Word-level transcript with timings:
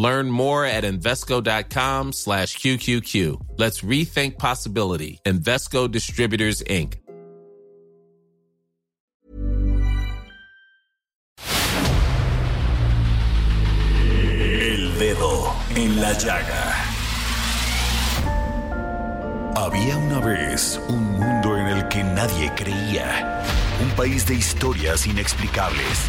Learn 0.00 0.30
more 0.30 0.64
at 0.64 0.84
Invesco.com 0.84 2.14
slash 2.14 2.56
QQQ. 2.56 3.58
Let's 3.58 3.82
rethink 3.82 4.38
possibility. 4.38 5.20
Invesco 5.26 5.90
Distributors, 5.90 6.62
Inc. 6.62 6.96
El 14.62 14.98
dedo 14.98 15.54
en 15.76 16.00
la 16.00 16.14
llaga. 16.14 16.86
Había 19.54 19.98
una 19.98 20.20
vez 20.20 20.80
un 20.88 21.12
mundo 21.18 21.58
en 21.58 21.66
el 21.66 21.88
que 21.88 22.02
nadie 22.02 22.50
creía. 22.56 23.42
Un 23.82 23.90
país 23.90 24.24
de 24.24 24.34
historias 24.34 25.06
inexplicables. 25.06 26.08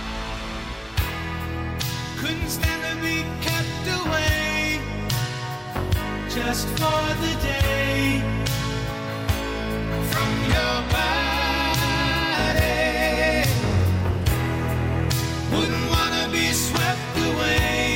Couldn't 2.21 2.49
stand 2.49 2.81
to 2.83 2.95
be 3.01 3.23
kept 3.41 3.87
away 3.99 4.79
just 6.29 6.67
for 6.77 7.01
the 7.23 7.33
day 7.41 8.21
from 10.11 10.31
your 10.53 10.75
body. 10.93 11.89
Wouldn't 15.51 15.85
wanna 15.89 16.25
be 16.31 16.45
swept 16.53 17.17
away 17.17 17.90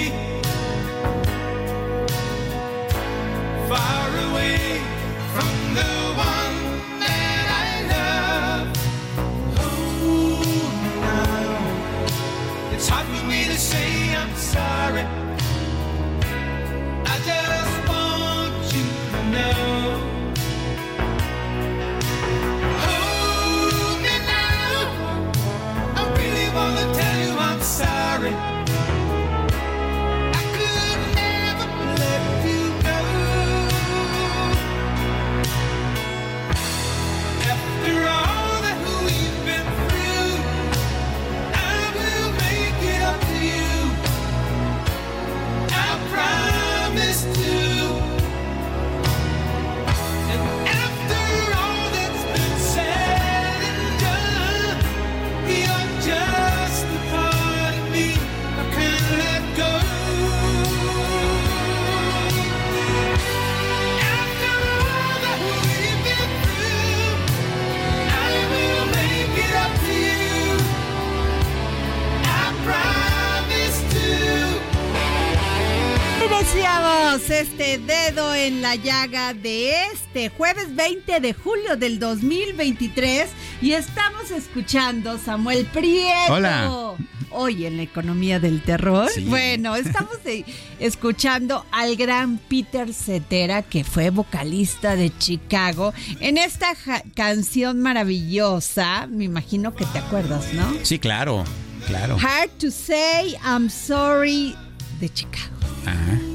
la 78.77 78.83
llaga 78.83 79.33
de 79.33 79.73
este 79.93 80.29
jueves 80.29 80.75
20 80.75 81.19
de 81.21 81.33
julio 81.33 81.77
del 81.77 81.97
2023 81.99 83.29
y 83.61 83.71
estamos 83.71 84.31
escuchando 84.31 85.17
Samuel 85.17 85.65
Prieto. 85.67 86.33
Hola. 86.33 86.95
Hoy 87.31 87.65
en 87.65 87.77
la 87.77 87.83
economía 87.83 88.39
del 88.39 88.61
terror. 88.61 89.09
Sí. 89.13 89.21
Bueno, 89.25 89.75
estamos 89.75 90.21
de- 90.23 90.43
escuchando 90.79 91.65
al 91.71 91.95
gran 91.95 92.37
Peter 92.37 92.93
Cetera, 92.93 93.61
que 93.61 93.83
fue 93.83 94.09
vocalista 94.09 94.95
de 94.95 95.11
Chicago, 95.17 95.93
en 96.19 96.37
esta 96.37 96.73
canción 97.13 97.81
maravillosa. 97.81 99.07
Me 99.07 99.23
imagino 99.25 99.73
que 99.75 99.85
te 99.85 99.99
acuerdas, 99.99 100.53
¿no? 100.53 100.65
Sí, 100.83 100.99
claro, 100.99 101.43
claro. 101.87 102.17
Hard 102.21 102.49
to 102.59 102.71
say 102.71 103.35
I'm 103.45 103.69
sorry 103.69 104.53
de 104.99 105.09
Chicago. 105.13 105.55
Mira. 105.85 106.34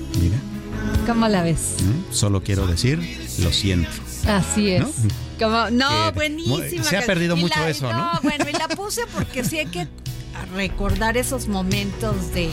¿Cómo 1.06 1.28
la 1.28 1.42
ves? 1.42 1.76
¿no? 1.82 2.14
Solo 2.14 2.42
quiero 2.42 2.66
decir, 2.66 2.98
lo 3.40 3.52
siento. 3.52 3.90
Así 4.26 4.70
es. 4.72 4.82
¿No? 4.82 4.90
Como, 5.38 5.70
no, 5.70 5.88
Que 6.06 6.12
buenísima. 6.14 6.84
se 6.84 6.96
ha 6.98 7.06
perdido 7.06 7.36
mucho 7.36 7.58
la- 7.58 7.70
eso, 7.70 7.90
¿no? 7.92 8.12
No, 8.14 8.20
bueno, 8.22 8.44
y 8.48 8.52
la 8.52 8.68
puse 8.68 9.02
porque 9.12 9.42
sí 9.44 9.58
hay 9.58 9.66
que 9.66 9.88
recordar 10.54 11.16
esos 11.16 11.48
momentos 11.48 12.32
de 12.34 12.50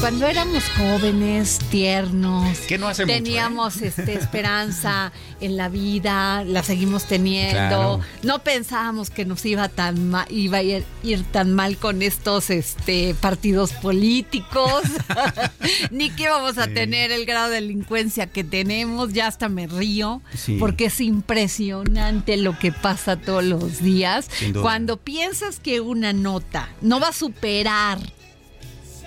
cuando 0.00 0.26
éramos 0.26 0.62
jóvenes, 0.76 1.58
tiernos. 1.70 2.58
Que 2.60 2.78
no 2.78 2.86
hace 2.88 3.04
mucho, 3.04 3.12
¿eh? 3.14 3.16
Teníamos 3.22 3.76
este, 3.82 4.14
esperanza 4.14 5.10
en 5.40 5.56
la 5.56 5.68
vida, 5.68 6.44
la 6.44 6.62
seguimos 6.62 7.04
teniendo. 7.04 7.52
Claro. 7.56 8.00
No 8.22 8.40
pensábamos 8.40 9.10
que 9.10 9.24
nos 9.24 9.44
iba 9.46 9.68
tan 9.68 10.10
ma- 10.10 10.26
iba 10.30 10.58
a 10.58 10.62
ir, 10.62 10.84
ir 11.02 11.24
tan 11.24 11.54
mal 11.54 11.76
con 11.78 12.02
estos 12.02 12.50
este, 12.50 13.14
partidos 13.14 13.72
políticos, 13.72 14.82
ni 15.90 16.10
que 16.10 16.24
íbamos 16.24 16.58
a 16.58 16.66
Sí. 16.66 16.74
tener 16.74 17.10
el 17.10 17.24
grado 17.26 17.48
de 17.50 17.56
delincuencia 17.56 18.26
que 18.26 18.44
tenemos. 18.44 19.12
Ya 19.12 19.26
hasta 19.26 19.48
me 19.48 19.66
río, 19.66 20.20
Sí. 20.36 20.56
porque 20.60 20.86
es 20.86 21.00
impresionante 21.00 22.36
lo 22.36 22.58
que 22.58 22.70
pasa 22.72 23.16
todos 23.16 23.44
los 23.44 23.82
días. 23.82 24.28
Cuando 24.60 24.98
piensas 24.98 25.58
que 25.58 25.80
una 25.80 26.12
nota 26.12 26.68
no 26.80 27.00
va 27.00 27.08
a 27.08 27.12
superar 27.12 27.98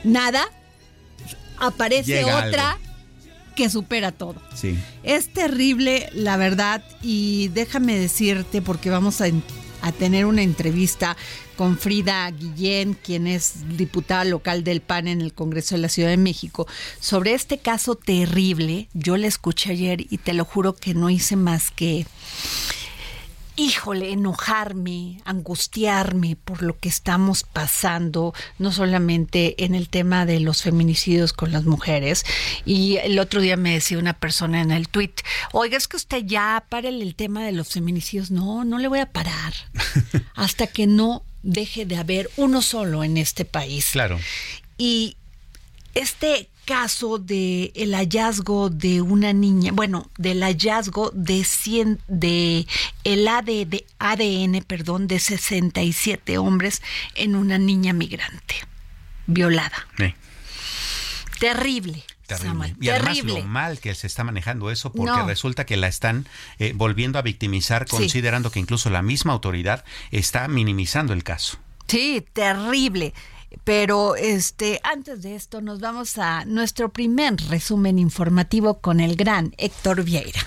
nada, 0.04 0.46
aparece 1.60 2.14
Llega 2.14 2.48
otra 2.48 2.72
algo. 2.72 2.84
que 3.56 3.70
supera 3.70 4.12
todo. 4.12 4.36
Sí. 4.56 4.78
Es 5.04 5.32
terrible, 5.34 6.10
la 6.14 6.38
verdad, 6.38 6.84
y 7.02 7.50
déjame 7.50 7.98
decirte, 7.98 8.62
porque 8.62 8.90
vamos 8.90 9.22
a, 9.22 9.26
a 9.82 9.92
tener 9.92 10.26
una 10.26 10.42
entrevista 10.42 11.16
con 11.56 11.78
Frida 11.78 12.32
Guillén, 12.32 12.94
quien 12.94 13.28
es 13.28 13.78
diputada 13.78 14.24
local 14.24 14.64
del 14.64 14.80
PAN 14.80 15.10
en 15.10 15.20
el 15.20 15.34
Congreso 15.34 15.76
de 15.76 15.82
la 15.82 15.90
Ciudad 15.90 16.08
de 16.10 16.16
México, 16.16 16.68
sobre 17.02 17.34
este 17.34 17.58
caso 17.58 17.96
terrible. 17.96 18.88
Yo 18.94 19.18
la 19.18 19.28
escuché 19.28 19.72
ayer 19.72 20.06
y 20.10 20.20
te 20.20 20.32
lo 20.34 20.46
juro 20.46 20.74
que 20.74 20.94
no 20.94 21.10
hice 21.10 21.36
más 21.36 21.70
que 21.72 22.06
híjole, 23.60 24.14
enojarme, 24.14 25.22
angustiarme 25.26 26.38
por 26.38 26.64
lo 26.64 26.80
que 26.80 26.88
estamos 26.88 27.44
pasando, 27.44 28.34
no 28.58 28.72
solamente 28.72 29.66
en 29.66 29.76
el 29.76 29.90
tema 29.90 30.26
de 30.26 30.40
los 30.40 30.62
feminicidios 30.62 31.34
con 31.34 31.52
las 31.52 31.66
mujeres. 31.66 32.26
Y 32.66 32.98
el 33.04 33.20
otro 33.20 33.42
día 33.42 33.58
me 33.58 33.74
decía 33.74 34.00
una 34.00 34.14
persona 34.14 34.62
en 34.62 34.72
el 34.72 34.88
tweet, 34.88 35.12
oiga, 35.52 35.76
es 35.76 35.90
que 35.90 35.98
usted 35.98 36.24
ya 36.26 36.64
párele 36.70 37.04
el 37.04 37.16
tema 37.16 37.44
de 37.44 37.52
los 37.52 37.68
feminicidios. 37.68 38.32
No, 38.32 38.64
no 38.64 38.78
le 38.78 38.88
voy 38.88 39.00
a 39.00 39.12
parar 39.12 39.54
hasta 40.36 40.68
que 40.68 40.88
no 40.88 41.24
deje 41.44 41.86
de 41.86 41.98
haber 41.98 42.30
uno 42.38 42.62
solo 42.62 43.04
en 43.04 43.18
este 43.18 43.44
país. 43.44 43.90
Claro. 43.92 44.20
Y 44.78 45.18
este 45.96 46.50
caso 46.66 47.18
de 47.18 47.72
el 47.76 47.94
hallazgo 47.96 48.70
de 48.70 49.02
una 49.02 49.34
niña, 49.34 49.72
bueno, 49.74 50.10
del 50.18 50.42
hallazgo 50.44 51.10
de 51.16 51.44
100 51.44 52.00
de 52.08 52.68
el 53.04 53.28
AD, 53.28 53.46
de 53.66 53.86
ADN, 53.98 54.62
perdón, 54.64 55.08
de 55.08 55.20
67 55.20 56.38
hombres 56.38 56.82
en 57.16 57.36
una 57.36 57.58
niña 57.58 57.94
migrante 57.94 58.56
violada. 59.26 59.88
Sí. 59.98 60.14
Terrible. 61.40 62.04
Terrible. 62.28 62.50
Samuel, 62.50 62.76
Y 62.80 62.90
además 62.90 63.16
terrible. 63.18 63.42
lo 63.42 63.48
mal 63.48 63.80
que 63.80 63.96
se 63.96 64.06
está 64.06 64.24
manejando 64.24 64.70
eso, 64.70 64.92
porque 64.92 65.12
No. 65.12 65.26
resulta 65.26 65.66
que 65.66 65.78
la 65.78 65.88
están 65.88 66.28
eh, 66.60 66.74
volviendo 66.76 67.18
a 67.18 67.24
victimizar, 67.24 67.86
Sí. 67.90 67.96
considerando 67.98 68.52
que 68.52 68.60
incluso 68.60 68.92
la 68.92 69.02
misma 69.02 69.34
autoridad 69.34 69.84
está 70.12 70.48
minimizando 70.48 71.14
el 71.14 71.24
caso. 71.24 71.58
Sí, 71.88 72.24
terrible. 72.34 73.16
Pero 73.64 74.16
este, 74.16 74.80
antes 74.84 75.22
de 75.22 75.36
esto 75.36 75.62
nos 75.62 75.80
vamos 75.80 76.18
a 76.18 76.46
nuestro 76.46 76.90
primer 76.90 77.36
resumen 77.50 78.00
informativo 78.00 78.80
con 78.80 79.00
el 79.00 79.16
gran 79.16 79.54
Héctor 79.58 80.04
Vieira. 80.04 80.42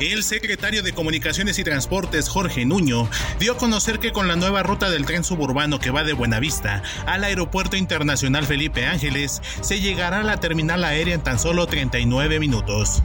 El 0.00 0.22
secretario 0.22 0.84
de 0.84 0.92
Comunicaciones 0.92 1.58
y 1.58 1.64
Transportes, 1.64 2.28
Jorge 2.28 2.64
Nuño, 2.64 3.10
dio 3.40 3.54
a 3.54 3.56
conocer 3.56 3.98
que 3.98 4.12
con 4.12 4.28
la 4.28 4.36
nueva 4.36 4.62
ruta 4.62 4.90
del 4.90 5.04
tren 5.04 5.24
suburbano 5.24 5.80
que 5.80 5.90
va 5.90 6.04
de 6.04 6.12
Buenavista 6.12 6.84
al 7.04 7.24
Aeropuerto 7.24 7.76
Internacional 7.76 8.46
Felipe 8.46 8.86
Ángeles, 8.86 9.42
se 9.60 9.80
llegará 9.80 10.20
a 10.20 10.24
la 10.24 10.38
terminal 10.38 10.84
aérea 10.84 11.16
en 11.16 11.22
tan 11.24 11.40
solo 11.40 11.66
39 11.66 12.38
minutos. 12.38 13.02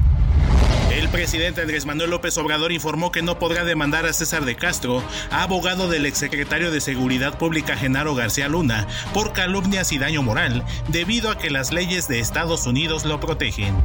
El 0.92 1.10
presidente 1.10 1.62
Andrés 1.62 1.86
Manuel 1.88 2.12
López 2.12 2.38
Obrador 2.38 2.72
informó 2.72 3.12
que 3.12 3.24
no 3.24 3.40
podrá 3.40 3.64
demandar 3.64 4.06
a 4.06 4.14
César 4.14 4.46
de 4.46 4.56
Castro, 4.56 5.04
abogado 5.32 5.90
del 5.90 6.06
exsecretario 6.06 6.70
de 6.70 6.82
Seguridad 6.82 7.38
Pública 7.40 7.76
Genaro 7.76 8.14
García 8.14 8.48
Luna, 8.48 8.88
por 9.12 9.34
calumnias 9.34 9.92
y 9.92 9.98
daño 9.98 10.22
moral, 10.22 10.64
debido 10.90 11.32
a 11.32 11.38
que 11.38 11.50
las 11.50 11.74
leyes 11.74 12.08
de 12.08 12.20
Estados 12.20 12.68
Unidos 12.68 13.06
lo 13.06 13.20
protegen. 13.20 13.76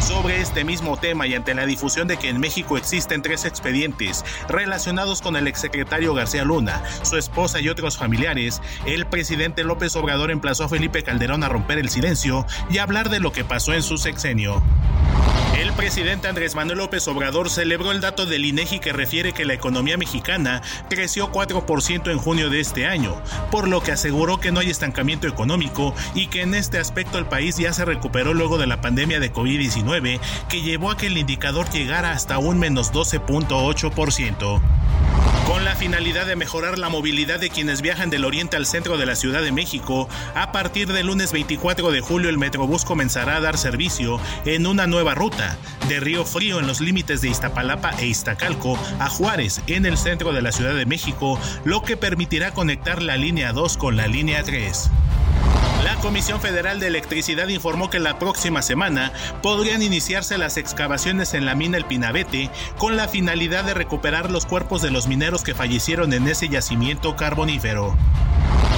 Sobre 0.00 0.40
este 0.40 0.64
mismo 0.64 0.96
tema 0.96 1.26
y 1.26 1.34
ante 1.34 1.54
la 1.54 1.66
difusión 1.66 2.08
de 2.08 2.16
que 2.16 2.28
en 2.28 2.38
México 2.40 2.76
existen 2.76 3.22
tres 3.22 3.44
expedientes 3.44 4.24
relacionados 4.48 5.20
con 5.20 5.36
el 5.36 5.48
exsecretario 5.48 6.14
García 6.14 6.44
Luna, 6.44 6.82
su 7.02 7.16
esposa 7.16 7.60
y 7.60 7.68
otros 7.68 7.96
familiares, 7.96 8.62
el 8.86 9.06
presidente 9.06 9.64
López 9.64 9.96
Obrador 9.96 10.30
emplazó 10.30 10.64
a 10.64 10.68
Felipe 10.68 11.02
Calderón 11.02 11.44
a 11.44 11.48
romper 11.48 11.78
el 11.78 11.90
silencio 11.90 12.46
y 12.70 12.78
hablar 12.78 13.10
de 13.10 13.20
lo 13.20 13.32
que 13.32 13.44
pasó 13.44 13.74
en 13.74 13.82
su 13.82 13.98
sexenio. 13.98 14.62
El 15.56 15.72
presidente 15.72 16.28
Andrés 16.28 16.54
Manuel 16.54 16.78
López 16.78 17.08
Obrador 17.08 17.48
celebró 17.48 17.90
el 17.90 18.02
dato 18.02 18.26
del 18.26 18.44
INEGI 18.44 18.78
que 18.78 18.92
refiere 18.92 19.32
que 19.32 19.46
la 19.46 19.54
economía 19.54 19.96
mexicana 19.96 20.60
creció 20.90 21.32
4% 21.32 22.10
en 22.10 22.18
junio 22.18 22.50
de 22.50 22.60
este 22.60 22.86
año, 22.86 23.14
por 23.50 23.66
lo 23.66 23.82
que 23.82 23.92
aseguró 23.92 24.38
que 24.38 24.52
no 24.52 24.60
hay 24.60 24.68
estancamiento 24.68 25.26
económico 25.26 25.94
y 26.14 26.26
que 26.26 26.42
en 26.42 26.54
este 26.54 26.78
aspecto 26.78 27.16
el 27.16 27.24
país 27.24 27.56
ya 27.56 27.72
se 27.72 27.86
recuperó 27.86 28.34
luego 28.34 28.58
de 28.58 28.66
la 28.66 28.82
pandemia 28.82 29.18
de 29.18 29.32
COVID-19 29.32 30.20
que 30.50 30.60
llevó 30.60 30.90
a 30.90 30.98
que 30.98 31.06
el 31.06 31.16
indicador 31.16 31.70
llegara 31.70 32.12
hasta 32.12 32.36
un 32.36 32.58
menos 32.58 32.92
12.8%. 32.92 34.60
Con 35.46 35.64
la 35.64 35.76
finalidad 35.76 36.26
de 36.26 36.34
mejorar 36.34 36.76
la 36.76 36.88
movilidad 36.88 37.38
de 37.38 37.50
quienes 37.50 37.80
viajan 37.80 38.10
del 38.10 38.24
oriente 38.24 38.56
al 38.56 38.66
centro 38.66 38.98
de 38.98 39.06
la 39.06 39.14
Ciudad 39.14 39.42
de 39.42 39.52
México, 39.52 40.08
a 40.34 40.50
partir 40.50 40.92
del 40.92 41.06
lunes 41.06 41.32
24 41.32 41.92
de 41.92 42.00
julio 42.00 42.28
el 42.28 42.36
Metrobús 42.36 42.84
comenzará 42.84 43.36
a 43.36 43.40
dar 43.40 43.56
servicio 43.56 44.20
en 44.44 44.66
una 44.66 44.86
nueva 44.86 45.14
ruta, 45.14 45.56
de 45.88 46.00
Río 46.00 46.24
Frío 46.24 46.58
en 46.58 46.66
los 46.66 46.80
límites 46.80 47.20
de 47.20 47.28
Iztapalapa 47.28 47.90
e 48.00 48.06
Iztacalco 48.06 48.76
a 48.98 49.08
Juárez 49.08 49.62
en 49.68 49.86
el 49.86 49.96
centro 49.96 50.32
de 50.32 50.42
la 50.42 50.50
Ciudad 50.50 50.74
de 50.74 50.84
México, 50.84 51.38
lo 51.64 51.82
que 51.82 51.96
permitirá 51.96 52.52
conectar 52.52 53.00
la 53.00 53.16
línea 53.16 53.52
2 53.52 53.76
con 53.76 53.96
la 53.96 54.08
línea 54.08 54.42
3. 54.42 54.90
La 55.96 56.02
Comisión 56.02 56.40
Federal 56.42 56.78
de 56.78 56.88
Electricidad 56.88 57.48
informó 57.48 57.88
que 57.88 57.98
la 57.98 58.18
próxima 58.18 58.60
semana 58.60 59.12
podrían 59.42 59.80
iniciarse 59.80 60.36
las 60.36 60.58
excavaciones 60.58 61.32
en 61.32 61.46
la 61.46 61.54
mina 61.54 61.78
El 61.78 61.86
Pinabete 61.86 62.50
con 62.76 62.96
la 62.96 63.08
finalidad 63.08 63.64
de 63.64 63.72
recuperar 63.72 64.30
los 64.30 64.44
cuerpos 64.44 64.82
de 64.82 64.90
los 64.90 65.08
mineros 65.08 65.42
que 65.42 65.54
fallecieron 65.54 66.12
en 66.12 66.28
ese 66.28 66.50
yacimiento 66.50 67.16
carbonífero. 67.16 67.96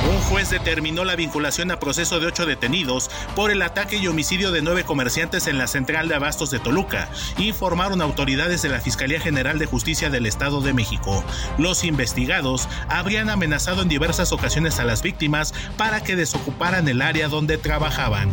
Un 0.08 0.20
juez 0.22 0.48
determinó 0.48 1.04
la 1.04 1.16
vinculación 1.16 1.70
a 1.70 1.78
proceso 1.78 2.18
de 2.18 2.26
ocho 2.26 2.46
detenidos 2.46 3.10
por 3.36 3.50
el 3.50 3.60
ataque 3.60 3.98
y 3.98 4.06
homicidio 4.06 4.50
de 4.52 4.62
nueve 4.62 4.84
comerciantes 4.84 5.46
en 5.46 5.58
la 5.58 5.66
central 5.66 6.08
de 6.08 6.14
abastos 6.14 6.50
de 6.50 6.58
Toluca, 6.58 7.10
informaron 7.36 8.00
autoridades 8.00 8.62
de 8.62 8.70
la 8.70 8.80
Fiscalía 8.80 9.20
General 9.20 9.58
de 9.58 9.66
Justicia 9.66 10.08
del 10.08 10.24
Estado 10.24 10.62
de 10.62 10.72
México. 10.72 11.22
Los 11.58 11.84
investigados 11.84 12.68
habrían 12.88 13.28
amenazado 13.28 13.82
en 13.82 13.88
diversas 13.88 14.32
ocasiones 14.32 14.80
a 14.80 14.84
las 14.84 15.02
víctimas 15.02 15.52
para 15.76 16.02
que 16.02 16.16
desocuparan 16.16 16.88
el 16.88 17.02
área 17.02 17.28
donde 17.28 17.58
trabajaban. 17.58 18.30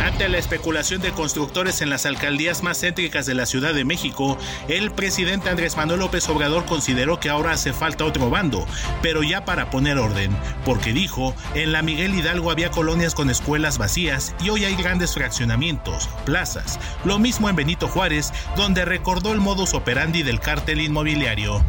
Ante 0.00 0.28
la 0.28 0.38
especulación 0.38 1.02
de 1.02 1.10
constructores 1.10 1.82
en 1.82 1.90
las 1.90 2.06
alcaldías 2.06 2.62
más 2.62 2.80
céntricas 2.80 3.26
de 3.26 3.34
la 3.34 3.46
Ciudad 3.46 3.74
de 3.74 3.84
México, 3.84 4.38
el 4.68 4.92
presidente 4.92 5.50
Andrés 5.50 5.76
Manuel 5.76 6.00
López 6.00 6.28
Obrador 6.28 6.64
consideró 6.66 7.18
que 7.18 7.28
ahora 7.28 7.52
hace 7.52 7.72
falta 7.72 8.04
otro 8.04 8.30
bando, 8.30 8.64
pero 9.02 9.24
ya 9.24 9.44
para 9.44 9.70
poner 9.70 9.98
orden, 9.98 10.36
porque 10.64 10.92
dijo, 10.92 11.34
en 11.54 11.72
la 11.72 11.82
Miguel 11.82 12.14
Hidalgo 12.14 12.50
había 12.52 12.70
colonias 12.70 13.14
con 13.14 13.28
escuelas 13.28 13.76
vacías 13.78 14.34
y 14.42 14.50
hoy 14.50 14.64
hay 14.64 14.76
grandes 14.76 15.14
fraccionamientos, 15.14 16.08
plazas, 16.24 16.78
lo 17.04 17.18
mismo 17.18 17.48
en 17.48 17.56
Benito 17.56 17.88
Juárez, 17.88 18.32
donde 18.56 18.84
recordó 18.84 19.32
el 19.32 19.40
modus 19.40 19.74
operandi 19.74 20.22
del 20.22 20.38
cártel 20.38 20.80
inmobiliario. 20.80 21.64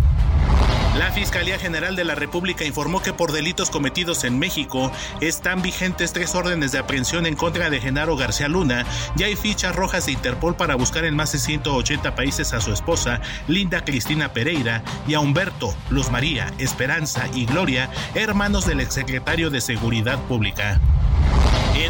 La 0.98 1.12
Fiscalía 1.12 1.60
General 1.60 1.96
de 1.96 2.04
la 2.04 2.16
República 2.16 2.66
informó 2.66 3.02
que 3.02 3.14
por 3.14 3.32
delitos 3.32 3.70
cometidos 3.70 4.24
en 4.24 4.40
México 4.40 4.92
están 5.22 5.62
vigentes 5.62 6.14
tres 6.14 6.34
órdenes 6.34 6.72
de 6.72 6.80
aprehensión 6.80 7.26
en 7.26 7.36
contra 7.36 7.70
de 7.70 7.80
Genaro 7.80 8.18
García 8.18 8.48
Luna 8.48 8.86
y 9.16 9.24
hay 9.24 9.36
fichas 9.36 9.76
rojas 9.76 10.08
de 10.08 10.14
Interpol 10.14 10.56
para 10.56 10.76
buscar 10.76 11.06
en 11.06 11.16
más 11.16 11.32
de 11.32 11.38
180 11.38 12.16
países 12.16 12.54
a 12.54 12.62
su 12.62 12.74
esposa, 12.74 13.22
Linda 13.48 13.86
Cristina 13.86 14.34
Pereira, 14.34 14.84
y 15.08 15.14
a 15.14 15.20
Humberto, 15.20 15.74
Luz 15.90 16.10
María, 16.10 16.52
Esperanza 16.58 17.28
y 17.34 17.46
Gloria, 17.46 17.90
hermanos 18.16 18.66
del 18.66 18.82
exsecretario 18.82 19.50
de 19.50 19.62
Seguridad 19.62 20.20
Pública. 20.24 20.82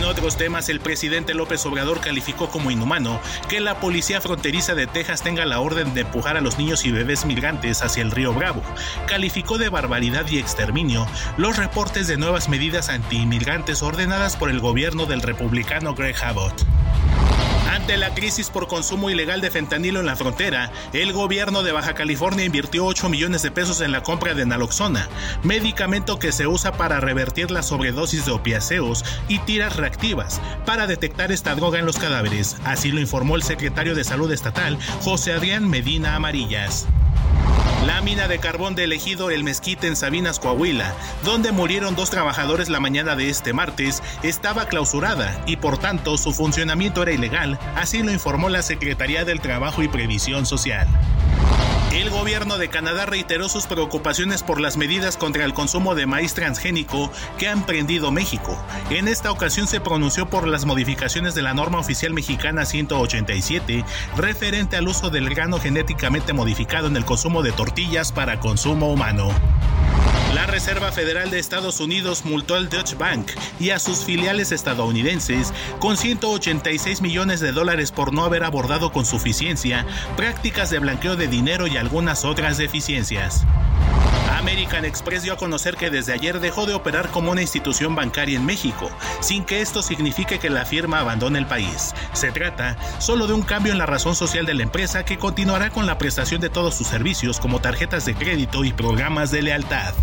Otros 0.10 0.38
temas, 0.38 0.70
el 0.70 0.80
presidente 0.80 1.36
López 1.36 1.64
Obrador 1.68 2.02
calificó 2.02 2.50
como 2.50 2.72
inhumano 2.72 3.22
que 3.48 3.60
la 3.60 3.80
policía 3.80 4.20
fronteriza 4.20 4.74
de 4.74 4.88
Texas 4.88 5.22
tenga 5.22 5.46
la 5.46 5.60
orden 5.60 5.94
de 5.94 6.02
empujar 6.02 6.36
a 6.36 6.42
los 6.42 6.58
niños 6.58 6.84
y 6.84 6.92
bebés 6.92 7.26
migrantes 7.26 7.84
hacia 7.84 8.02
el 8.02 8.10
río 8.10 8.34
Bravo. 8.34 8.64
Calificó 9.08 9.60
de 9.60 9.70
barbaridad 9.70 10.26
y 10.28 10.40
exterminio 10.40 11.06
los 11.38 11.58
reportes 11.58 12.08
de 12.08 12.18
nuevas 12.18 12.50
medidas 12.50 12.90
antiinmigrantes 12.90 13.84
ordenadas 13.84 14.36
por 14.36 14.50
el 14.50 14.60
gobierno 14.60 15.06
del 15.06 15.22
republicano 15.22 15.94
Greg 15.94 16.16
Abbott. 16.24 16.66
Ante 17.90 18.02
la 18.02 18.14
crisis 18.14 18.52
por 18.52 18.68
consumo 18.68 19.10
ilegal 19.10 19.42
de 19.42 19.50
fentanilo 19.50 20.00
en 20.00 20.06
la 20.06 20.16
frontera, 20.16 20.72
el 20.94 21.12
gobierno 21.12 21.64
de 21.64 21.72
Baja 21.72 21.96
California 21.96 22.46
invirtió 22.46 22.86
8 22.86 23.10
millones 23.10 23.42
de 23.42 23.50
pesos 23.50 23.82
en 23.82 23.92
la 23.92 24.04
compra 24.04 24.36
de 24.36 24.46
naloxona, 24.46 25.10
medicamento 25.42 26.20
que 26.20 26.32
se 26.32 26.46
usa 26.46 26.74
para 26.74 27.00
revertir 27.00 27.50
la 27.50 27.64
sobredosis 27.64 28.28
de 28.28 28.32
opiáceos 28.32 29.04
y 29.28 29.40
tiras 29.40 29.76
reactivas, 29.76 30.40
para 30.68 30.86
detectar 30.86 31.32
esta 31.32 31.56
droga 31.56 31.80
en 31.80 31.88
los 31.88 31.98
cadáveres. 31.98 32.58
Así 32.64 32.92
lo 32.92 33.00
informó 33.00 33.36
el 33.36 33.42
secretario 33.42 33.96
de 33.96 34.04
Salud 34.04 34.32
Estatal, 34.32 34.78
José 35.02 35.34
Adrián 35.34 35.68
Medina 35.68 36.14
Amarillas. 36.14 36.86
La 37.86 38.02
mina 38.02 38.28
de 38.28 38.40
carbón 38.40 38.76
de 38.76 38.84
elegido 38.84 39.30
El 39.30 39.46
Mezquite 39.46 39.88
en 39.88 39.96
Sabinas, 39.96 40.40
Coahuila, 40.40 40.94
donde 41.24 41.54
murieron 41.54 41.96
dos 41.96 42.10
trabajadores 42.10 42.68
la 42.68 42.82
mañana 42.82 43.16
de 43.16 43.30
este 43.30 43.54
martes, 43.54 44.04
estaba 44.22 44.68
clausurada 44.68 45.42
y 45.46 45.56
por 45.56 45.78
tanto 45.78 46.18
su 46.18 46.34
funcionamiento 46.34 47.04
era 47.04 47.14
ilegal, 47.14 47.58
así 47.76 48.04
lo 48.04 48.12
informó 48.12 48.50
la 48.50 48.64
Secretaría 48.64 49.24
del 49.24 49.40
Trabajo 49.40 49.82
y 49.82 49.88
Previsión 49.88 50.46
Social. 50.46 50.88
El 51.92 52.12
gobierno 52.12 52.60
de 52.60 52.70
Canadá 52.70 53.08
reiteró 53.08 53.50
sus 53.50 53.66
preocupaciones 53.66 54.44
por 54.44 54.62
las 54.62 54.78
medidas 54.78 55.18
contra 55.18 55.44
el 55.44 55.56
consumo 55.56 55.96
de 55.96 56.06
maíz 56.06 56.36
transgénico 56.36 57.12
que 57.40 57.48
ha 57.48 57.52
emprendido 57.52 58.12
México. 58.12 58.56
En 58.92 59.08
esta 59.08 59.32
ocasión 59.32 59.68
se 59.68 59.82
pronunció 59.82 60.30
por 60.30 60.48
las 60.48 60.66
modificaciones 60.66 61.34
de 61.34 61.42
la 61.42 61.56
norma 61.56 61.80
oficial 61.80 62.14
mexicana 62.14 62.66
187 62.66 63.84
referente 64.16 64.78
al 64.78 64.88
uso 64.88 65.10
del 65.10 65.30
grano 65.30 65.60
genéticamente 65.60 66.32
modificado 66.32 66.88
en 66.88 66.96
el 66.96 67.06
consumo 67.06 67.42
de 67.42 67.54
tortillas 67.54 68.12
para 68.12 68.40
consumo 68.40 68.92
humano. 68.94 69.30
La 70.34 70.46
Reserva 70.46 70.92
Federal 70.92 71.32
de 71.32 71.40
Estados 71.40 71.80
Unidos 71.80 72.24
multó 72.24 72.56
al 72.56 72.70
Deutsche 72.70 72.96
Bank 72.96 73.32
y 73.60 73.72
a 73.72 73.80
sus 73.80 74.06
filiales 74.06 74.52
estadounidenses 74.52 75.54
con 75.80 75.98
186 75.98 77.02
millones 77.02 77.40
de 77.40 77.52
dólares 77.52 77.92
por 77.92 78.14
no 78.14 78.24
haber 78.24 78.44
abordado 78.44 78.92
con 78.92 79.06
suficiencia 79.06 79.88
prácticas 80.16 80.70
de 80.70 80.80
blanqueo 80.80 81.16
de 81.16 81.28
dinero 81.28 81.66
y 81.66 81.78
algunas 81.78 82.26
otras 82.26 82.58
deficiencias. 82.58 83.46
American 84.38 84.86
Express 84.86 85.24
dio 85.24 85.34
a 85.34 85.38
conocer 85.38 85.76
que 85.76 85.90
desde 85.90 86.14
ayer 86.14 86.40
dejó 86.40 86.66
de 86.66 86.74
operar 86.74 87.10
como 87.10 87.32
una 87.32 87.42
institución 87.42 87.96
bancaria 87.96 88.38
en 88.38 88.46
México, 88.46 88.90
sin 89.20 89.44
que 89.44 89.62
esto 89.62 89.82
signifique 89.82 90.40
que 90.40 90.50
la 90.50 90.66
firma 90.66 91.00
abandone 91.00 91.40
el 91.40 91.46
país. 91.46 91.94
Se 92.14 92.32
trata 92.32 92.78
solo 93.00 93.28
de 93.28 93.34
un 93.34 93.42
cambio 93.42 93.74
en 93.74 93.78
la 93.78 93.86
razón 93.86 94.16
social 94.16 94.46
de 94.46 94.54
la 94.54 94.64
empresa 94.64 95.04
que 95.04 95.18
continuará 95.18 95.72
con 95.72 95.86
la 95.86 95.98
prestación 95.98 96.40
de 96.40 96.50
todos 96.50 96.76
sus 96.76 96.88
servicios 96.88 97.40
como 97.40 97.60
tarjetas 97.60 98.06
de 98.06 98.16
crédito 98.16 98.64
y 98.64 98.72
programas 98.72 99.32
de 99.32 99.42
lealtad. 99.42 99.94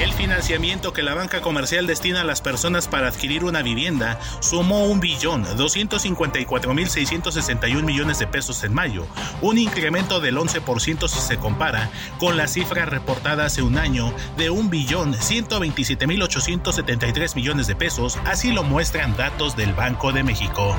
El 0.00 0.14
financiamiento 0.14 0.94
que 0.94 1.02
la 1.02 1.12
banca 1.12 1.42
comercial 1.42 1.86
destina 1.86 2.22
a 2.22 2.24
las 2.24 2.40
personas 2.40 2.88
para 2.88 3.08
adquirir 3.08 3.44
una 3.44 3.60
vivienda 3.60 4.18
sumó 4.40 4.86
un 4.86 4.98
billón 4.98 5.44
254 5.58 6.72
mil 6.72 6.88
661 6.88 7.86
millones 7.86 8.18
de 8.18 8.26
pesos 8.26 8.64
en 8.64 8.72
mayo, 8.72 9.06
un 9.42 9.58
incremento 9.58 10.20
del 10.20 10.38
11% 10.38 11.06
si 11.06 11.20
se 11.20 11.36
compara 11.36 11.90
con 12.18 12.38
la 12.38 12.48
cifra 12.48 12.86
reportada 12.86 13.44
hace 13.44 13.60
un 13.60 13.76
año 13.76 14.14
de 14.38 14.48
un 14.48 14.70
billón 14.70 15.12
127 15.12 16.06
mil 16.06 16.22
873 16.22 17.36
millones 17.36 17.66
de 17.66 17.76
pesos, 17.76 18.18
así 18.24 18.52
lo 18.52 18.62
muestran 18.62 19.14
datos 19.18 19.54
del 19.54 19.74
Banco 19.74 20.12
de 20.12 20.22
México. 20.22 20.74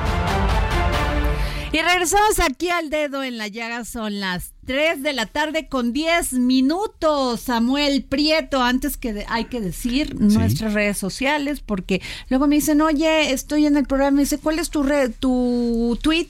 Y 1.70 1.80
regresamos 1.80 2.40
aquí 2.40 2.70
al 2.70 2.90
dedo 2.90 3.22
en 3.22 3.38
la 3.38 3.46
llaga, 3.46 3.84
son 3.84 4.18
las 4.18 4.51
3 4.66 5.02
de 5.02 5.12
la 5.12 5.26
tarde 5.26 5.66
con 5.68 5.92
10 5.92 6.34
minutos. 6.34 7.40
Samuel 7.40 8.04
Prieto, 8.04 8.62
antes 8.62 8.96
que 8.96 9.12
de- 9.12 9.26
hay 9.28 9.46
que 9.46 9.60
decir 9.60 10.14
nuestras 10.20 10.72
redes 10.72 10.98
sociales, 10.98 11.60
porque 11.60 12.00
luego 12.28 12.46
me 12.46 12.54
dicen, 12.56 12.80
oye, 12.80 13.32
estoy 13.32 13.66
en 13.66 13.76
el 13.76 13.86
programa, 13.86 14.16
me 14.16 14.22
dice, 14.22 14.38
¿cuál 14.38 14.58
es 14.58 14.70
tu 14.70 14.82
red, 14.82 15.10
tu 15.18 15.98
tweet? 16.02 16.28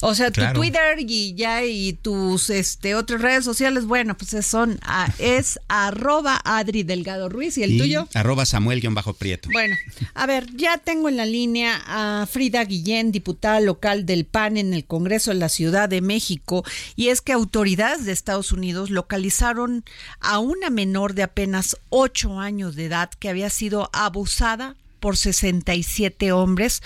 O 0.00 0.14
sea, 0.14 0.30
Claro. 0.30 0.52
tu 0.54 0.60
Twitter 0.60 0.96
y 1.00 1.34
ya 1.34 1.64
y 1.64 1.92
tus 1.92 2.50
este 2.50 2.94
otras 2.94 3.20
redes 3.20 3.44
sociales, 3.44 3.84
bueno, 3.84 4.16
pues 4.16 4.32
es- 4.34 4.46
son 4.46 4.78
ah, 4.82 5.12
es 5.18 5.58
arroba 5.68 6.40
Adri 6.44 6.84
Delgado 6.84 7.28
Ruiz 7.28 7.58
y 7.58 7.64
el 7.64 7.72
Y 7.72 7.78
tuyo. 7.78 8.08
Arroba 8.14 8.44
Samuel-Prieto. 8.46 9.48
Bueno, 9.52 9.76
a 10.14 10.26
ver, 10.26 10.46
ya 10.54 10.78
tengo 10.78 11.08
en 11.08 11.16
la 11.16 11.26
línea 11.26 11.82
a 11.86 12.26
Frida 12.26 12.64
Guillén, 12.64 13.10
diputada 13.10 13.60
local 13.60 14.06
del 14.06 14.24
PAN 14.24 14.56
en 14.56 14.72
el 14.72 14.84
Congreso 14.84 15.30
de 15.32 15.38
la 15.38 15.48
Ciudad 15.48 15.88
de 15.88 16.00
México, 16.00 16.64
y 16.94 17.08
es 17.08 17.20
que 17.20 17.32
autoridades 17.32 18.04
de 18.04 18.12
Estados 18.12 18.52
Unidos 18.52 18.90
localizaron 18.90 19.84
a 20.20 20.38
una 20.38 20.70
menor 20.70 21.14
de 21.14 21.24
apenas 21.24 21.76
8 21.90 22.38
años 22.38 22.76
de 22.76 22.84
edad 22.86 23.10
que 23.18 23.28
había 23.28 23.50
sido 23.50 23.90
abusada 23.92 24.76
por 25.00 25.16
67 25.16 26.32
hombres, 26.32 26.82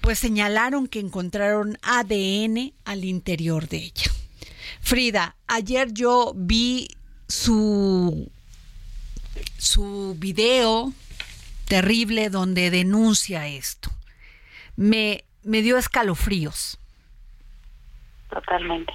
pues 0.00 0.18
señalaron 0.18 0.86
que 0.86 1.00
encontraron 1.00 1.78
ADN 1.82 2.72
al 2.84 3.04
interior 3.04 3.68
de 3.68 3.78
ella. 3.78 4.10
Frida, 4.80 5.36
ayer 5.46 5.92
yo 5.92 6.32
vi 6.34 6.88
su 7.28 8.30
su 9.58 10.16
video 10.18 10.92
terrible 11.68 12.30
donde 12.30 12.70
denuncia 12.70 13.46
esto. 13.46 13.90
Me, 14.76 15.24
me 15.44 15.62
dio 15.62 15.78
escalofríos. 15.78 16.78
Totalmente. 18.28 18.92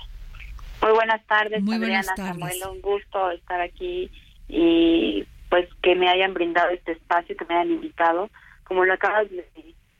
Muy 0.82 0.92
buenas 0.92 1.26
tardes, 1.26 1.64
Muy 1.64 1.76
Adriana, 1.76 2.14
buenas 2.16 2.16
tardes. 2.16 2.60
Samuel, 2.60 2.78
un 2.78 2.82
gusto 2.82 3.32
estar 3.32 3.62
aquí 3.62 4.12
y 4.48 5.26
pues 5.50 5.70
que 5.82 5.96
me 5.96 6.10
hayan 6.10 6.34
brindado 6.34 6.70
este 6.70 6.94
espacio, 6.94 7.36
que 7.38 7.46
me 7.46 7.56
hayan 7.56 7.72
invitado. 7.72 8.30
Como 8.66 8.84
lo 8.84 8.94
acabas 8.94 9.30
de 9.30 9.48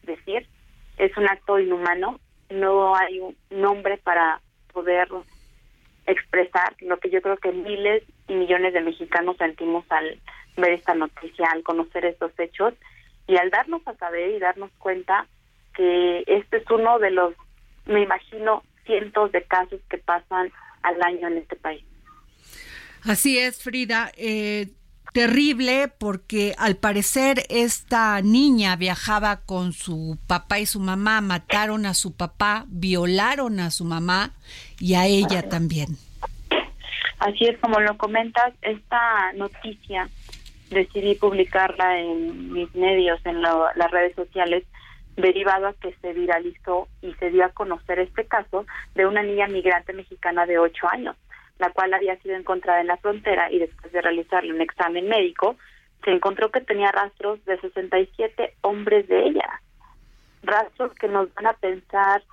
decir, 0.04 0.48
es 0.98 1.16
un 1.18 1.28
acto 1.28 1.60
inhumano, 1.60 2.20
no 2.50 2.96
hay 2.96 3.20
un 3.20 3.36
nombre 3.50 3.98
para 3.98 4.42
poder 4.74 5.08
expresar 6.06 6.76
lo 6.82 7.00
que 7.00 7.10
yo 7.10 7.22
creo 7.22 7.38
que 7.38 7.52
miles 7.52 8.04
y 8.28 8.34
millones 8.34 8.74
de 8.74 8.82
mexicanos 8.82 9.38
sentimos 9.38 9.86
al 9.90 10.20
ver 10.58 10.74
esta 10.74 10.94
noticia, 10.94 11.48
al 11.52 11.64
conocer 11.64 12.06
estos 12.06 12.32
hechos 12.40 12.74
y 13.28 13.38
al 13.38 13.50
darnos 13.50 13.82
a 13.88 13.96
saber 13.96 14.32
y 14.32 14.40
darnos 14.40 14.72
cuenta 14.78 15.28
que 15.76 16.24
este 16.28 16.58
es 16.58 16.70
uno 16.70 17.00
de 17.00 17.12
los, 17.12 17.34
me 17.86 18.02
imagino, 18.02 18.64
cientos 18.86 19.32
de 19.32 19.44
casos 19.44 19.82
que 19.90 19.98
pasan 19.98 20.52
al 20.84 21.02
año 21.02 21.28
en 21.28 21.38
este 21.38 21.56
país. 21.56 21.84
Así 23.04 23.38
es, 23.38 23.62
Frida. 23.62 24.12
Eh, 24.16 24.68
terrible 25.16 25.88
porque 25.98 26.54
al 26.58 26.76
parecer 26.76 27.46
esta 27.48 28.22
niña 28.22 28.76
viajaba 28.76 29.38
con 29.38 29.72
su 29.72 30.18
papá 30.28 30.60
y 30.60 30.66
su 30.66 30.82
mamá, 30.82 31.22
mataron 31.22 31.86
a 31.86 31.94
su 31.94 32.14
papá, 32.18 32.66
violaron 32.68 33.62
a 33.62 33.72
su 33.72 33.86
mamá 33.86 34.34
y 34.78 34.96
a 34.96 35.06
ella 35.06 35.48
también. 35.48 35.96
Así 37.20 37.46
es 37.46 37.58
como 37.60 37.80
lo 37.80 37.98
comentas, 37.98 38.54
esta 38.62 39.32
noticia 39.38 40.10
decidí 40.70 41.16
publicarla 41.16 41.98
en 41.98 42.52
mis 42.52 42.76
medios, 42.76 43.18
en 43.26 43.42
lo- 43.42 43.70
las 43.76 43.90
redes 43.92 44.14
sociales, 44.18 44.66
derivado 45.16 45.68
a 45.68 45.74
que 45.76 45.96
se 46.02 46.12
viralizó 46.12 46.90
y 47.02 47.14
se 47.14 47.30
dio 47.32 47.46
a 47.46 47.50
conocer 47.50 48.00
este 48.00 48.26
caso 48.26 48.66
de 48.96 49.06
una 49.06 49.24
niña 49.24 49.48
migrante 49.48 49.94
mexicana 49.94 50.46
de 50.46 50.60
8 50.60 50.90
años, 50.92 51.16
la 51.60 51.70
cual 51.72 51.94
había 51.94 52.18
sido 52.18 52.36
encontrada 52.36 52.82
en 52.82 52.88
la 52.88 52.98
frontera 52.98 53.52
y 53.52 53.60
después 53.60 53.92
de 53.92 54.02
realizarle 54.02 54.54
un 54.54 54.62
examen 54.62 55.08
médico, 55.08 55.56
se 56.04 56.12
encontró 56.12 56.52
que 56.52 56.62
tenía 56.62 56.92
rastros 56.92 57.44
de 57.46 57.60
67 57.60 58.56
hombres 58.62 59.08
de 59.08 59.28
ella. 59.28 59.62
Rastros 60.44 60.94
que 60.96 61.08
nos 61.08 61.34
van 61.34 61.48
a 61.48 61.54
pensar 61.54 62.24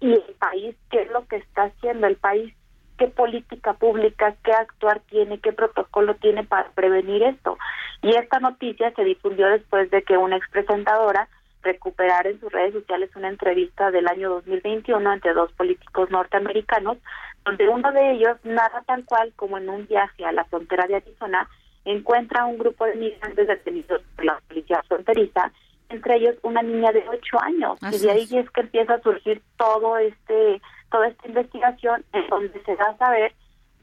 y 0.00 0.12
el 0.12 0.34
país 0.38 0.74
qué 0.90 1.02
es 1.02 1.10
lo 1.10 1.26
que 1.26 1.36
está 1.36 1.64
haciendo 1.64 2.06
el 2.08 2.16
país 2.16 2.52
qué 2.98 3.06
política 3.06 3.74
pública 3.74 4.34
qué 4.44 4.52
actuar 4.52 5.00
tiene 5.08 5.38
qué 5.38 5.52
protocolo 5.52 6.16
tiene 6.16 6.42
para 6.42 6.70
prevenir 6.70 7.22
esto 7.22 7.56
y 8.02 8.10
esta 8.16 8.40
noticia 8.40 8.92
se 8.94 9.04
difundió 9.04 9.46
después 9.46 9.90
de 9.90 10.02
que 10.02 10.18
una 10.18 10.36
expresentadora 10.36 11.28
recuperara 11.62 12.28
en 12.28 12.40
sus 12.40 12.50
redes 12.50 12.74
sociales 12.74 13.10
una 13.14 13.28
entrevista 13.28 13.92
del 13.92 14.08
año 14.08 14.28
2021 14.30 15.12
entre 15.12 15.34
dos 15.34 15.52
políticos 15.52 16.10
norteamericanos 16.10 16.98
donde 17.44 17.68
uno 17.68 17.92
de 17.92 18.12
ellos 18.12 18.36
narra 18.44 18.82
tal 18.86 19.04
cual 19.04 19.32
como 19.36 19.58
en 19.58 19.68
un 19.68 19.86
viaje 19.86 20.24
a 20.24 20.32
la 20.32 20.44
frontera 20.44 20.86
de 20.86 20.96
Arizona 20.96 21.48
encuentra 21.84 22.44
un 22.44 22.58
grupo 22.58 22.84
de 22.84 22.94
migrantes 22.94 23.48
detenidos 23.48 24.02
por 24.14 24.24
la 24.24 24.40
policía 24.48 24.82
fronteriza 24.88 25.52
entre 25.88 26.16
ellos 26.16 26.36
una 26.42 26.62
niña 26.62 26.92
de 26.92 27.04
ocho 27.08 27.40
años 27.40 27.78
Así 27.82 27.96
y 27.96 28.06
de 28.06 28.10
ahí 28.10 28.28
es. 28.32 28.50
que 28.50 28.60
empieza 28.60 28.94
a 28.94 29.02
surgir 29.02 29.42
todo 29.56 29.98
este 29.98 30.60
toda 30.90 31.08
esta 31.08 31.26
investigación 31.26 32.04
en 32.12 32.28
donde 32.28 32.62
se 32.64 32.76
da 32.76 32.84
a 32.84 32.96
saber 32.96 33.32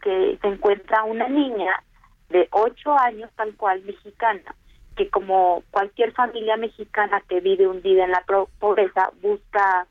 que 0.01 0.37
se 0.41 0.47
encuentra 0.47 1.03
una 1.03 1.27
niña 1.27 1.83
de 2.29 2.47
ocho 2.51 2.97
años 2.97 3.29
tal 3.35 3.55
cual 3.55 3.81
mexicana 3.83 4.55
que 4.95 5.09
como 5.09 5.63
cualquier 5.71 6.11
familia 6.13 6.57
mexicana 6.57 7.21
que 7.27 7.39
vive 7.39 7.67
hundida 7.67 8.05
en 8.05 8.11
la 8.11 8.23
pobreza 8.59 9.11
busca 9.21 9.87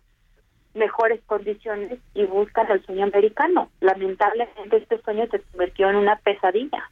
mejores 0.75 1.21
condiciones 1.27 1.99
y 2.15 2.25
buscan 2.25 2.71
el 2.71 2.85
sueño 2.85 3.05
americano. 3.05 3.71
Lamentablemente 3.81 4.77
este 4.77 5.01
sueño 5.03 5.27
se 5.31 5.41
convirtió 5.41 5.91
en 5.91 5.97
una 5.97 6.17
pesadilla. 6.17 6.91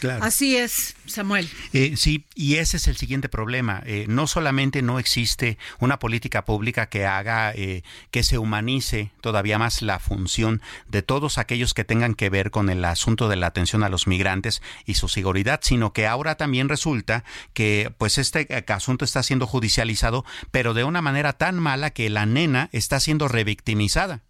Claro. 0.00 0.24
Así 0.24 0.56
es, 0.56 0.96
Samuel. 1.06 1.48
Eh, 1.72 1.96
sí, 1.96 2.24
y 2.34 2.56
ese 2.56 2.76
es 2.76 2.88
el 2.88 2.96
siguiente 2.96 3.28
problema. 3.28 3.82
Eh, 3.86 4.06
no 4.08 4.26
solamente 4.26 4.82
no 4.82 4.98
existe 4.98 5.58
una 5.78 5.98
política 5.98 6.44
pública 6.44 6.88
que 6.88 7.06
haga 7.06 7.52
eh, 7.52 7.82
que 8.10 8.22
se 8.22 8.38
humanice 8.38 9.10
todavía 9.20 9.58
más 9.58 9.82
la 9.82 9.98
función 9.98 10.60
de 10.88 11.02
todos 11.02 11.38
aquellos 11.38 11.74
que 11.74 11.84
tengan 11.84 12.14
que 12.14 12.30
ver 12.30 12.50
con 12.50 12.68
el 12.68 12.84
asunto 12.84 13.28
de 13.28 13.36
la 13.36 13.46
atención 13.46 13.82
a 13.84 13.88
los 13.88 14.06
migrantes 14.06 14.62
y 14.84 14.94
su 14.94 15.08
seguridad, 15.08 15.60
sino 15.62 15.92
que 15.92 16.06
ahora 16.06 16.36
también 16.36 16.68
resulta 16.68 17.24
que 17.54 17.92
pues 17.96 18.18
este 18.18 18.46
asunto 18.68 19.04
está 19.04 19.22
siendo 19.22 19.46
judicializado, 19.46 20.24
pero 20.50 20.74
de 20.74 20.84
una 20.84 21.02
manera 21.02 21.32
tan 21.32 21.58
mala 21.58 21.90
que 21.90 22.10
la 22.10 22.26
nena 22.26 22.68
está 22.72 23.00
siendo 23.00 23.28
revictimizada. 23.28 24.22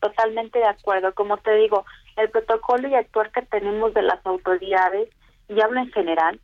Totalmente 0.00 0.58
de 0.58 0.66
acuerdo. 0.66 1.14
Como 1.14 1.38
te 1.38 1.54
digo, 1.56 1.84
el 2.16 2.30
protocolo 2.30 2.88
y 2.88 2.94
actuar 2.94 3.30
que 3.30 3.42
tenemos 3.42 3.94
de 3.94 4.02
las 4.02 4.24
autoridades, 4.24 5.08
y 5.48 5.60
hablo 5.60 5.80
en 5.80 5.92
general, 5.92 6.40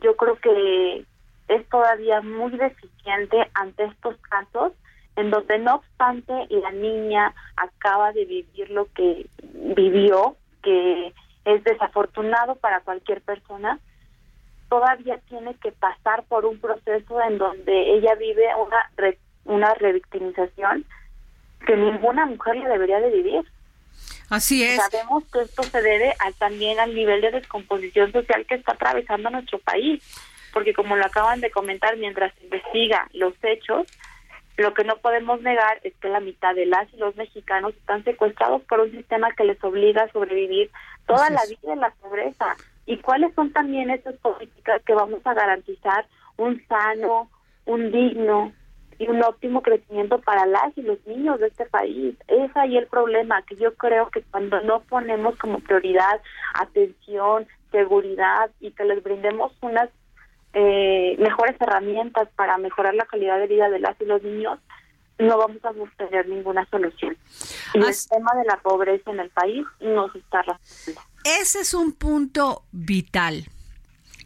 yo 0.00 0.16
creo 0.16 0.36
que 0.36 1.04
es 1.48 1.68
todavía 1.68 2.20
muy 2.22 2.52
deficiente 2.56 3.50
ante 3.54 3.84
estos 3.84 4.16
casos, 4.18 4.72
en 5.16 5.30
donde 5.30 5.58
no 5.58 5.74
obstante 5.76 6.32
la 6.48 6.70
niña 6.70 7.34
acaba 7.56 8.12
de 8.12 8.24
vivir 8.24 8.70
lo 8.70 8.86
que 8.94 9.26
vivió, 9.76 10.36
que 10.62 11.12
es 11.44 11.64
desafortunado 11.64 12.54
para 12.56 12.80
cualquier 12.80 13.20
persona, 13.20 13.78
todavía 14.70 15.18
tiene 15.28 15.54
que 15.56 15.72
pasar 15.72 16.24
por 16.24 16.46
un 16.46 16.58
proceso 16.58 17.20
en 17.20 17.36
donde 17.36 17.94
ella 17.94 18.14
vive 18.14 18.46
una 18.56 18.90
re- 18.96 19.18
una 19.44 19.74
revictimización 19.74 20.86
que 21.66 21.76
ninguna 21.76 22.24
mujer 22.24 22.56
le 22.56 22.68
debería 22.68 23.00
de 23.00 23.10
vivir. 23.10 23.44
Así 24.32 24.64
es. 24.64 24.80
Sabemos 24.90 25.24
que 25.30 25.42
esto 25.42 25.62
se 25.62 25.82
debe 25.82 26.14
a, 26.18 26.32
también 26.32 26.80
al 26.80 26.94
nivel 26.94 27.20
de 27.20 27.32
descomposición 27.32 28.12
social 28.12 28.46
que 28.46 28.54
está 28.54 28.72
atravesando 28.72 29.28
nuestro 29.28 29.58
país, 29.58 30.02
porque 30.54 30.72
como 30.72 30.96
lo 30.96 31.04
acaban 31.04 31.42
de 31.42 31.50
comentar, 31.50 31.98
mientras 31.98 32.32
se 32.36 32.44
investiga 32.44 33.10
los 33.12 33.34
hechos, 33.42 33.86
lo 34.56 34.72
que 34.72 34.84
no 34.84 34.96
podemos 34.96 35.42
negar 35.42 35.80
es 35.82 35.92
que 36.00 36.08
la 36.08 36.20
mitad 36.20 36.54
de 36.54 36.64
las 36.64 36.90
y 36.94 36.96
los 36.96 37.14
mexicanos 37.14 37.74
están 37.74 38.04
secuestrados 38.04 38.62
por 38.62 38.80
un 38.80 38.90
sistema 38.92 39.30
que 39.32 39.44
les 39.44 39.62
obliga 39.62 40.04
a 40.04 40.12
sobrevivir 40.12 40.70
toda 41.06 41.26
Así 41.26 41.34
la 41.34 41.44
vida 41.44 41.72
en 41.74 41.80
la 41.80 41.90
pobreza. 41.90 42.56
¿Y 42.86 42.96
cuáles 43.02 43.34
son 43.34 43.52
también 43.52 43.90
esas 43.90 44.14
políticas 44.14 44.80
que 44.86 44.94
vamos 44.94 45.20
a 45.26 45.34
garantizar 45.34 46.06
un 46.38 46.66
sano, 46.68 47.28
un 47.66 47.92
digno 47.92 48.54
y 49.02 49.08
un 49.08 49.22
óptimo 49.22 49.62
crecimiento 49.62 50.20
para 50.20 50.46
las 50.46 50.76
y 50.76 50.82
los 50.82 51.04
niños 51.06 51.40
de 51.40 51.48
este 51.48 51.66
país? 51.66 52.14
Es 52.28 52.56
ahí 52.56 52.76
el 52.76 52.86
problema, 52.86 53.42
que 53.42 53.56
yo 53.56 53.74
creo 53.74 54.10
que 54.10 54.22
cuando 54.22 54.60
no 54.60 54.80
ponemos 54.82 55.36
como 55.38 55.58
prioridad 55.58 56.20
atención, 56.54 57.46
seguridad 57.72 58.50
y 58.60 58.70
que 58.70 58.84
les 58.84 59.02
brindemos 59.02 59.52
unas 59.60 59.90
eh, 60.52 61.16
mejores 61.18 61.60
herramientas 61.60 62.28
para 62.36 62.58
mejorar 62.58 62.94
la 62.94 63.06
calidad 63.06 63.38
de 63.38 63.48
vida 63.48 63.70
de 63.70 63.80
las 63.80 64.00
y 64.00 64.04
los 64.04 64.22
niños, 64.22 64.60
no 65.18 65.36
vamos 65.36 65.58
a 65.64 65.96
tener 65.96 66.28
ninguna 66.28 66.64
solución. 66.70 67.16
Y 67.74 67.78
el 67.78 67.94
tema 68.08 68.30
de 68.36 68.44
la 68.44 68.56
pobreza 68.58 69.10
en 69.10 69.20
el 69.20 69.30
país 69.30 69.64
nos 69.80 70.14
está 70.14 70.42
rasgando. 70.42 71.00
Ese 71.24 71.60
es 71.60 71.74
un 71.74 71.92
punto 71.92 72.64
vital, 72.70 73.46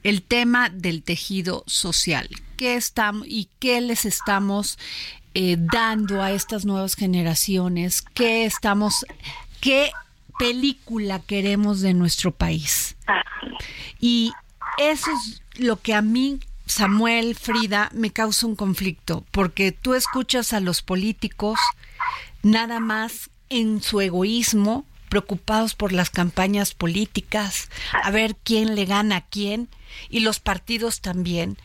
el 0.02 0.22
tema 0.22 0.68
del 0.68 1.02
tejido 1.02 1.62
social. 1.66 2.28
¿Qué 2.56 2.76
estamos 2.76 3.26
y 3.28 3.48
qué 3.58 3.80
les 3.80 4.04
estamos 4.04 4.78
eh, 5.34 5.56
dando 5.58 6.22
a 6.22 6.32
estas 6.32 6.64
nuevas 6.64 6.94
generaciones? 6.94 8.02
¿Qué 8.14 8.46
estamos, 8.46 9.04
qué 9.60 9.90
película 10.38 11.20
queremos 11.20 11.80
de 11.80 11.94
nuestro 11.94 12.32
país? 12.32 12.96
Y 14.00 14.32
eso 14.78 15.10
es 15.10 15.42
lo 15.58 15.80
que 15.80 15.94
a 15.94 16.02
mí 16.02 16.40
Samuel, 16.66 17.36
Frida, 17.36 17.90
me 17.92 18.10
causa 18.10 18.46
un 18.46 18.56
conflicto, 18.56 19.24
porque 19.30 19.72
tú 19.72 19.94
escuchas 19.94 20.52
a 20.52 20.60
los 20.60 20.82
políticos 20.82 21.58
nada 22.42 22.80
más 22.80 23.30
en 23.48 23.82
su 23.82 24.00
egoísmo, 24.00 24.84
preocupados 25.16 25.74
por 25.74 25.92
las 25.92 26.10
campañas 26.10 26.74
políticas, 26.74 27.70
a 28.02 28.10
ver 28.10 28.36
quién 28.36 28.74
le 28.74 28.84
gana 28.84 29.16
a 29.16 29.20
quién, 29.22 29.70
y 30.10 30.20
los 30.20 30.40
partidos 30.40 31.00
también. 31.00 31.56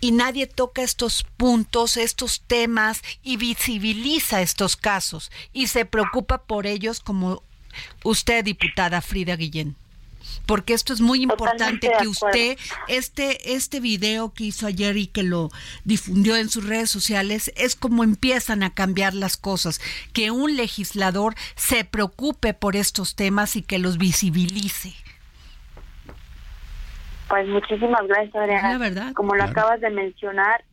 Y 0.00 0.10
nadie 0.10 0.48
toca 0.48 0.82
estos 0.82 1.24
puntos, 1.36 1.98
estos 1.98 2.40
temas, 2.48 3.02
y 3.22 3.36
visibiliza 3.36 4.42
estos 4.42 4.74
casos, 4.74 5.30
y 5.52 5.68
se 5.68 5.84
preocupa 5.84 6.38
por 6.38 6.66
ellos 6.66 6.98
como 6.98 7.44
usted, 8.02 8.44
diputada 8.44 9.00
Frida 9.00 9.36
Guillén 9.36 9.76
porque 10.46 10.74
esto 10.74 10.92
es 10.92 11.00
muy 11.00 11.22
importante 11.22 11.90
que 11.98 12.08
usted, 12.08 12.56
este, 12.88 13.54
este 13.54 13.80
video 13.80 14.32
que 14.32 14.44
hizo 14.44 14.66
ayer 14.66 14.96
y 14.96 15.06
que 15.06 15.22
lo 15.22 15.50
difundió 15.84 16.36
en 16.36 16.48
sus 16.48 16.66
redes 16.66 16.90
sociales, 16.90 17.52
es 17.56 17.76
como 17.76 18.04
empiezan 18.04 18.62
a 18.62 18.72
cambiar 18.72 19.14
las 19.14 19.36
cosas, 19.36 19.80
que 20.12 20.30
un 20.30 20.56
legislador 20.56 21.34
se 21.56 21.84
preocupe 21.84 22.54
por 22.54 22.76
estos 22.76 23.16
temas 23.16 23.56
y 23.56 23.62
que 23.62 23.78
los 23.78 23.98
visibilice. 23.98 24.94
Pues 27.28 27.48
muchísimas 27.48 28.06
gracias, 28.06 28.36
Adriana. 28.36 28.72
La 28.72 28.78
verdad. 28.78 29.12
Como 29.14 29.34
lo 29.34 29.42
acabas 29.42 29.80
de 29.80 29.90
mencionar, 29.90 30.64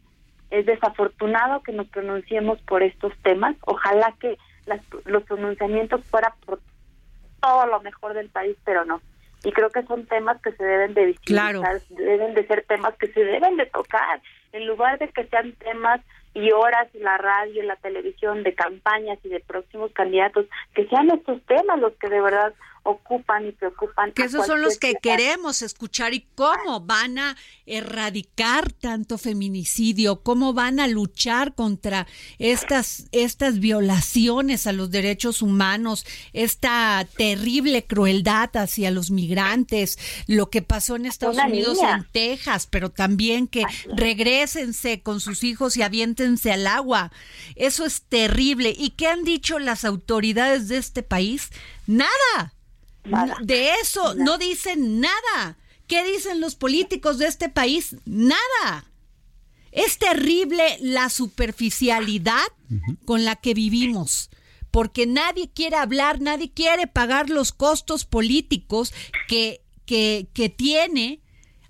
es 0.51 0.67
desafortunado 0.67 1.63
que 1.63 1.71
nos 1.71 1.87
pronunciemos 1.87 2.61
por 2.61 2.83
estos 2.83 3.11
temas. 3.23 3.55
Ojalá 3.65 4.13
que 4.19 4.37
las, 4.67 4.81
los 5.05 5.23
pronunciamientos 5.23 6.01
fueran 6.11 6.33
por 6.45 6.61
todo 7.41 7.65
lo 7.65 7.81
mejor 7.81 8.13
del 8.13 8.29
país, 8.29 8.55
pero 8.63 8.85
no 8.85 9.01
y 9.43 9.51
creo 9.51 9.69
que 9.69 9.83
son 9.83 10.05
temas 10.05 10.41
que 10.41 10.51
se 10.53 10.63
deben 10.63 10.93
de 10.93 11.05
visibilizar, 11.07 11.81
deben 11.89 12.33
de 12.33 12.47
ser 12.47 12.65
temas 12.67 12.95
que 12.97 13.07
se 13.07 13.23
deben 13.23 13.57
de 13.57 13.65
tocar, 13.67 14.21
en 14.53 14.67
lugar 14.67 14.99
de 14.99 15.09
que 15.09 15.25
sean 15.27 15.51
temas 15.53 16.01
y 16.33 16.51
horas 16.51 16.87
en 16.93 17.03
la 17.03 17.17
radio, 17.17 17.61
en 17.61 17.67
la 17.67 17.75
televisión 17.75 18.43
de 18.43 18.55
campañas 18.55 19.19
y 19.23 19.29
de 19.29 19.39
próximos 19.39 19.91
candidatos, 19.91 20.45
que 20.73 20.87
sean 20.87 21.09
estos 21.11 21.41
temas 21.43 21.79
los 21.79 21.93
que 21.93 22.09
de 22.09 22.21
verdad 22.21 22.53
ocupan 22.83 23.47
y 23.47 23.51
preocupan. 23.53 24.11
Que 24.11 24.23
esos 24.23 24.45
son 24.45 24.61
los 24.61 24.77
que 24.77 24.95
queremos 25.01 25.61
escuchar 25.61 26.13
y 26.13 26.27
cómo 26.35 26.81
van 26.81 27.17
a 27.17 27.37
erradicar 27.65 28.71
tanto 28.73 29.17
feminicidio, 29.17 30.21
cómo 30.21 30.53
van 30.53 30.81
a 30.81 30.87
luchar 30.87 31.55
contra 31.55 32.07
estas, 32.39 33.07
estas 33.13 33.59
violaciones 33.59 34.67
a 34.67 34.73
los 34.73 34.91
derechos 34.91 35.41
humanos, 35.41 36.05
esta 36.33 37.07
terrible 37.17 37.85
crueldad 37.85 38.55
hacia 38.57 38.91
los 38.91 39.11
migrantes, 39.11 39.97
lo 40.27 40.49
que 40.49 40.61
pasó 40.61 40.97
en 40.97 41.05
Estados 41.05 41.37
Unidos, 41.37 41.79
en 41.81 42.05
Texas, 42.11 42.67
pero 42.69 42.91
también 42.91 43.47
que 43.47 43.63
regresense 43.95 45.01
con 45.01 45.21
sus 45.21 45.45
hijos 45.45 45.77
y 45.77 45.83
aviéntense 45.83 46.51
al 46.51 46.67
agua. 46.67 47.11
Eso 47.55 47.85
es 47.85 48.01
terrible. 48.01 48.73
¿Y 48.77 48.91
qué 48.91 49.07
han 49.07 49.23
dicho 49.23 49.57
las 49.59 49.85
autoridades 49.85 50.67
de 50.67 50.77
este 50.77 51.01
país? 51.01 51.49
Nada. 51.87 52.53
De 53.41 53.71
eso 53.81 54.15
no 54.15 54.37
dicen 54.37 54.99
nada. 54.99 55.57
¿Qué 55.87 56.03
dicen 56.03 56.39
los 56.39 56.55
políticos 56.55 57.17
de 57.17 57.27
este 57.27 57.49
país? 57.49 57.95
Nada. 58.05 58.85
Es 59.71 59.97
terrible 59.97 60.77
la 60.79 61.09
superficialidad 61.09 62.45
con 63.05 63.25
la 63.25 63.35
que 63.35 63.53
vivimos, 63.53 64.29
porque 64.71 65.05
nadie 65.07 65.49
quiere 65.51 65.77
hablar, 65.77 66.21
nadie 66.21 66.51
quiere 66.51 66.87
pagar 66.87 67.29
los 67.29 67.51
costos 67.51 68.05
políticos 68.05 68.93
que, 69.27 69.61
que, 69.85 70.27
que 70.33 70.49
tiene 70.49 71.21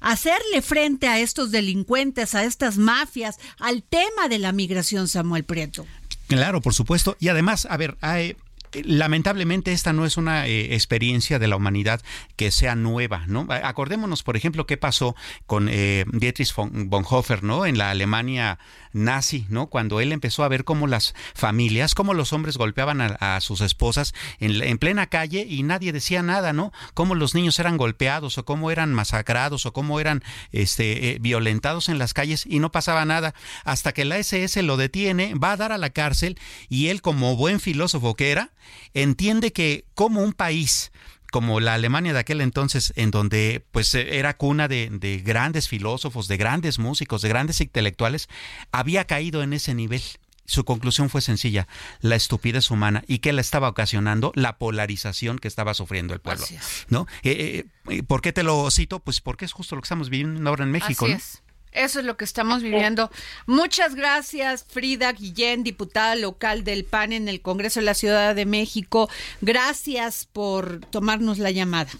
hacerle 0.04 0.62
frente 0.62 1.08
a 1.08 1.19
estos 1.19 1.50
delincuentes, 1.52 2.36
a 2.36 2.43
estas 2.43 2.78
mafias, 2.78 3.39
al 3.58 3.84
tema 3.84 4.28
de 4.30 4.38
la 4.38 4.52
migración, 4.52 5.08
Samuel 5.08 5.46
Prieto. 5.46 5.86
Claro, 6.28 6.62
por 6.62 6.74
supuesto. 6.74 7.15
Y 7.19 7.30
además, 7.30 7.65
a 7.69 7.78
ver, 7.78 7.98
hay, 8.02 8.36
lamentablemente 8.83 9.71
esta 9.71 9.93
no 9.93 10.05
es 10.05 10.17
una 10.17 10.47
eh, 10.47 10.73
experiencia 10.73 11.39
de 11.39 11.47
la 11.47 11.55
humanidad 11.55 12.01
que 12.36 12.51
sea 12.51 12.75
nueva, 12.75 13.23
¿no? 13.27 13.47
Acordémonos, 13.49 14.23
por 14.23 14.38
ejemplo, 14.38 14.65
qué 14.65 14.77
pasó 14.77 15.15
con 15.45 15.69
eh, 15.69 16.05
Dietrich 16.12 16.53
von 16.55 16.89
Bonhoeffer, 16.89 17.43
¿no? 17.43 17.65
En 17.65 17.77
la 17.77 17.91
Alemania 17.91 18.59
nazi, 18.93 19.45
¿no? 19.49 19.67
Cuando 19.67 19.99
él 19.99 20.12
empezó 20.12 20.43
a 20.43 20.47
ver 20.47 20.63
cómo 20.63 20.88
las 20.88 21.13
familias, 21.33 21.95
cómo 21.95 22.13
los 22.13 22.31
hombres 22.31 22.57
golpeaban 22.57 23.01
a, 23.01 23.41
sus 23.41 23.62
esposas 23.62 24.13
en, 24.39 24.77
plena 24.77 25.07
calle 25.07 25.45
y 25.47 25.63
nadie 25.63 25.91
decía 25.91 26.21
nada, 26.21 26.53
¿no? 26.53 26.71
Cómo 26.93 27.15
los 27.15 27.36
niños 27.36 27.59
eran 27.59 27.77
golpeados 27.77 28.38
o 28.38 28.45
cómo 28.45 28.71
eran 28.71 28.93
masacrados 28.93 29.65
o 29.65 29.73
cómo 29.73 29.99
eran 29.99 30.23
este, 30.51 31.12
eh, 31.12 31.17
violentados 31.19 31.89
en 31.89 31.97
las 31.97 32.13
calles 32.13 32.45
y 32.45 32.59
no 32.59 32.71
pasaba 32.71 33.05
nada 33.05 33.33
hasta 33.65 33.91
que 33.93 34.05
la 34.05 34.17
SS 34.17 34.62
lo 34.63 34.77
detiene, 34.77 35.33
va 35.36 35.53
a 35.53 35.57
dar 35.57 35.71
a 35.71 35.77
la 35.77 35.89
cárcel 35.89 36.38
y 36.69 36.88
él 36.88 37.01
como 37.01 37.36
buen 37.36 37.59
filósofo 37.59 38.15
que 38.15 38.31
era, 38.31 38.51
entiende 38.93 39.52
que 39.52 39.86
como 39.93 40.21
un 40.21 40.34
país 40.34 40.91
como 41.32 41.60
la 41.60 41.73
Alemania 41.73 42.13
de 42.13 42.19
aquel 42.19 42.41
entonces, 42.41 42.93
en 42.95 43.10
donde 43.10 43.65
pues 43.71 43.95
era 43.95 44.38
cuna 44.38 44.67
de, 44.67 44.89
de, 44.91 45.17
grandes 45.17 45.67
filósofos, 45.67 46.28
de 46.28 46.38
grandes 46.38 46.78
músicos, 46.78 47.23
de 47.23 47.30
grandes 47.30 47.60
intelectuales, 47.60 48.30
había 48.71 49.06
caído 49.06 49.41
en 49.41 49.54
ese 49.54 49.73
nivel. 49.73 50.04
Su 50.45 50.65
conclusión 50.65 51.10
fue 51.10 51.21
sencilla, 51.21 51.67
la 52.02 52.15
estupidez 52.15 52.69
humana. 52.69 53.04
¿Y 53.08 53.19
qué 53.19 53.32
la 53.32 53.41
estaba 53.41 53.69
ocasionando? 53.69 54.34
La 54.36 54.58
polarización 54.58 55.39
que 55.39 55.47
estaba 55.47 55.73
sufriendo 55.73 56.13
el 56.13 56.19
pueblo. 56.19 56.45
¿no? 56.89 57.08
Eh, 57.23 57.65
eh, 57.89 58.04
¿Por 58.04 58.21
qué 58.21 58.34
te 58.34 58.43
lo 58.43 58.69
cito? 58.69 58.99
Pues 58.99 59.21
porque 59.21 59.45
es 59.45 59.54
justo 59.54 59.76
lo 59.76 59.82
que 59.82 59.86
estamos 59.86 60.10
viviendo 60.10 60.49
ahora 60.49 60.65
en 60.65 60.71
México. 60.71 61.06
Así 61.06 61.13
es. 61.13 61.42
Eso 61.73 61.99
es 61.99 62.05
lo 62.05 62.17
que 62.17 62.25
estamos 62.25 62.62
viviendo. 62.62 63.09
Muchas 63.45 63.95
gracias, 63.95 64.63
Frida 64.63 65.12
Guillén, 65.12 65.63
diputada 65.63 66.15
local 66.15 66.63
del 66.63 66.86
PAN 66.86 67.13
en 67.13 67.27
el 67.27 67.41
Congreso 67.41 67.79
de 67.79 67.86
la 67.86 67.93
Ciudad 67.93 68.36
de 68.36 68.45
México. 68.45 69.09
Gracias 69.41 70.25
por 70.31 70.79
tomarnos 70.86 71.39
la 71.39 71.51
llamada. 71.51 71.91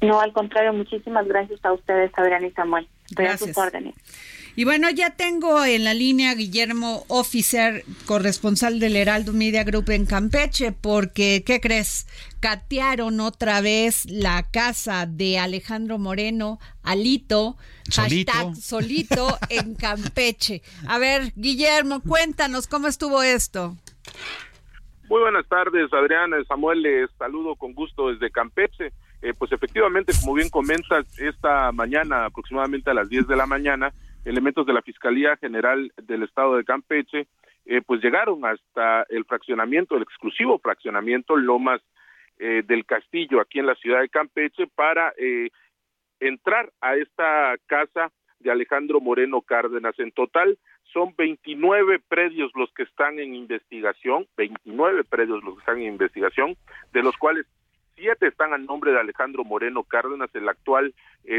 No, 0.00 0.20
al 0.20 0.32
contrario, 0.32 0.72
muchísimas 0.72 1.26
gracias 1.28 1.64
a 1.64 1.72
ustedes, 1.72 2.10
Adrián 2.16 2.44
y 2.44 2.50
Samuel. 2.50 2.88
Gracias. 3.10 3.56
órdenes. 3.56 3.94
Y 4.54 4.64
bueno, 4.64 4.90
ya 4.90 5.08
tengo 5.16 5.64
en 5.64 5.82
la 5.84 5.94
línea 5.94 6.32
a 6.32 6.34
Guillermo 6.34 7.04
Officer, 7.08 7.84
corresponsal 8.04 8.80
del 8.80 8.96
Heraldo 8.96 9.32
Media 9.32 9.64
Group 9.64 9.88
en 9.88 10.04
Campeche, 10.04 10.72
porque, 10.72 11.42
¿qué 11.46 11.58
crees? 11.58 12.06
Catearon 12.40 13.20
otra 13.20 13.62
vez 13.62 14.04
la 14.10 14.42
casa 14.50 15.06
de 15.06 15.38
Alejandro 15.38 15.96
Moreno, 15.96 16.58
Alito, 16.82 17.56
solito. 17.88 18.32
hashtag 18.32 18.56
solito 18.56 19.38
en 19.48 19.74
Campeche. 19.74 20.60
A 20.86 20.98
ver, 20.98 21.32
Guillermo, 21.34 22.02
cuéntanos 22.02 22.66
cómo 22.66 22.88
estuvo 22.88 23.22
esto. 23.22 23.78
Muy 25.08 25.20
buenas 25.22 25.46
tardes, 25.48 25.90
Adrián. 25.94 26.32
Samuel, 26.46 26.82
les 26.82 27.10
saludo 27.18 27.56
con 27.56 27.72
gusto 27.72 28.10
desde 28.10 28.30
Campeche. 28.30 28.92
Eh, 29.22 29.32
pues 29.38 29.50
efectivamente, 29.52 30.12
como 30.20 30.34
bien 30.34 30.50
comentas, 30.50 31.06
esta 31.18 31.72
mañana, 31.72 32.26
aproximadamente 32.26 32.90
a 32.90 32.94
las 32.94 33.08
10 33.08 33.28
de 33.28 33.36
la 33.36 33.46
mañana, 33.46 33.92
elementos 34.24 34.66
de 34.66 34.72
la 34.72 34.82
Fiscalía 34.82 35.36
General 35.36 35.92
del 35.96 36.22
Estado 36.22 36.56
de 36.56 36.64
Campeche, 36.64 37.26
eh, 37.64 37.80
pues 37.84 38.02
llegaron 38.02 38.44
hasta 38.44 39.04
el 39.08 39.24
fraccionamiento, 39.24 39.96
el 39.96 40.02
exclusivo 40.02 40.58
fraccionamiento 40.58 41.36
Lomas 41.36 41.80
eh, 42.38 42.62
del 42.64 42.84
Castillo, 42.84 43.40
aquí 43.40 43.60
en 43.60 43.66
la 43.66 43.74
ciudad 43.76 44.00
de 44.00 44.08
Campeche, 44.08 44.66
para 44.74 45.12
eh, 45.16 45.50
entrar 46.18 46.72
a 46.80 46.96
esta 46.96 47.54
casa 47.66 48.10
de 48.40 48.50
Alejandro 48.50 49.00
Moreno 49.00 49.42
Cárdenas. 49.42 49.96
En 49.98 50.10
total 50.10 50.58
son 50.92 51.14
29 51.16 52.00
predios 52.08 52.50
los 52.56 52.72
que 52.74 52.82
están 52.82 53.20
en 53.20 53.34
investigación, 53.34 54.26
29 54.36 55.04
predios 55.04 55.42
los 55.44 55.54
que 55.54 55.60
están 55.60 55.78
en 55.78 55.92
investigación, 55.92 56.56
de 56.92 57.02
los 57.02 57.16
cuales 57.16 57.46
siete 57.94 58.26
están 58.26 58.52
a 58.52 58.58
nombre 58.58 58.90
de 58.90 58.98
Alejandro 58.98 59.44
Moreno 59.44 59.84
Cárdenas, 59.84 60.30
el 60.34 60.48
actual 60.48 60.92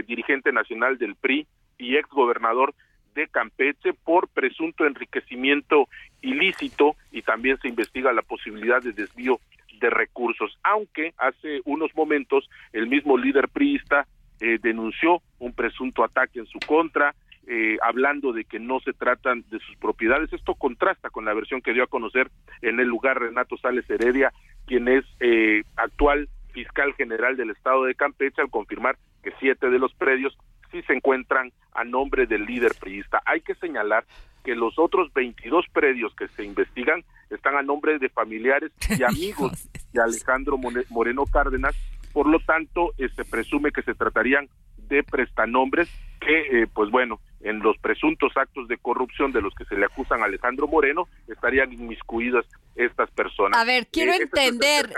dirigente 0.08 0.54
nacional 0.54 0.98
del 0.98 1.16
PRI, 1.16 1.46
y 1.84 1.98
ex 1.98 2.10
gobernador 2.10 2.74
de 3.14 3.28
Campeche 3.28 3.94
por 3.94 4.28
presunto 4.30 4.86
enriquecimiento 4.86 5.88
ilícito 6.22 6.96
y 7.12 7.22
también 7.22 7.58
se 7.60 7.68
investiga 7.68 8.14
la 8.14 8.22
posibilidad 8.22 8.82
de 8.82 8.94
desvío 8.94 9.40
de 9.80 9.90
recursos, 9.90 10.58
aunque 10.64 11.14
hace 11.18 11.62
unos 11.66 11.94
momentos 11.96 12.50
el 12.72 12.88
mismo 12.88 13.18
líder 13.18 13.50
priista 13.50 14.08
eh, 14.40 14.58
denunció 14.62 15.22
un 15.40 15.54
presunto 15.54 16.04
ataque 16.04 16.40
en 16.40 16.48
su 16.48 16.60
contra, 16.60 17.14
eh, 17.46 17.78
hablando 17.84 18.32
de 18.32 18.46
que 18.46 18.60
no 18.60 18.80
se 18.80 18.94
tratan 18.94 19.44
de 19.50 19.60
sus 19.60 19.76
propiedades. 19.76 20.32
Esto 20.32 20.56
contrasta 20.56 21.10
con 21.10 21.26
la 21.26 21.34
versión 21.34 21.62
que 21.62 21.74
dio 21.74 21.84
a 21.84 21.88
conocer 21.88 22.30
en 22.62 22.80
el 22.80 22.88
lugar 22.88 23.20
Renato 23.20 23.58
Sales 23.58 23.90
Heredia, 23.90 24.32
quien 24.66 24.88
es 24.88 25.04
eh, 25.20 25.64
actual 25.76 26.30
fiscal 26.54 26.94
general 26.94 27.36
del 27.36 27.50
estado 27.50 27.84
de 27.84 27.96
Campeche, 27.96 28.42
al 28.42 28.50
confirmar 28.50 28.98
que 29.22 29.34
siete 29.40 29.70
de 29.70 29.80
los 29.80 29.94
predios 29.94 30.38
sí 30.74 30.82
se 30.82 30.94
encuentran 30.94 31.54
a 31.74 31.86
nombre 31.86 32.26
del 32.26 32.46
líder 32.46 32.74
priista. 32.80 33.22
Hay 33.26 33.40
que 33.42 33.56
señalar 33.56 34.04
que 34.44 34.56
los 34.56 34.78
otros 34.78 35.14
22 35.14 35.66
predios 35.72 36.14
que 36.16 36.28
se 36.30 36.44
investigan 36.44 37.06
están 37.30 37.56
a 37.56 37.62
nombre 37.62 37.98
de 38.00 38.10
familiares 38.10 38.72
y 38.90 39.04
amigos 39.08 39.70
de 39.94 40.02
Alejandro 40.02 40.58
Moreno 40.90 41.26
Cárdenas, 41.26 41.76
por 42.12 42.28
lo 42.28 42.40
tanto 42.40 42.92
eh, 42.98 43.08
se 43.16 43.24
presume 43.24 43.72
que 43.72 43.84
se 43.84 43.94
tratarían 43.94 44.50
de 44.90 45.04
prestanombres 45.04 45.90
que, 46.20 46.68
pues 46.74 46.90
bueno, 46.92 47.20
en 47.42 47.60
los 47.60 47.78
presuntos 47.78 48.32
actos 48.36 48.68
de 48.68 48.78
corrupción 48.78 49.32
de 49.32 49.42
los 49.42 49.54
que 49.56 49.66
se 49.66 49.76
le 49.76 49.86
acusan 49.86 50.22
a 50.22 50.26
Alejandro 50.26 50.68
Moreno 50.68 51.08
estarían 51.28 51.72
inmiscuidas 51.72 52.46
estas 52.76 53.10
personas. 53.12 53.60
A 53.60 53.66
ver, 53.66 53.88
quiero 53.88 54.14
Eh, 54.14 54.20
este 54.24 54.48
entender. 54.48 54.90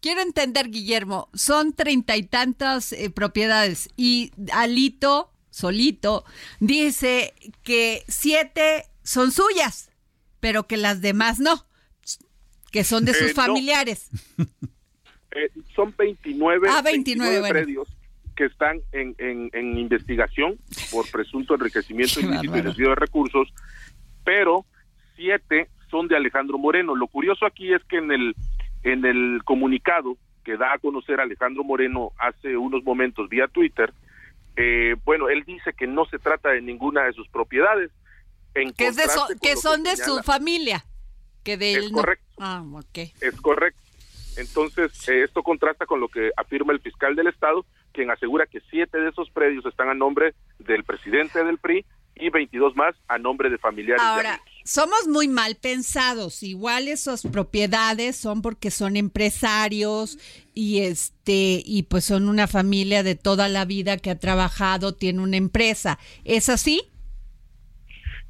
Quiero 0.00 0.20
entender, 0.22 0.70
Guillermo, 0.70 1.28
son 1.34 1.72
treinta 1.72 2.16
y 2.16 2.22
tantas 2.22 2.92
eh, 2.92 3.10
propiedades 3.10 3.88
y 3.96 4.32
Alito, 4.52 5.30
solito, 5.50 6.24
dice 6.60 7.34
que 7.62 8.02
siete 8.08 8.84
son 9.02 9.32
suyas, 9.32 9.90
pero 10.40 10.66
que 10.66 10.76
las 10.76 11.00
demás 11.00 11.38
no, 11.38 11.64
que 12.72 12.84
son 12.84 13.04
de 13.04 13.14
sus 13.14 13.30
Eh, 13.30 13.34
no. 13.36 13.42
familiares. 13.42 14.10
Eh, 15.38 15.50
son 15.74 15.94
29, 15.98 16.66
Ah, 16.70 16.80
29, 16.80 17.40
bueno. 17.40 17.52
predios 17.52 17.88
que 18.36 18.46
están 18.46 18.80
en, 18.92 19.14
en, 19.18 19.50
en 19.52 19.76
investigación 19.76 20.56
por 20.90 21.10
presunto 21.10 21.54
enriquecimiento 21.56 22.20
ilícito 22.20 22.56
y 22.56 22.60
desvío 22.62 22.88
de 22.90 22.94
recursos, 22.94 23.46
pero 24.24 24.64
siete 25.14 25.68
son 25.90 26.08
de 26.08 26.16
Alejandro 26.16 26.56
Moreno. 26.56 26.94
Lo 26.96 27.06
curioso 27.06 27.44
aquí 27.44 27.70
es 27.74 27.82
que 27.84 27.98
en 27.98 28.12
el 28.12 28.34
en 28.86 29.04
el 29.04 29.42
comunicado 29.44 30.16
que 30.44 30.56
da 30.56 30.72
a 30.74 30.78
conocer 30.78 31.20
Alejandro 31.20 31.64
Moreno 31.64 32.12
hace 32.18 32.56
unos 32.56 32.84
momentos 32.84 33.28
vía 33.28 33.48
Twitter, 33.48 33.92
eh, 34.56 34.94
bueno, 35.04 35.28
él 35.28 35.42
dice 35.44 35.72
que 35.76 35.86
no 35.88 36.04
se 36.06 36.18
trata 36.20 36.50
de 36.50 36.62
ninguna 36.62 37.02
de 37.04 37.12
sus 37.12 37.28
propiedades. 37.28 37.90
En 38.54 38.72
Que, 38.72 38.86
es 38.86 38.96
de 38.96 39.08
so- 39.08 39.26
que 39.42 39.56
son 39.56 39.82
de 39.82 39.96
su 39.96 40.22
familia, 40.22 40.84
que 41.42 41.56
de 41.56 41.72
Es 41.72 41.78
él 41.78 41.90
no. 41.92 41.98
correcto. 41.98 42.24
Ah, 42.38 42.62
ok. 42.72 42.98
Es 43.20 43.40
correcto. 43.40 43.80
Entonces, 44.36 45.08
eh, 45.08 45.24
esto 45.24 45.42
contrasta 45.42 45.84
con 45.86 45.98
lo 46.00 46.08
que 46.08 46.30
afirma 46.36 46.72
el 46.72 46.80
fiscal 46.80 47.16
del 47.16 47.26
Estado, 47.26 47.66
quien 47.92 48.10
asegura 48.10 48.46
que 48.46 48.60
siete 48.70 48.98
de 48.98 49.08
esos 49.08 49.28
predios 49.30 49.66
están 49.66 49.88
a 49.88 49.94
nombre 49.94 50.34
del 50.58 50.84
presidente 50.84 51.42
del 51.42 51.58
PRI 51.58 51.84
y 52.14 52.30
22 52.30 52.76
más 52.76 52.94
a 53.08 53.18
nombre 53.18 53.50
de 53.50 53.58
familiares. 53.58 54.02
Ahora. 54.04 54.40
Somos 54.66 55.06
muy 55.08 55.28
mal 55.28 55.56
pensados. 55.56 56.42
Igual 56.42 56.88
esas 56.88 57.22
propiedades 57.22 58.16
son 58.16 58.42
porque 58.42 58.70
son 58.70 58.96
empresarios 58.96 60.18
y 60.54 60.80
este 60.80 61.62
y 61.64 61.84
pues 61.84 62.04
son 62.04 62.28
una 62.28 62.48
familia 62.48 63.02
de 63.02 63.14
toda 63.14 63.48
la 63.48 63.64
vida 63.64 63.96
que 63.96 64.10
ha 64.10 64.18
trabajado, 64.18 64.94
tiene 64.94 65.22
una 65.22 65.36
empresa. 65.36 65.98
¿Es 66.24 66.48
así? 66.48 66.82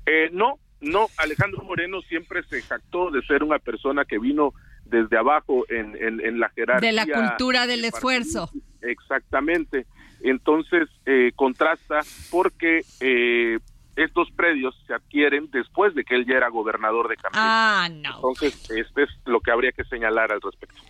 Eh, 0.04 0.28
no, 0.32 0.58
no, 0.80 1.08
Alejandro 1.16 1.64
Moreno 1.64 2.02
siempre 2.02 2.42
se 2.44 2.62
jactó 2.62 3.10
de 3.10 3.22
ser 3.22 3.42
una 3.42 3.58
persona 3.58 4.04
que 4.04 4.18
vino 4.18 4.52
desde 4.84 5.16
abajo 5.16 5.64
en, 5.68 5.96
en, 5.96 6.20
en 6.20 6.38
la 6.38 6.50
jerarquía. 6.50 6.90
De 6.90 6.92
la 6.92 7.06
cultura 7.06 7.66
del 7.66 7.84
esfuerzo. 7.84 8.50
Exactamente. 8.82 9.86
Entonces, 10.20 10.88
eh, 11.06 11.32
contrasta 11.34 12.00
porque 12.30 12.82
eh, 13.00 13.58
estos 13.96 14.30
predios 14.32 14.74
se 14.86 14.94
adquieren 14.94 15.50
después 15.50 15.94
de 15.94 16.04
que 16.04 16.14
él 16.14 16.26
ya 16.26 16.36
era 16.36 16.48
gobernador 16.48 17.08
de 17.08 17.16
Campeche. 17.16 17.40
Ah, 17.42 17.88
no. 17.90 18.16
Entonces, 18.16 18.70
este 18.70 19.04
es 19.04 19.10
lo 19.24 19.40
que 19.40 19.50
habría 19.50 19.72
que 19.72 19.84
señalar 19.84 20.30
al 20.32 20.40
respecto. 20.40 20.80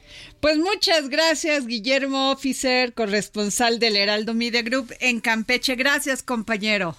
Pues 0.41 0.59
muchas 0.59 1.09
gracias, 1.09 1.67
Guillermo 1.67 2.33
Officer, 2.33 2.93
corresponsal 2.95 3.79
del 3.79 3.97
Heraldo 3.97 4.35
Media 4.35 4.63
Group 4.63 4.93
en 5.01 5.21
Campeche. 5.21 5.77
Gracias, 5.77 6.23
compañero. 6.23 6.97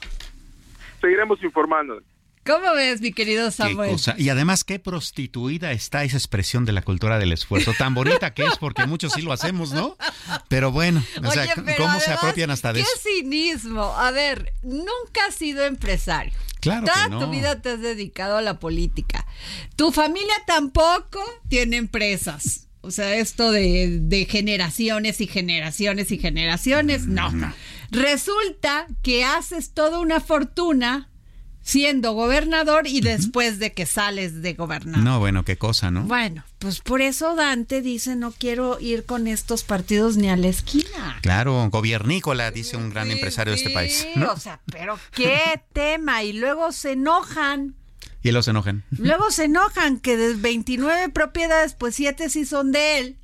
Seguiremos 1.02 1.44
informando. 1.44 2.02
¿Cómo 2.48 2.74
ves, 2.74 3.02
mi 3.02 3.12
querido 3.12 3.48
Qué 3.48 3.52
Samuel? 3.52 3.92
cosa. 3.92 4.16
Y 4.18 4.30
además, 4.30 4.64
qué 4.64 4.80
prostituida 4.80 5.72
está 5.74 6.04
esa 6.04 6.18
expresión 6.18 6.66
de 6.66 6.72
la 6.72 6.82
cultura 6.82 7.20
del 7.20 7.34
esfuerzo. 7.34 7.74
Tan 7.78 7.94
bonita 7.94 8.34
que 8.34 8.46
es, 8.46 8.58
porque 8.58 8.86
muchos 8.88 9.14
sí 9.14 9.22
lo 9.22 9.34
hacemos, 9.34 9.72
¿no? 9.72 9.98
Pero 10.48 10.72
bueno, 10.72 11.04
o 11.24 11.32
sea, 11.32 11.54
¿cómo 11.78 12.00
se 12.00 12.12
apropian 12.12 12.50
hasta 12.52 12.74
de 12.74 12.80
qué 12.80 12.86
eso? 12.86 12.92
cinismo. 13.04 13.84
A 13.98 14.12
ver, 14.12 14.54
nunca 14.64 15.26
has 15.28 15.36
sido 15.36 15.66
empresario. 15.66 16.34
Claro 16.60 16.86
que 16.86 16.92
Toda 16.92 17.10
no. 17.10 17.20
tu 17.20 17.30
vida 17.30 17.62
te 17.62 17.72
has 17.72 17.82
dedicado 17.82 18.38
a 18.38 18.42
la 18.42 18.60
política. 18.60 19.28
Tu 19.76 19.92
familia 19.92 20.34
tampoco 20.48 21.22
tiene 21.50 21.78
empresas. 21.78 22.68
O 22.82 22.92
sea, 22.92 23.16
esto 23.16 23.52
de, 23.52 24.00
de 24.02 24.26
generaciones 24.26 25.20
y 25.20 25.28
generaciones 25.28 26.12
y 26.12 26.18
generaciones, 26.18 27.06
no. 27.06 27.30
Resulta 27.92 28.88
que 29.04 29.26
haces 29.26 29.74
toda 29.74 30.00
una 30.00 30.20
fortuna 30.20 31.10
siendo 31.68 32.14
gobernador 32.14 32.88
y 32.88 33.02
después 33.02 33.60
de 33.60 33.74
que 33.74 33.86
sales 33.86 34.42
de 34.42 34.54
gobernador. 34.54 35.04
No, 35.04 35.20
bueno, 35.20 35.44
qué 35.44 35.58
cosa, 35.58 35.92
¿no? 35.92 36.04
Bueno, 36.04 36.46
pues 36.60 36.80
por 36.80 37.02
eso 37.02 37.36
Dante 37.36 37.82
dice 37.82 38.16
no 38.16 38.32
quiero 38.32 38.80
ir 38.80 39.04
con 39.06 39.28
estos 39.28 39.64
partidos 39.64 40.16
ni 40.16 40.30
a 40.30 40.38
la 40.38 40.48
esquina. 40.48 41.20
Claro, 41.22 41.68
gobiernícola, 41.70 42.52
dice 42.52 42.78
un 42.78 42.90
gran 42.90 43.08
Sí, 43.08 43.14
empresario 43.16 43.52
de 43.52 43.58
este 43.58 43.70
país. 43.72 44.08
¿no? 44.16 44.32
O 44.32 44.38
sea, 44.38 44.62
pero 44.72 44.98
qué 45.12 45.62
tema. 45.74 46.24
Y 46.24 46.32
luego 46.32 46.72
se 46.72 46.94
enojan. 46.94 47.76
Y 48.24 48.32
los 48.32 48.48
enojan. 48.48 48.86
Luego 48.92 49.30
se 49.30 49.44
enojan 49.44 50.00
que 50.00 50.16
de 50.16 50.36
29 50.36 51.10
propiedades, 51.10 51.74
pues 51.74 51.96
7 51.96 52.30
sí 52.30 52.46
son 52.46 52.72
de 52.72 53.00
él, 53.00 53.18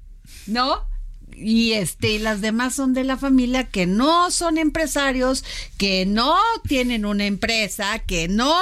¿no? 0.47 0.86
Y 1.35 1.73
este, 1.73 2.11
y 2.11 2.19
las 2.19 2.41
demás 2.41 2.75
son 2.75 2.93
de 2.93 3.03
la 3.03 3.17
familia 3.17 3.69
que 3.69 3.85
no 3.85 4.31
son 4.31 4.57
empresarios, 4.57 5.43
que 5.77 6.05
no 6.05 6.35
tienen 6.67 7.05
una 7.05 7.25
empresa, 7.25 7.99
que 7.99 8.27
no 8.27 8.59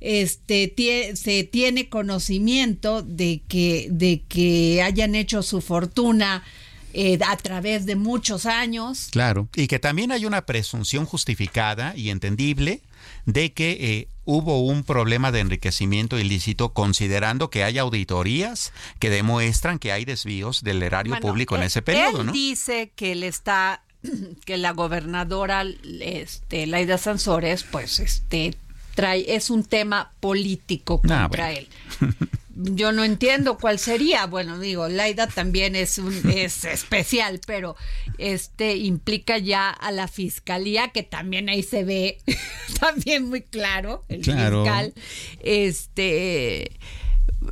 este 0.00 0.72
se 1.16 1.44
tiene 1.44 1.88
conocimiento 1.88 3.02
de 3.02 3.42
que, 3.48 3.88
de 3.90 4.22
que 4.28 4.82
hayan 4.82 5.14
hecho 5.14 5.42
su 5.42 5.60
fortuna 5.60 6.44
eh, 6.92 7.18
a 7.26 7.36
través 7.36 7.86
de 7.86 7.96
muchos 7.96 8.46
años. 8.46 9.08
Claro. 9.10 9.48
Y 9.56 9.66
que 9.66 9.80
también 9.80 10.12
hay 10.12 10.26
una 10.26 10.46
presunción 10.46 11.06
justificada 11.06 11.92
y 11.96 12.10
entendible 12.10 12.82
de 13.26 13.52
que 13.52 13.72
eh, 13.80 14.08
hubo 14.26 14.62
un 14.64 14.84
problema 14.84 15.30
de 15.32 15.40
enriquecimiento 15.40 16.18
ilícito 16.18 16.72
considerando 16.72 17.50
que 17.50 17.64
hay 17.64 17.78
auditorías 17.78 18.72
que 18.98 19.10
demuestran 19.10 19.78
que 19.78 19.92
hay 19.92 20.04
desvíos 20.04 20.62
del 20.64 20.82
erario 20.82 21.12
Bueno, 21.12 21.26
público 21.28 21.56
en 21.56 21.62
él- 21.62 21.66
ese 21.66 21.82
periodo, 21.82 22.20
él 22.20 22.26
¿no? 22.26 22.32
dice 22.32 22.90
que 22.96 23.12
él 23.12 23.22
está, 23.22 23.82
que 24.44 24.56
la 24.56 24.72
gobernadora, 24.72 25.64
este, 26.00 26.66
Laida 26.66 26.98
Sansores, 26.98 27.64
pues, 27.64 28.00
este, 28.00 28.54
trae, 28.94 29.34
es 29.34 29.50
un 29.50 29.64
tema 29.64 30.12
político 30.20 31.00
Ah, 31.04 31.26
contra 31.28 31.46
bueno. 31.50 31.58
él. 31.58 31.68
Yo 32.56 32.92
no 32.92 33.02
entiendo 33.02 33.58
cuál 33.58 33.78
sería. 33.80 34.26
Bueno, 34.26 34.58
digo, 34.60 34.88
Laida 34.88 35.26
también 35.26 35.74
es 35.74 35.98
un, 35.98 36.12
es 36.34 36.64
especial, 36.64 37.40
pero 37.46 37.74
este 38.18 38.76
implica 38.76 39.38
ya 39.38 39.70
a 39.70 39.90
la 39.90 40.06
fiscalía, 40.08 40.88
que 40.88 41.02
también 41.02 41.48
ahí 41.48 41.62
se 41.64 41.82
ve 41.84 42.18
también 42.80 43.28
muy 43.28 43.42
claro, 43.42 44.04
el 44.08 44.20
Claro. 44.20 44.62
fiscal, 44.64 44.94
este 45.42 46.70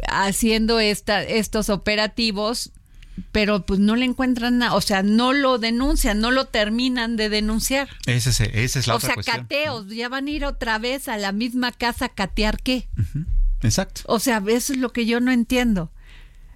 haciendo 0.09 0.81
esta, 0.81 1.23
estos 1.23 1.69
operativos, 1.69 2.71
pero 3.31 3.67
pues 3.67 3.79
no 3.81 3.95
le 3.97 4.05
encuentran 4.07 4.59
nada, 4.59 4.75
o 4.75 4.81
sea, 4.81 5.03
no 5.03 5.33
lo 5.33 5.59
denuncian, 5.59 6.21
no 6.21 6.31
lo 6.31 6.47
terminan 6.47 7.17
de 7.17 7.29
denunciar. 7.29 7.89
Ese 8.07 8.31
es- 8.31 8.41
esa 8.41 8.79
es 8.79 8.87
la 8.87 8.95
o 8.95 8.97
otra 8.97 9.09
sea, 9.09 9.15
cuestión. 9.17 9.37
cateos, 9.43 9.89
ya 9.89 10.09
van 10.09 10.29
a 10.29 10.31
ir 10.31 10.45
otra 10.45 10.79
vez 10.79 11.09
a 11.09 11.17
la 11.19 11.33
misma 11.33 11.73
casa 11.73 12.07
a 12.07 12.09
catear 12.09 12.63
qué. 12.63 12.89
Exacto. 13.63 14.03
O 14.07 14.19
sea, 14.19 14.43
eso 14.49 14.73
es 14.73 14.79
lo 14.79 14.93
que 14.93 15.07
yo 15.07 15.21
no 15.21 15.33
entiendo. 15.33 15.91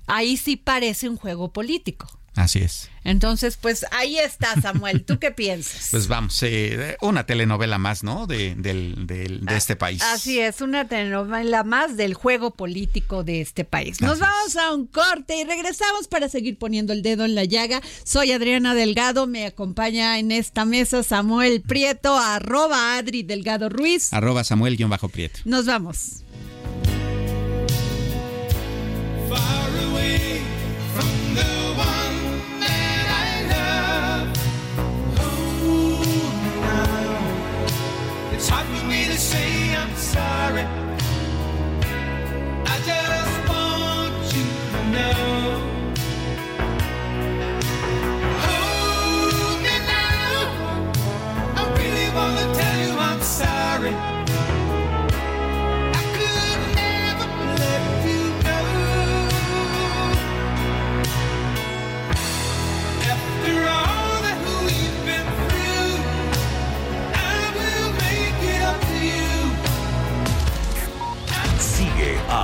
Ahí 0.06 0.36
sí 0.36 0.56
parece 0.56 1.08
un 1.08 1.16
juego 1.16 1.52
político. 1.52 2.06
Así 2.36 2.58
es. 2.58 2.90
Entonces, 3.02 3.56
pues 3.56 3.86
ahí 3.92 4.18
está, 4.18 4.60
Samuel. 4.60 5.04
¿Tú 5.04 5.18
qué 5.18 5.30
piensas? 5.30 5.88
Pues 5.90 6.06
vamos, 6.06 6.38
eh, 6.42 6.98
una 7.00 7.24
telenovela 7.24 7.78
más, 7.78 8.02
¿no? 8.04 8.26
De, 8.26 8.54
del- 8.56 9.06
del- 9.06 9.40
de 9.46 9.56
este 9.56 9.74
país. 9.74 10.02
Así 10.02 10.38
es, 10.38 10.60
una 10.60 10.86
telenovela 10.86 11.64
más 11.64 11.96
del 11.96 12.12
juego 12.12 12.50
político 12.50 13.24
de 13.24 13.40
este 13.40 13.64
país. 13.64 14.02
Nos 14.02 14.12
Así 14.12 14.20
vamos 14.20 14.56
a 14.56 14.74
un 14.74 14.86
corte 14.86 15.40
y 15.40 15.44
regresamos 15.44 16.08
para 16.08 16.28
seguir 16.28 16.58
poniendo 16.58 16.92
el 16.92 17.00
dedo 17.00 17.24
en 17.24 17.34
la 17.34 17.44
llaga. 17.44 17.80
Soy 18.04 18.32
Adriana 18.32 18.74
Delgado, 18.74 19.26
me 19.26 19.46
acompaña 19.46 20.18
en 20.18 20.30
esta 20.30 20.66
mesa 20.66 21.02
Samuel 21.02 21.62
Prieto, 21.62 22.18
arroba 22.18 22.98
Adri 22.98 23.22
Delgado 23.22 23.70
Ruiz. 23.70 24.12
Arroba 24.12 24.44
Samuel-Prieto. 24.44 25.40
Nos 25.46 25.64
vamos. 25.64 26.22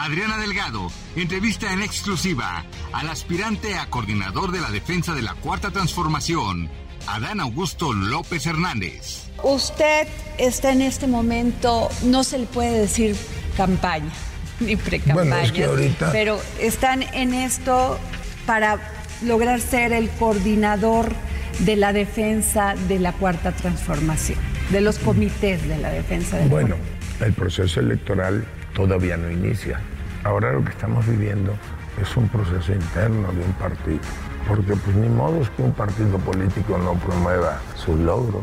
Adriana 0.00 0.38
Delgado 0.38 0.90
entrevista 1.14 1.72
en 1.74 1.82
exclusiva 1.82 2.64
al 2.92 3.10
aspirante 3.10 3.74
a 3.76 3.86
coordinador 3.90 4.50
de 4.50 4.60
la 4.60 4.70
defensa 4.70 5.14
de 5.14 5.20
la 5.20 5.34
Cuarta 5.34 5.70
Transformación, 5.70 6.70
Adán 7.06 7.38
Augusto 7.38 7.92
López 7.92 8.46
Hernández. 8.46 9.26
Usted 9.42 10.08
está 10.38 10.72
en 10.72 10.80
este 10.80 11.06
momento, 11.06 11.90
no 12.04 12.24
se 12.24 12.38
le 12.38 12.46
puede 12.46 12.78
decir 12.78 13.14
campaña 13.58 14.10
ni 14.60 14.76
pre-campaña, 14.76 15.30
Bueno, 15.30 15.36
es 15.44 15.52
que 15.52 15.64
ahorita- 15.64 16.12
pero 16.12 16.40
están 16.58 17.02
en 17.02 17.34
esto 17.34 17.98
para 18.46 18.78
lograr 19.22 19.60
ser 19.60 19.92
el 19.92 20.08
coordinador 20.08 21.12
de 21.58 21.76
la 21.76 21.92
defensa 21.92 22.74
de 22.88 22.98
la 23.00 23.12
cuarta 23.12 23.52
transformación, 23.52 24.38
de 24.70 24.80
los 24.80 24.98
comités 24.98 25.68
de 25.68 25.76
la 25.76 25.90
defensa 25.90 26.38
de 26.38 26.44
la 26.44 26.50
Bueno, 26.50 26.76
el 27.20 27.34
proceso 27.34 27.80
electoral 27.80 28.46
todavía 28.80 29.16
no 29.18 29.30
inicia. 29.30 29.78
Ahora 30.24 30.52
lo 30.52 30.64
que 30.64 30.70
estamos 30.70 31.06
viviendo 31.06 31.52
es 32.00 32.16
un 32.16 32.28
proceso 32.28 32.72
interno 32.72 33.30
de 33.32 33.44
un 33.44 33.52
partido. 33.54 34.00
Porque 34.48 34.74
pues 34.74 34.96
ni 34.96 35.08
modo 35.08 35.42
es 35.42 35.50
que 35.50 35.62
un 35.62 35.72
partido 35.72 36.18
político 36.18 36.78
no 36.78 36.94
promueva 36.94 37.60
sus 37.76 37.98
logros, 37.98 38.42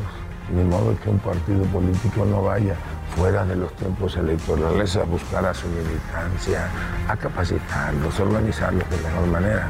ni 0.55 0.63
modo 0.63 0.91
es 0.91 0.99
que 0.99 1.09
un 1.09 1.19
partido 1.19 1.63
político 1.65 2.23
no 2.25 2.43
vaya 2.43 2.75
fuera 3.15 3.45
de 3.45 3.55
los 3.55 3.75
tiempos 3.77 4.15
electorales 4.15 4.95
a 4.95 5.03
buscar 5.03 5.43
a 5.43 5.53
su 5.55 5.67
militancia, 5.69 6.69
a 7.07 7.17
capacitarlos, 7.17 8.19
a 8.19 8.23
organizarlos 8.23 8.87
de 8.91 8.97
mejor 8.97 9.27
manera. 9.27 9.67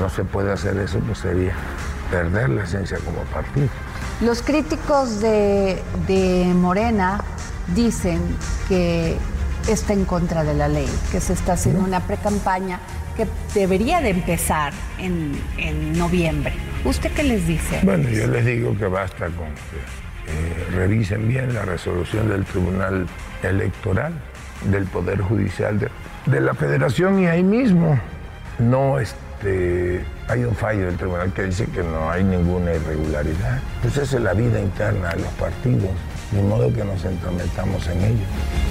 No 0.00 0.08
se 0.08 0.24
puede 0.24 0.52
hacer 0.52 0.76
eso, 0.78 0.98
pues 0.98 1.18
sería 1.18 1.54
perder 2.10 2.50
la 2.50 2.64
esencia 2.64 2.98
como 3.04 3.18
partido. 3.32 3.68
Los 4.20 4.42
críticos 4.42 5.20
de, 5.20 5.80
de 6.08 6.52
Morena 6.54 7.20
dicen 7.74 8.20
que 8.68 9.16
está 9.68 9.92
en 9.92 10.04
contra 10.04 10.44
de 10.44 10.54
la 10.54 10.68
ley, 10.68 10.88
que 11.10 11.20
se 11.20 11.32
está 11.32 11.52
haciendo 11.52 11.84
una 11.84 12.00
precampaña 12.00 12.80
que 13.16 13.26
debería 13.54 14.00
de 14.00 14.10
empezar 14.10 14.72
en, 14.98 15.32
en 15.58 15.96
noviembre. 15.98 16.54
¿Usted 16.84 17.12
qué 17.12 17.22
les 17.22 17.46
dice? 17.46 17.80
Bueno, 17.82 18.08
yo 18.08 18.26
les 18.26 18.44
digo 18.44 18.76
que 18.76 18.86
basta 18.86 19.26
con 19.26 19.46
que 19.46 19.76
eh, 20.26 20.66
revisen 20.74 21.28
bien 21.28 21.54
la 21.54 21.62
resolución 21.62 22.28
del 22.28 22.44
Tribunal 22.44 23.06
Electoral, 23.42 24.12
del 24.70 24.84
Poder 24.84 25.20
Judicial 25.20 25.78
de, 25.78 25.88
de 26.26 26.40
la 26.40 26.54
Federación 26.54 27.20
y 27.20 27.26
ahí 27.26 27.42
mismo 27.42 27.98
no 28.58 28.98
este, 28.98 30.04
hay 30.28 30.44
un 30.44 30.54
fallo 30.54 30.86
del 30.86 30.96
tribunal 30.96 31.32
que 31.32 31.44
dice 31.44 31.66
que 31.66 31.82
no 31.82 32.10
hay 32.10 32.24
ninguna 32.24 32.72
irregularidad. 32.72 33.60
Pues 33.82 33.96
esa 33.96 34.16
es 34.16 34.22
la 34.22 34.32
vida 34.32 34.60
interna 34.60 35.10
de 35.10 35.22
los 35.22 35.32
partidos, 35.32 35.90
de 36.32 36.42
modo 36.42 36.72
que 36.72 36.84
nos 36.84 37.04
entrometamos 37.04 37.86
en 37.88 38.04
ello. 38.04 38.26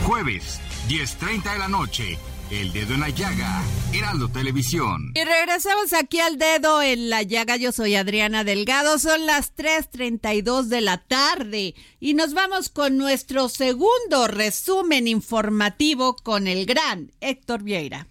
Jueves, 0.06 0.60
10.30 0.88 1.54
de 1.54 1.60
la 1.60 1.68
noche. 1.68 2.18
El 2.50 2.74
dedo 2.74 2.96
en 2.96 3.00
la 3.00 3.10
llaga. 3.10 3.64
Heraldo 3.94 4.28
Televisión. 4.28 5.14
Y 5.16 5.24
regresamos 5.24 5.94
aquí 5.94 6.20
al 6.20 6.38
dedo 6.38 6.82
en 6.82 7.10
la 7.10 7.22
llaga. 7.24 7.56
Yo 7.56 7.72
soy 7.72 7.96
Adriana 7.96 8.44
Delgado. 8.44 9.00
Son 9.00 9.26
las 9.26 9.56
3:32 9.56 10.64
de 10.64 10.82
la 10.82 10.98
tarde 10.98 11.76
y 12.02 12.14
nos 12.14 12.34
vamos 12.34 12.68
con 12.68 12.98
nuestro 12.98 13.48
segundo 13.48 14.28
resumen 14.28 15.08
informativo 15.08 16.18
con 16.18 16.46
el 16.48 16.66
gran 16.66 17.14
Héctor 17.22 17.64
Vieira. 17.64 18.08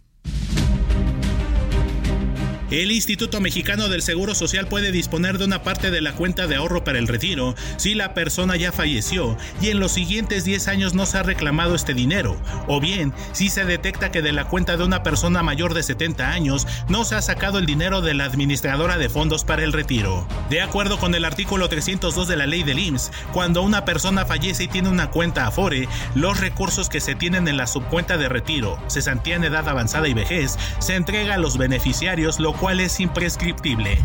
El 2.71 2.93
Instituto 2.93 3.41
Mexicano 3.41 3.89
del 3.89 4.01
Seguro 4.01 4.33
Social 4.37 4.69
puede 4.69 4.93
disponer 4.93 5.39
de 5.39 5.45
una 5.45 5.65
parte 5.65 5.91
de 5.91 6.01
la 6.01 6.13
cuenta 6.13 6.47
de 6.47 6.55
ahorro 6.55 6.85
para 6.85 7.01
el 7.01 7.09
retiro 7.09 7.57
si 7.79 7.95
la 7.95 8.15
persona 8.15 8.55
ya 8.55 8.71
falleció 8.71 9.37
y 9.61 9.71
en 9.71 9.81
los 9.81 9.91
siguientes 9.91 10.45
10 10.45 10.69
años 10.69 10.95
no 10.95 11.05
se 11.05 11.19
ha 11.19 11.25
reclamado 11.25 11.75
este 11.75 11.95
dinero, 11.95 12.41
o 12.69 12.81
bien 12.81 13.13
si 13.33 13.49
se 13.49 13.65
detecta 13.65 14.13
que 14.13 14.23
de 14.23 14.33
la 14.33 14.45
cuenta 14.45 14.77
de 14.77 14.85
una 14.85 15.03
persona 15.03 15.43
mayor 15.43 15.75
de 15.75 15.83
70 15.83 16.31
años 16.31 16.69
no 16.89 17.05
se 17.05 17.17
ha 17.17 17.23
sacado 17.23 17.59
el 17.59 17.67
dinero 17.67 18.03
de 18.03 18.15
la 18.15 18.27
administradora 18.27 18.99
de 18.99 19.09
fondos 19.09 19.43
para 19.43 19.65
el 19.65 19.73
retiro. 19.73 20.25
De 20.49 20.63
acuerdo 20.63 20.97
con 21.01 21.17
el 21.17 21.25
artículo 21.25 21.69
302 21.69 22.29
de 22.29 22.37
la 22.37 22.47
ley 22.47 22.63
del 22.63 22.79
IMSS, 22.79 23.11
cuando 23.33 23.63
una 23.63 23.85
persona 23.85 24.27
fallece 24.27 24.63
y 24.63 24.69
tiene 24.69 24.91
una 24.91 25.11
cuenta 25.11 25.49
Afore, 25.49 25.89
los 26.15 26.39
recursos 26.39 26.89
que 26.89 27.01
se 27.01 27.17
tienen 27.17 27.49
en 27.49 27.57
la 27.57 27.67
subcuenta 27.67 28.17
de 28.17 28.29
retiro, 28.29 28.79
cesantía 28.89 29.35
en 29.35 29.43
edad 29.43 29.69
avanzada 29.69 30.07
y 30.07 30.15
vejez, 30.15 30.57
se 30.79 30.95
entrega 30.95 31.35
a 31.35 31.39
los 31.39 31.59
beneficiarios, 31.59 32.39
lo 32.39 32.60
cual 32.61 32.81
es 32.81 33.01
imprescriptible. 33.01 33.99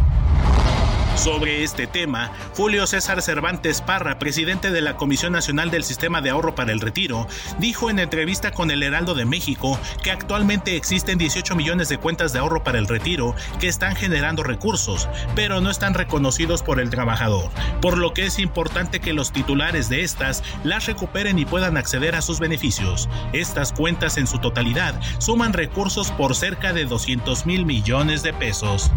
Sobre 1.15 1.63
este 1.63 1.88
tema, 1.88 2.32
Julio 2.56 2.86
César 2.86 3.21
Cervantes 3.21 3.82
Parra, 3.82 4.19
presidente 4.19 4.69
de 4.69 4.82
la 4.82 4.97
Comisión 4.97 5.32
Nacional 5.32 5.71
del 5.71 5.84
Sistema 5.84 6.21
de 6.21 6.30
Ahorro 6.30 6.56
para 6.56 6.73
el 6.73 6.82
Retiro, 6.82 7.25
dijo 7.58 7.89
en 7.89 7.99
entrevista 7.99 8.51
con 8.51 8.69
el 8.69 8.84
Heraldo 8.84 9.15
de 9.15 9.25
México 9.25 9.80
que 10.04 10.12
actualmente 10.12 10.75
existen 10.75 11.17
18 11.17 11.56
millones 11.56 11.88
de 11.89 11.97
cuentas 11.97 12.34
de 12.34 12.39
ahorro 12.39 12.63
para 12.63 12.80
el 12.80 12.88
retiro 12.88 13.34
que 13.60 13.67
están 13.67 13.95
generando 13.95 14.43
recursos, 14.43 15.08
pero 15.36 15.62
no 15.62 15.71
están 15.71 15.93
reconocidos 15.93 16.62
por 16.62 16.80
el 16.80 16.89
trabajador, 16.89 17.49
por 17.82 17.97
lo 17.97 18.13
que 18.13 18.25
es 18.25 18.38
importante 18.38 18.99
que 18.99 19.13
los 19.13 19.32
titulares 19.32 19.89
de 19.89 20.01
estas 20.01 20.43
las 20.63 20.86
recuperen 20.86 21.39
y 21.39 21.45
puedan 21.45 21.78
acceder 21.78 22.15
a 22.15 22.21
sus 22.21 22.39
beneficios. 22.39 23.10
Estas 23.32 23.71
cuentas 23.71 24.17
en 24.17 24.28
su 24.28 24.39
totalidad 24.39 24.99
suman 25.19 25.54
recursos 25.54 26.12
por 26.12 26.36
cerca 26.36 26.73
de 26.73 26.86
200 26.86 27.45
mil 27.45 27.65
millones 27.65 28.21
de 28.21 28.34
pesos. 28.34 28.91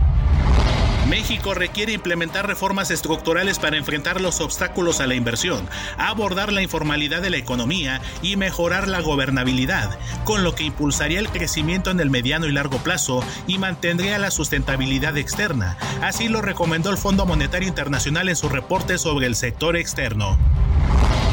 México 1.09 1.55
requiere 1.55 1.95
implementar 1.95 2.47
reformas 2.47 2.91
estructurales 2.91 3.59
para 3.59 3.79
enfrentar 3.79 4.21
los 4.21 4.43
obstáculos 4.43 5.01
a 5.01 5.07
la 5.07 5.15
inversión, 5.15 5.67
abordar 5.97 6.53
la 6.53 6.61
informalidad 6.61 7.23
de 7.23 7.31
la 7.31 7.39
economía 7.39 8.03
y 8.21 8.37
mejorar 8.37 8.89
la 8.89 9.01
gobernabilidad, 9.01 9.99
con 10.25 10.45
lo 10.45 10.55
que 10.55 10.65
impulsaría 10.65 11.19
el 11.19 11.31
crecimiento 11.31 11.91
en 11.91 12.01
el 12.01 12.11
mediano 12.11 12.47
y 12.47 12.53
largo 12.53 12.77
plazo 12.79 13.25
y 13.47 13.57
mantendría 13.57 14.19
la 14.19 14.31
sustentabilidad 14.31 15.17
externa. 15.17 15.79
Así 16.03 16.29
lo 16.29 16.43
recomendó 16.43 16.91
el 16.91 16.99
Fondo 16.99 17.25
Monetario 17.25 17.69
Internacional 17.69 18.29
en 18.29 18.37
su 18.37 18.51
reporte 18.51 18.99
sobre 18.99 19.27
el 19.27 19.35
sector 19.35 19.77
externo. 19.79 20.39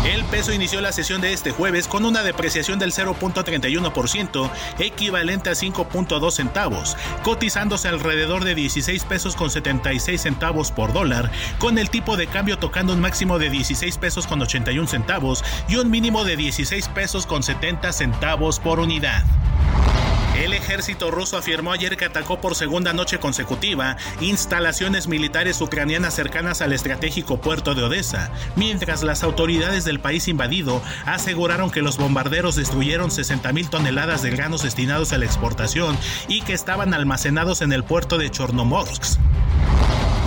El 0.06 0.24
peso 0.26 0.54
inició 0.54 0.82
la 0.82 0.92
sesión 0.92 1.20
de 1.20 1.34
este 1.34 1.50
jueves 1.50 1.88
con 1.88 2.06
una 2.06 2.22
depreciación 2.22 2.78
del 2.78 2.92
0.31%, 2.92 4.52
equivalente 4.78 5.50
a 5.50 5.54
5.2 5.54 6.32
centavos, 6.32 6.96
cotizándose 7.24 7.88
alrededor 7.88 8.44
de 8.44 8.54
16 8.54 9.04
pesos 9.06 9.36
con 9.36 9.50
76 9.50 10.22
centavos 10.22 10.72
por 10.72 10.94
dólar, 10.94 11.32
con 11.58 11.80
el 11.80 11.90
tipo 11.90 12.18
de 12.18 12.28
cambio 12.28 12.60
tocando 12.60 12.94
un 12.94 13.02
máximo 13.02 13.40
de 13.40 13.50
16 13.50 13.98
pesos 13.98 14.28
con 14.28 14.42
81 14.42 14.88
centavos 14.88 15.44
y 15.68 15.78
un 15.78 15.90
mínimo 15.90 16.24
de 16.24 16.38
16 16.38 16.88
pesos 16.90 17.26
con 17.26 17.42
70 17.42 17.92
centavos 17.92 18.60
por 18.60 18.80
unidad. 18.80 19.24
El 20.42 20.54
ejército 20.54 21.12
ruso 21.12 21.38
afirmó 21.38 21.72
ayer 21.72 21.96
que 21.96 22.06
atacó 22.06 22.42
por 22.42 22.56
segunda 22.56 22.92
noche 22.92 23.20
consecutiva 23.20 23.96
instalaciones 24.20 25.08
militares 25.08 25.62
ucranianas 25.62 26.14
cercanas 26.14 26.62
al 26.62 26.74
estratégico 26.74 27.40
puerto 27.40 27.74
de 27.74 27.84
Odessa, 27.84 28.32
mientras 28.56 29.02
las 29.04 29.24
autoridades 29.24 29.86
del 29.86 30.00
país 30.00 30.28
invadido 30.28 30.82
aseguraron 31.06 31.72
que 31.72 31.82
los 31.82 31.98
bombarderos 31.98 32.56
destruyeron 32.56 33.12
60.000 33.12 33.70
toneladas 33.70 34.24
de 34.24 34.32
granos 34.32 34.64
destinados 34.64 35.14
a 35.14 35.18
la 35.18 35.26
exportación 35.26 35.98
y 36.28 36.42
que 36.42 36.54
estaban 36.54 36.94
almacenados 36.94 37.62
en 37.62 37.72
el 37.72 37.84
puerto 37.84 38.18
de 38.18 38.30
Chornomorsk. 38.30 39.18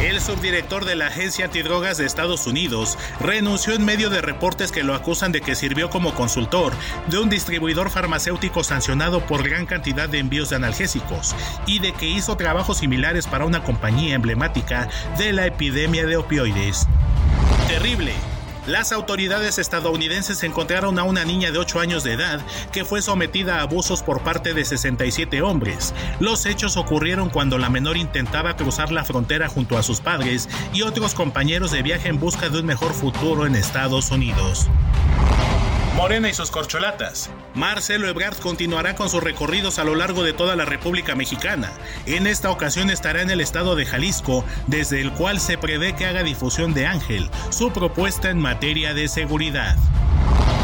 El 0.00 0.20
subdirector 0.20 0.84
de 0.84 0.94
la 0.94 1.08
Agencia 1.08 1.46
Antidrogas 1.46 1.98
de 1.98 2.06
Estados 2.06 2.46
Unidos 2.46 2.96
renunció 3.18 3.74
en 3.74 3.84
medio 3.84 4.10
de 4.10 4.20
reportes 4.20 4.70
que 4.70 4.84
lo 4.84 4.94
acusan 4.94 5.32
de 5.32 5.40
que 5.40 5.56
sirvió 5.56 5.90
como 5.90 6.14
consultor 6.14 6.72
de 7.08 7.18
un 7.18 7.28
distribuidor 7.28 7.90
farmacéutico 7.90 8.62
sancionado 8.62 9.26
por 9.26 9.42
gran 9.42 9.66
cantidad 9.66 10.08
de 10.08 10.20
envíos 10.20 10.50
de 10.50 10.56
analgésicos 10.56 11.34
y 11.66 11.80
de 11.80 11.92
que 11.92 12.06
hizo 12.06 12.36
trabajos 12.36 12.78
similares 12.78 13.26
para 13.26 13.44
una 13.44 13.64
compañía 13.64 14.14
emblemática 14.14 14.88
de 15.18 15.32
la 15.32 15.46
epidemia 15.46 16.06
de 16.06 16.16
opioides. 16.16 16.86
Terrible. 17.66 18.12
Las 18.68 18.92
autoridades 18.92 19.56
estadounidenses 19.56 20.42
encontraron 20.42 20.98
a 20.98 21.02
una 21.02 21.24
niña 21.24 21.50
de 21.50 21.58
8 21.58 21.80
años 21.80 22.04
de 22.04 22.12
edad 22.12 22.42
que 22.70 22.84
fue 22.84 23.00
sometida 23.00 23.56
a 23.56 23.62
abusos 23.62 24.02
por 24.02 24.22
parte 24.22 24.52
de 24.52 24.62
67 24.62 25.40
hombres. 25.40 25.94
Los 26.20 26.44
hechos 26.44 26.76
ocurrieron 26.76 27.30
cuando 27.30 27.56
la 27.56 27.70
menor 27.70 27.96
intentaba 27.96 28.56
cruzar 28.56 28.92
la 28.92 29.06
frontera 29.06 29.48
junto 29.48 29.78
a 29.78 29.82
sus 29.82 30.02
padres 30.02 30.50
y 30.74 30.82
otros 30.82 31.14
compañeros 31.14 31.70
de 31.70 31.82
viaje 31.82 32.10
en 32.10 32.20
busca 32.20 32.50
de 32.50 32.60
un 32.60 32.66
mejor 32.66 32.92
futuro 32.92 33.46
en 33.46 33.54
Estados 33.54 34.10
Unidos. 34.10 34.68
Morena 35.98 36.28
y 36.28 36.32
sus 36.32 36.52
corcholatas. 36.52 37.28
Marcelo 37.54 38.06
Ebrard 38.06 38.36
continuará 38.36 38.94
con 38.94 39.10
sus 39.10 39.20
recorridos 39.20 39.80
a 39.80 39.84
lo 39.84 39.96
largo 39.96 40.22
de 40.22 40.32
toda 40.32 40.54
la 40.54 40.64
República 40.64 41.16
Mexicana. 41.16 41.72
En 42.06 42.28
esta 42.28 42.52
ocasión 42.52 42.88
estará 42.88 43.20
en 43.20 43.30
el 43.30 43.40
estado 43.40 43.74
de 43.74 43.84
Jalisco, 43.84 44.44
desde 44.68 45.00
el 45.00 45.10
cual 45.12 45.40
se 45.40 45.58
prevé 45.58 45.96
que 45.96 46.06
haga 46.06 46.22
difusión 46.22 46.72
de 46.72 46.86
Ángel, 46.86 47.28
su 47.50 47.72
propuesta 47.72 48.30
en 48.30 48.38
materia 48.38 48.94
de 48.94 49.08
seguridad. 49.08 49.76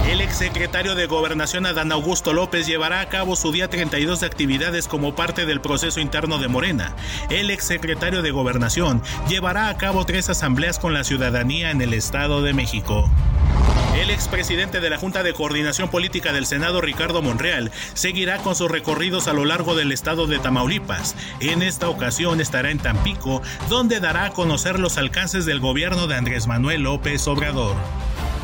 El 0.08 0.20
exsecretario 0.20 0.94
de 0.94 1.06
Gobernación 1.06 1.64
Adán 1.64 1.90
Augusto 1.90 2.34
López 2.34 2.66
llevará 2.66 3.00
a 3.00 3.08
cabo 3.08 3.36
su 3.36 3.52
día 3.52 3.68
32 3.68 4.20
de 4.20 4.26
actividades 4.26 4.86
como 4.86 5.14
parte 5.14 5.46
del 5.46 5.62
proceso 5.62 5.98
interno 5.98 6.38
de 6.38 6.48
Morena. 6.48 6.94
El 7.30 7.50
exsecretario 7.50 8.20
de 8.20 8.30
Gobernación 8.30 9.02
llevará 9.28 9.70
a 9.70 9.76
cabo 9.78 10.04
tres 10.04 10.28
asambleas 10.28 10.78
con 10.78 10.92
la 10.92 11.04
ciudadanía 11.04 11.70
en 11.70 11.80
el 11.80 11.94
Estado 11.94 12.42
de 12.42 12.52
México. 12.52 13.10
El 13.98 14.10
expresidente 14.10 14.80
de 14.80 14.90
la 14.90 14.98
Junta 14.98 15.22
de 15.22 15.32
Coordinación 15.32 15.88
Política 15.88 16.32
del 16.32 16.44
Senado, 16.44 16.82
Ricardo 16.82 17.22
Monreal, 17.22 17.70
seguirá 17.94 18.38
con 18.38 18.54
sus 18.54 18.70
recorridos 18.70 19.26
a 19.26 19.32
lo 19.32 19.46
largo 19.46 19.74
del 19.74 19.90
estado 19.90 20.26
de 20.26 20.38
Tamaulipas. 20.38 21.16
En 21.40 21.62
esta 21.62 21.88
ocasión 21.88 22.40
estará 22.42 22.70
en 22.70 22.78
Tampico, 22.78 23.40
donde 23.70 24.00
dará 24.00 24.26
a 24.26 24.30
conocer 24.30 24.80
los 24.80 24.98
alcances 24.98 25.46
del 25.46 25.60
gobierno 25.60 26.08
de 26.08 26.16
Andrés 26.16 26.46
Manuel 26.46 26.82
López 26.82 27.26
Obrador. 27.26 27.76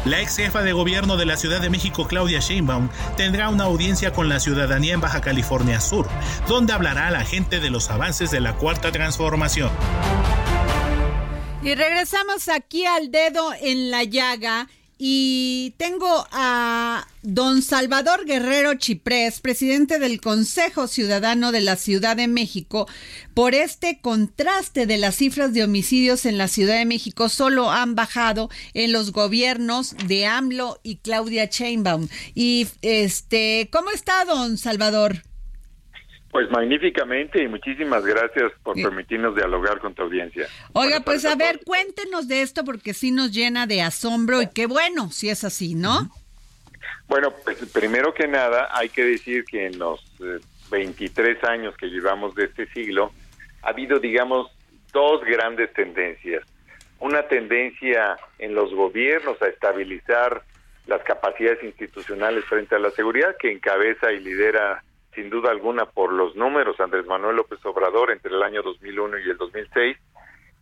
La 0.07 0.21
ex 0.21 0.37
jefa 0.37 0.63
de 0.63 0.73
gobierno 0.73 1.19
de 1.19 1.27
la 1.27 1.37
Ciudad 1.37 1.61
de 1.61 1.69
México, 1.69 2.07
Claudia 2.07 2.41
Sheinbaum, 2.41 2.89
tendrá 3.19 3.51
una 3.51 3.65
audiencia 3.65 4.13
con 4.13 4.31
la 4.31 4.41
ciudadanía 4.41 4.95
en 4.95 5.01
Baja 5.01 5.21
California 5.21 5.79
Sur, 5.79 6.09
donde 6.49 6.73
hablará 6.73 7.09
a 7.09 7.11
la 7.11 7.25
gente 7.25 7.61
de 7.61 7.69
los 7.69 7.91
avances 7.91 8.31
de 8.31 8.41
la 8.41 8.55
Cuarta 8.55 8.93
Transformación. 8.93 9.71
Y 11.63 11.75
regresamos 11.75 12.49
aquí 12.49 12.87
al 12.87 13.11
dedo 13.11 13.53
en 13.61 13.91
la 13.91 14.05
llaga 14.05 14.69
y 15.03 15.73
tengo 15.79 16.27
a 16.31 17.07
don 17.23 17.63
Salvador 17.63 18.27
Guerrero 18.27 18.75
Chiprés, 18.75 19.41
presidente 19.41 19.99
del 19.99 20.21
Consejo 20.21 20.87
Ciudadano 20.89 21.53
de 21.53 21.63
la 21.63 21.77
Ciudad 21.77 22.19
de 22.19 22.29
México, 22.29 22.87
por 23.33 23.55
este 23.55 24.03
contraste 24.03 24.85
de 24.85 24.99
las 24.99 25.17
cifras 25.17 25.55
de 25.55 25.65
homicidios 25.65 26.27
en 26.27 26.37
la 26.37 26.49
Ciudad 26.49 26.77
de 26.77 26.85
México 26.85 27.31
solo 27.31 27.71
han 27.71 27.95
bajado 27.95 28.51
en 28.75 28.93
los 28.93 29.13
gobiernos 29.13 29.97
de 30.07 30.27
AMLO 30.27 30.79
y 30.83 30.97
Claudia 30.97 31.47
Sheinbaum. 31.47 32.09
Y 32.35 32.69
este, 32.83 33.71
¿cómo 33.73 33.91
está 33.93 34.27
don 34.27 34.59
Salvador? 34.59 35.23
Pues 36.31 36.49
magníficamente 36.51 37.43
y 37.43 37.49
muchísimas 37.49 38.05
gracias 38.05 38.53
por 38.63 38.77
permitirnos 38.77 39.35
dialogar 39.35 39.81
con 39.81 39.95
tu 39.95 40.03
audiencia. 40.03 40.47
Oiga, 40.75 41.01
pues 41.01 41.25
a 41.25 41.35
ver, 41.35 41.61
cuéntenos 41.65 42.29
de 42.29 42.43
esto 42.43 42.65
porque 42.65 42.95
sí 42.95 43.11
nos 43.11 43.33
llena 43.33 43.67
de 43.67 43.83
asombro 43.83 44.41
y 44.41 44.49
qué 44.49 44.67
bueno 44.67 45.11
si 45.11 45.29
es 45.29 45.43
así, 45.43 45.75
¿no? 45.75 46.09
Bueno, 47.09 47.33
pues 47.43 47.59
primero 47.73 48.15
que 48.15 48.29
nada 48.29 48.69
hay 48.71 48.89
que 48.89 49.05
decir 49.05 49.45
que 49.45 49.67
en 49.67 49.81
los 49.81 50.01
eh, 50.21 50.39
23 50.71 51.43
años 51.43 51.77
que 51.77 51.87
llevamos 51.87 52.37
de 52.37 52.45
este 52.45 52.67
siglo 52.69 53.13
ha 53.63 53.71
habido, 53.71 53.99
digamos, 53.99 54.49
dos 54.93 55.21
grandes 55.25 55.73
tendencias. 55.73 56.45
Una 57.01 57.27
tendencia 57.27 58.17
en 58.39 58.55
los 58.55 58.73
gobiernos 58.73 59.43
a 59.43 59.49
estabilizar 59.49 60.43
las 60.87 61.03
capacidades 61.03 61.63
institucionales 61.65 62.45
frente 62.45 62.77
a 62.77 62.79
la 62.79 62.91
seguridad 62.93 63.37
que 63.39 63.51
encabeza 63.51 64.13
y 64.13 64.21
lidera 64.21 64.85
sin 65.15 65.31
duda 65.31 65.51
alguna 65.51 65.87
por 65.87 66.13
los 66.13 66.37
números 66.37 66.79
Andrés 66.81 67.07
Manuel 67.07 67.37
López 67.37 67.59
Obrador 67.65 68.11
entre 68.11 68.35
el 68.35 68.43
año 68.43 68.63
2001 68.63 69.19
y 69.19 69.31
el 69.31 69.37
2006 69.37 69.97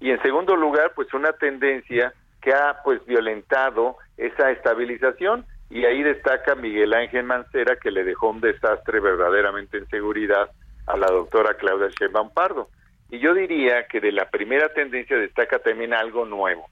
y 0.00 0.10
en 0.10 0.22
segundo 0.22 0.56
lugar 0.56 0.92
pues 0.94 1.12
una 1.12 1.32
tendencia 1.32 2.12
que 2.40 2.52
ha 2.52 2.82
pues 2.84 3.04
violentado 3.06 3.96
esa 4.16 4.50
estabilización. 4.50 5.44
Y 5.70 5.84
ahí 5.84 6.02
destaca 6.02 6.54
Miguel 6.54 6.94
Ángel 6.94 7.24
Mancera 7.24 7.76
que 7.76 7.90
le 7.90 8.04
dejó 8.04 8.30
un 8.30 8.40
desastre 8.40 9.00
verdaderamente 9.00 9.76
en 9.76 9.88
seguridad 9.88 10.50
a 10.86 10.96
la 10.96 11.08
doctora 11.08 11.54
Claudia 11.54 11.88
Sheinbaum 11.88 12.30
Pardo. 12.30 12.68
Y 13.10 13.18
yo 13.18 13.34
diría 13.34 13.86
que 13.86 14.00
de 14.00 14.12
la 14.12 14.30
primera 14.30 14.72
tendencia 14.72 15.16
destaca 15.16 15.58
también 15.58 15.92
algo 15.92 16.24
nuevo 16.24 16.68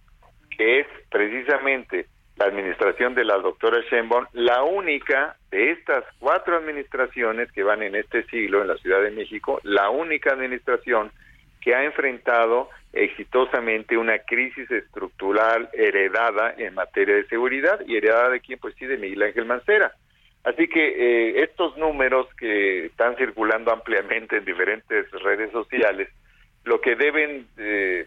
que 0.56 0.80
es 0.80 0.86
precisamente 1.10 2.06
la 2.36 2.46
administración 2.46 3.14
de 3.14 3.24
la 3.24 3.38
doctora 3.38 3.80
Sheinbaum, 3.90 4.26
la 4.32 4.62
única 4.62 5.36
de 5.50 5.70
estas 5.70 6.04
cuatro 6.18 6.56
administraciones 6.56 7.50
que 7.52 7.62
van 7.62 7.82
en 7.82 7.94
este 7.94 8.24
siglo 8.24 8.60
en 8.60 8.68
la 8.68 8.76
Ciudad 8.76 9.02
de 9.02 9.10
México, 9.10 9.60
la 9.62 9.88
única 9.90 10.32
administración 10.32 11.10
que 11.60 11.74
ha 11.74 11.84
enfrentado 11.84 12.68
exitosamente 12.92 13.96
una 13.96 14.18
crisis 14.20 14.70
estructural 14.70 15.68
heredada 15.72 16.54
en 16.56 16.74
materia 16.74 17.16
de 17.16 17.26
seguridad 17.26 17.80
y 17.86 17.96
heredada 17.96 18.30
de 18.30 18.40
quién, 18.40 18.58
pues 18.58 18.74
sí, 18.78 18.86
de 18.86 18.98
Miguel 18.98 19.22
Ángel 19.22 19.46
Mancera. 19.46 19.92
Así 20.44 20.68
que 20.68 20.86
eh, 20.86 21.42
estos 21.42 21.76
números 21.76 22.28
que 22.38 22.86
están 22.86 23.16
circulando 23.16 23.72
ampliamente 23.72 24.36
en 24.36 24.44
diferentes 24.44 25.10
redes 25.10 25.50
sociales, 25.50 26.08
lo 26.64 26.80
que 26.80 26.94
deben 26.94 27.46
eh, 27.56 28.06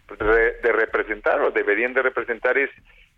de 0.63 0.71
representar 0.71 1.41
o 1.41 1.51
deberían 1.51 1.93
de 1.93 2.01
representar 2.01 2.57
es 2.57 2.69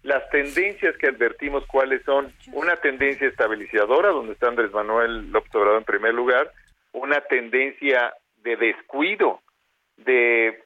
las 0.03 0.27
tendencias 0.29 0.97
que 0.97 1.07
advertimos 1.07 1.65
cuáles 1.67 2.03
son. 2.03 2.33
Una 2.53 2.75
tendencia 2.77 3.27
estabilizadora 3.27 4.09
donde 4.09 4.33
está 4.33 4.47
Andrés 4.47 4.71
Manuel 4.71 5.31
López 5.31 5.53
Obrador 5.55 5.77
en 5.77 5.85
primer 5.85 6.13
lugar, 6.13 6.51
una 6.93 7.21
tendencia 7.21 8.13
de 8.37 8.55
descuido, 8.57 9.41
de 9.97 10.63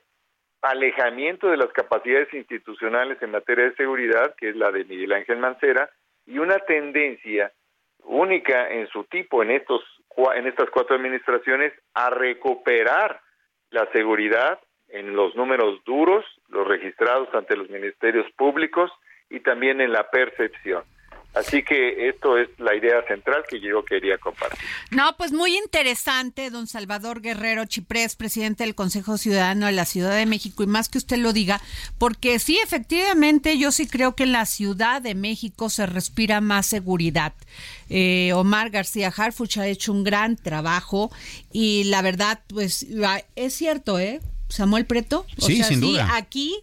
alejamiento 0.62 1.48
de 1.50 1.58
las 1.58 1.72
capacidades 1.74 2.34
institucionales 2.34 3.22
en 3.22 3.32
materia 3.32 3.66
de 3.66 3.76
seguridad, 3.76 4.34
que 4.36 4.50
es 4.50 4.56
la 4.56 4.72
de 4.72 4.86
Miguel 4.86 5.14
Ángel 5.14 5.38
Mancera, 5.38 5.90
y 6.26 6.40
una 6.40 6.58
tendencia 6.60 7.52
única 8.04 8.70
en 8.70 8.88
su 8.88 9.04
tipo 9.06 9.44
en 9.44 9.52
estos 9.52 9.82
en 10.34 10.48
estas 10.48 10.70
cuatro 10.70 10.96
administraciones 10.96 11.74
a 11.94 12.10
recuperar 12.10 13.20
la 13.70 13.86
seguridad 13.92 14.60
en 14.88 15.14
los 15.14 15.36
números 15.36 15.84
duros, 15.84 16.24
los 16.48 16.66
registrados 16.66 17.28
ante 17.34 17.58
los 17.58 17.70
ministerios 17.70 18.26
públicos 18.38 18.90
y 19.36 19.42
también 19.42 19.82
en 19.82 19.92
la 19.92 20.10
percepción. 20.10 20.84
Así 21.34 21.64
que 21.64 22.08
esto 22.08 22.38
es 22.38 22.48
la 22.60 22.74
idea 22.74 23.06
central 23.10 23.44
que 23.50 23.60
yo 23.60 23.84
quería 23.84 24.18
compartir. 24.18 24.58
No, 24.92 25.18
pues 25.18 25.34
muy 25.34 25.58
interesante, 25.58 26.50
don 26.50 26.66
Salvador 26.66 27.20
Guerrero 27.20 27.66
Chiprés, 27.66 28.16
presidente 28.16 28.64
del 28.64 28.74
Consejo 28.74 29.18
Ciudadano 29.18 29.66
de 29.66 29.74
la 29.74 29.84
Ciudad 29.84 30.16
de 30.16 30.26
México, 30.26 30.64
y 30.64 30.68
más 30.68 30.88
que 30.88 30.98
usted 30.98 31.18
lo 31.18 31.34
diga, 31.34 31.60
porque 31.98 32.40
sí, 32.40 32.58
efectivamente, 32.64 33.58
yo 33.58 33.74
sí 33.74 33.86
creo 33.86 34.16
que 34.16 34.24
en 34.24 34.32
la 34.32 34.46
Ciudad 34.46 35.02
de 35.02 35.14
México 35.14 35.70
se 35.70 35.86
respira 35.86 36.40
más 36.40 36.68
seguridad. 36.68 37.34
Eh, 37.90 38.32
Omar 38.34 38.70
García 38.70 39.14
Harfuch 39.16 39.58
ha 39.58 39.68
hecho 39.68 39.92
un 39.92 40.06
gran 40.06 40.38
trabajo 40.38 41.12
y 41.52 41.84
la 41.86 42.02
verdad, 42.02 42.40
pues 42.48 42.88
es 43.36 43.54
cierto, 43.54 44.00
¿eh? 44.00 44.22
Samuel 44.48 44.86
Preto. 44.86 45.26
sí, 45.38 45.62
sin 45.64 45.82
duda. 45.82 46.16
Aquí 46.16 46.56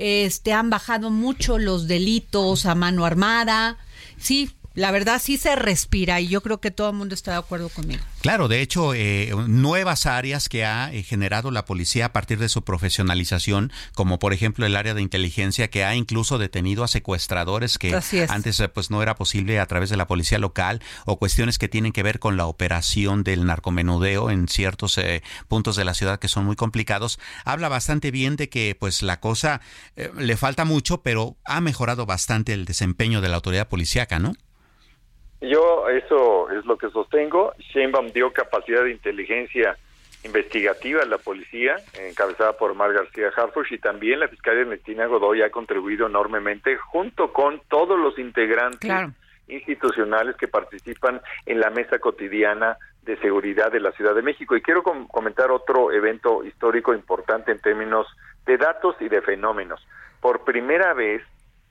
este 0.00 0.52
han 0.52 0.70
bajado 0.70 1.10
mucho 1.10 1.58
los 1.58 1.86
delitos 1.86 2.66
a 2.66 2.74
mano 2.74 3.04
armada. 3.04 3.76
Sí, 4.18 4.50
la 4.74 4.90
verdad 4.90 5.20
sí 5.22 5.36
se 5.36 5.56
respira 5.56 6.20
y 6.20 6.28
yo 6.28 6.42
creo 6.42 6.60
que 6.60 6.70
todo 6.70 6.90
el 6.90 6.96
mundo 6.96 7.14
está 7.14 7.32
de 7.32 7.38
acuerdo 7.38 7.68
conmigo. 7.68 8.02
Claro, 8.20 8.48
de 8.48 8.60
hecho, 8.60 8.94
eh, 8.94 9.32
nuevas 9.46 10.06
áreas 10.06 10.48
que 10.48 10.64
ha 10.64 10.92
eh, 10.92 11.02
generado 11.02 11.50
la 11.50 11.64
policía 11.64 12.06
a 12.06 12.12
partir 12.12 12.38
de 12.38 12.48
su 12.48 12.62
profesionalización, 12.62 13.72
como 13.94 14.18
por 14.18 14.32
ejemplo 14.32 14.66
el 14.66 14.76
área 14.76 14.94
de 14.94 15.02
inteligencia 15.02 15.68
que 15.68 15.84
ha 15.84 15.94
incluso 15.94 16.38
detenido 16.38 16.84
a 16.84 16.88
secuestradores 16.88 17.78
que 17.78 17.98
antes 18.28 18.60
eh, 18.60 18.68
pues 18.68 18.90
no 18.90 19.02
era 19.02 19.14
posible 19.14 19.60
a 19.60 19.66
través 19.66 19.90
de 19.90 19.96
la 19.96 20.06
policía 20.06 20.38
local 20.38 20.80
o 21.06 21.18
cuestiones 21.18 21.58
que 21.58 21.68
tienen 21.68 21.92
que 21.92 22.02
ver 22.02 22.18
con 22.18 22.36
la 22.36 22.46
operación 22.46 23.24
del 23.24 23.46
narcomenudeo 23.46 24.30
en 24.30 24.48
ciertos 24.48 24.98
eh, 24.98 25.22
puntos 25.48 25.76
de 25.76 25.84
la 25.84 25.94
ciudad 25.94 26.18
que 26.18 26.28
son 26.28 26.44
muy 26.44 26.56
complicados. 26.56 27.18
Habla 27.44 27.68
bastante 27.68 28.10
bien 28.10 28.36
de 28.36 28.48
que 28.48 28.76
pues 28.78 29.02
la 29.02 29.20
cosa 29.20 29.60
eh, 29.96 30.10
le 30.16 30.36
falta 30.36 30.64
mucho, 30.64 31.02
pero 31.02 31.36
ha 31.44 31.60
mejorado 31.60 32.06
bastante 32.06 32.52
el 32.52 32.64
desempeño 32.64 33.20
de 33.20 33.28
la 33.28 33.36
autoridad 33.36 33.68
policíaca, 33.68 34.18
¿no? 34.18 34.32
Yo 35.40 35.88
eso 35.88 36.50
es 36.50 36.64
lo 36.66 36.76
que 36.76 36.90
sostengo. 36.90 37.52
Sheinbaum 37.58 38.08
dio 38.12 38.32
capacidad 38.32 38.84
de 38.84 38.90
inteligencia 38.90 39.76
investigativa 40.22 41.02
a 41.02 41.06
la 41.06 41.16
policía, 41.16 41.76
encabezada 41.98 42.52
por 42.58 42.74
Mar 42.74 42.92
García 42.92 43.30
Harfush, 43.34 43.72
y 43.72 43.78
también 43.78 44.20
la 44.20 44.28
fiscalía 44.28 44.62
Ernestina 44.62 45.06
Godoy 45.06 45.40
ha 45.40 45.50
contribuido 45.50 46.06
enormemente, 46.08 46.76
junto 46.76 47.32
con 47.32 47.60
todos 47.68 47.98
los 47.98 48.18
integrantes 48.18 48.80
Claro. 48.80 49.12
institucionales 49.48 50.36
que 50.36 50.46
participan 50.46 51.22
en 51.46 51.58
la 51.60 51.70
mesa 51.70 51.98
cotidiana 51.98 52.76
de 53.02 53.16
seguridad 53.16 53.72
de 53.72 53.80
la 53.80 53.92
Ciudad 53.92 54.14
de 54.14 54.20
México. 54.22 54.54
Y 54.56 54.60
quiero 54.62 54.82
com- 54.82 55.08
comentar 55.08 55.50
otro 55.50 55.90
evento 55.90 56.44
histórico 56.44 56.92
importante 56.92 57.50
en 57.50 57.58
términos 57.58 58.06
de 58.44 58.58
datos 58.58 58.96
y 59.00 59.08
de 59.08 59.22
fenómenos. 59.22 59.84
Por 60.20 60.44
primera 60.44 60.92
vez, 60.92 61.22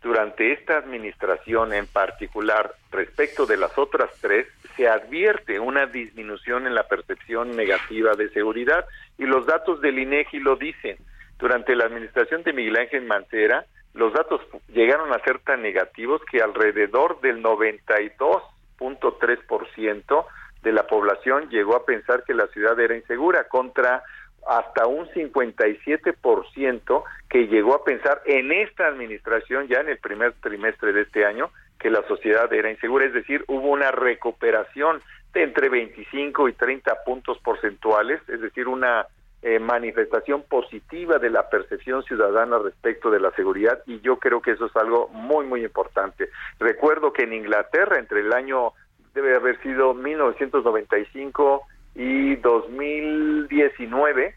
durante 0.02 0.54
esta 0.54 0.78
administración 0.78 1.74
en 1.74 1.86
particular, 1.86 2.74
respecto 2.92 3.46
de 3.46 3.58
las 3.58 3.78
otras 3.78 4.10
tres, 4.22 4.48
se 4.78 4.88
advierte 4.88 5.60
una 5.60 5.88
disminución 5.88 6.66
en 6.68 6.76
la 6.76 6.88
percepción 6.88 7.54
negativa 7.56 8.16
de 8.16 8.30
seguridad 8.30 8.86
y 9.18 9.26
los 9.26 9.46
datos 9.46 9.82
del 9.82 10.00
INEGI 10.00 10.40
lo 10.40 10.56
dicen. 10.56 10.96
Durante 11.38 11.76
la 11.76 11.84
administración 11.86 12.44
de 12.44 12.54
Miguel 12.54 12.78
Ángel 12.78 13.06
Mancera, 13.06 13.66
los 13.94 14.14
datos 14.14 14.40
llegaron 14.70 15.12
a 15.12 15.20
ser 15.20 15.40
tan 15.40 15.62
negativos 15.62 16.22
que 16.32 16.42
alrededor 16.42 17.20
del 17.22 17.44
92.3% 17.44 20.26
de 20.64 20.72
la 20.72 20.88
población 20.88 21.50
llegó 21.50 21.76
a 21.76 21.86
pensar 21.86 22.24
que 22.24 22.34
la 22.34 22.48
ciudad 22.48 22.80
era 22.80 22.96
insegura 22.96 23.50
contra 23.50 24.02
hasta 24.48 24.88
un 24.88 25.08
57% 25.08 27.04
que 27.30 27.48
llegó 27.48 27.76
a 27.76 27.84
pensar 27.84 28.22
en 28.26 28.52
esta 28.52 28.88
administración 28.88 29.68
ya 29.68 29.80
en 29.82 29.90
el 29.90 29.98
primer 29.98 30.34
trimestre 30.42 30.94
de 30.94 31.02
este 31.02 31.26
año 31.26 31.52
que 31.80 31.90
la 31.90 32.06
sociedad 32.08 32.52
era 32.52 32.70
insegura, 32.70 33.06
es 33.06 33.14
decir, 33.14 33.46
hubo 33.48 33.70
una 33.70 33.92
recuperación 33.92 35.02
de 35.34 35.44
entre 35.44 35.70
25 35.70 36.50
y 36.50 36.54
30 36.54 37.04
puntos 37.06 37.38
porcentuales, 37.40 38.20
es 38.28 38.42
decir, 38.42 38.68
una 38.68 39.06
eh, 39.42 39.60
manifestación 39.60 40.44
positiva 40.44 41.18
de 41.18 41.30
la 41.30 41.50
percepción 41.50 42.04
ciudadana 42.04 42.58
respecto 42.60 43.10
de 43.10 43.22
la 43.22 43.32
seguridad 43.32 43.82
y 43.86 44.02
yo 44.02 44.18
creo 44.18 44.42
que 44.42 44.52
eso 44.52 44.66
es 44.66 44.76
algo 44.76 45.08
muy 45.14 45.46
muy 45.46 45.64
importante. 45.64 46.30
Recuerdo 46.60 47.14
que 47.14 47.24
en 47.24 47.32
Inglaterra 47.32 48.00
entre 48.00 48.20
el 48.20 48.34
año 48.34 48.74
debe 49.14 49.38
haber 49.38 49.62
sido 49.62 49.94
1995 49.94 51.62
y 52.02 52.38
2019 52.38 54.34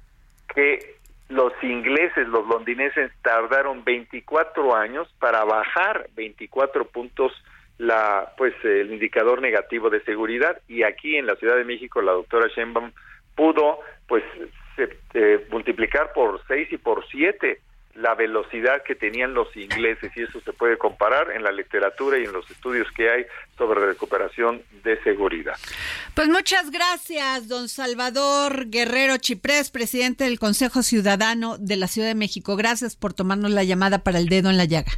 que 0.53 0.97
los 1.29 1.53
ingleses, 1.63 2.27
los 2.27 2.47
londinenses 2.49 3.13
tardaron 3.23 3.85
24 3.85 4.75
años 4.75 5.09
para 5.21 5.45
bajar 5.45 6.09
24 6.17 6.87
puntos 6.87 7.33
la 7.79 8.33
pues 8.37 8.53
el 8.65 8.93
indicador 8.93 9.41
negativo 9.41 9.91
de 9.91 10.03
seguridad. 10.03 10.61
Y 10.69 10.83
aquí 10.83 11.17
en 11.17 11.27
la 11.27 11.37
Ciudad 11.37 11.57
de 11.57 11.65
México 11.65 12.03
la 12.03 12.13
doctora 12.13 12.49
Sheinbaum 12.49 12.91
pudo 13.37 13.79
pues 14.09 14.25
se- 14.77 14.99
eh, 15.15 15.47
multiplicar 15.51 16.13
por 16.13 16.41
6 16.49 16.69
y 16.73 16.79
por 16.79 17.07
7 17.09 17.61
la 17.95 18.15
velocidad 18.15 18.83
que 18.87 18.95
tenían 18.95 19.35
los 19.35 19.55
ingleses 19.57 20.11
y 20.17 20.23
eso 20.23 20.41
se 20.41 20.53
puede 20.53 20.79
comparar 20.79 21.31
en 21.31 21.43
la 21.43 21.53
literatura 21.53 22.19
y 22.19 22.25
en 22.25 22.33
los 22.33 22.51
estudios 22.51 22.87
que 22.97 23.11
hay 23.11 23.25
sobre 23.59 23.85
recuperación 23.85 24.63
de 24.83 25.03
seguridad. 25.03 25.55
Pues 26.15 26.29
muchas 26.29 26.71
gracias, 26.71 27.49
don 27.49 27.69
Salvador 27.69 28.71
Guerrero 28.71 29.19
Chiprés, 29.19 29.71
presidente 29.71 30.25
del 30.25 30.39
Consejo 30.39 30.83
Ciudadano 30.83 31.59
de 31.59 31.77
la 31.77 31.87
Ciudad 31.87 32.09
de 32.09 32.15
México. 32.15 32.57
Gracias 32.57 32.97
por 32.97 33.13
tomarnos 33.13 33.51
la 33.51 33.65
llamada 33.65 33.99
para 33.99 34.19
el 34.19 34.29
dedo 34.29 34.49
en 34.49 34.57
la 34.57 34.65
llaga. 34.65 34.93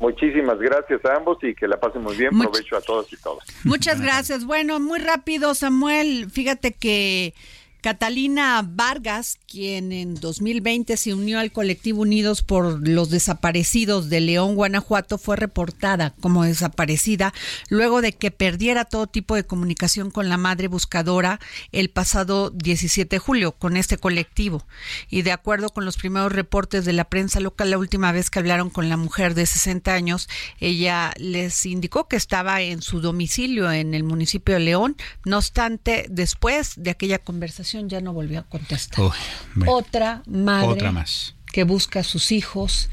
Muchísimas 0.00 0.58
gracias 0.58 1.04
a 1.04 1.14
ambos 1.16 1.38
y 1.42 1.54
que 1.54 1.68
la 1.68 1.78
pasen 1.78 2.02
muy 2.02 2.16
bien. 2.16 2.30
Much- 2.32 2.50
Provecho 2.50 2.76
a 2.76 2.80
todos 2.80 3.12
y 3.12 3.16
todas. 3.18 3.46
Muchas 3.64 4.00
gracias. 4.00 4.44
Bueno, 4.44 4.80
muy 4.80 4.98
rápido, 4.98 5.54
Samuel. 5.54 6.28
Fíjate 6.30 6.72
que 6.72 7.34
Catalina 7.82 8.64
Vargas, 8.64 9.40
quien 9.48 9.90
en 9.90 10.14
2020 10.14 10.96
se 10.96 11.14
unió 11.14 11.40
al 11.40 11.50
colectivo 11.50 12.02
Unidos 12.02 12.42
por 12.42 12.88
los 12.88 13.10
Desaparecidos 13.10 14.08
de 14.08 14.20
León, 14.20 14.54
Guanajuato, 14.54 15.18
fue 15.18 15.34
reportada 15.34 16.14
como 16.20 16.44
desaparecida 16.44 17.34
luego 17.70 18.00
de 18.00 18.12
que 18.12 18.30
perdiera 18.30 18.84
todo 18.84 19.08
tipo 19.08 19.34
de 19.34 19.44
comunicación 19.44 20.12
con 20.12 20.28
la 20.28 20.36
madre 20.36 20.68
buscadora 20.68 21.40
el 21.72 21.90
pasado 21.90 22.50
17 22.50 23.16
de 23.16 23.18
julio 23.18 23.50
con 23.50 23.76
este 23.76 23.98
colectivo. 23.98 24.64
Y 25.10 25.22
de 25.22 25.32
acuerdo 25.32 25.68
con 25.70 25.84
los 25.84 25.96
primeros 25.96 26.30
reportes 26.30 26.84
de 26.84 26.92
la 26.92 27.06
prensa 27.06 27.40
local, 27.40 27.70
la 27.70 27.78
última 27.78 28.12
vez 28.12 28.30
que 28.30 28.38
hablaron 28.38 28.70
con 28.70 28.88
la 28.90 28.96
mujer 28.96 29.34
de 29.34 29.44
60 29.44 29.92
años, 29.92 30.28
ella 30.60 31.12
les 31.16 31.66
indicó 31.66 32.06
que 32.06 32.14
estaba 32.14 32.62
en 32.62 32.80
su 32.80 33.00
domicilio 33.00 33.72
en 33.72 33.94
el 33.94 34.04
municipio 34.04 34.54
de 34.54 34.60
León. 34.60 34.96
No 35.24 35.38
obstante, 35.38 36.06
después 36.08 36.74
de 36.76 36.90
aquella 36.90 37.18
conversación 37.18 37.71
ya 37.88 38.00
no 38.00 38.12
volvió 38.12 38.40
a 38.40 38.42
contestar. 38.44 39.00
Uy, 39.00 39.10
bueno. 39.54 39.72
Otra 39.72 40.22
madre 40.26 40.68
Otra 40.68 40.92
más. 40.92 41.34
que 41.52 41.64
busca 41.64 42.00
a 42.00 42.04
sus 42.04 42.32
hijos 42.32 42.88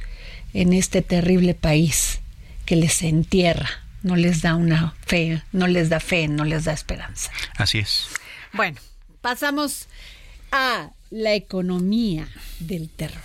en 0.53 0.73
este 0.73 1.01
terrible 1.01 1.53
país 1.53 2.19
que 2.65 2.75
les 2.75 3.01
entierra, 3.03 3.69
no 4.03 4.15
les 4.15 4.41
da 4.41 4.55
una 4.55 4.95
fe, 5.05 5.43
no 5.51 5.67
les 5.67 5.89
da 5.89 5.99
fe, 5.99 6.27
no 6.27 6.45
les 6.45 6.65
da 6.65 6.73
esperanza. 6.73 7.31
Así 7.57 7.79
es. 7.79 8.07
Bueno, 8.53 8.79
pasamos 9.21 9.87
a 10.51 10.91
la 11.11 11.33
economía 11.33 12.27
del 12.59 12.89
terror. 12.89 13.21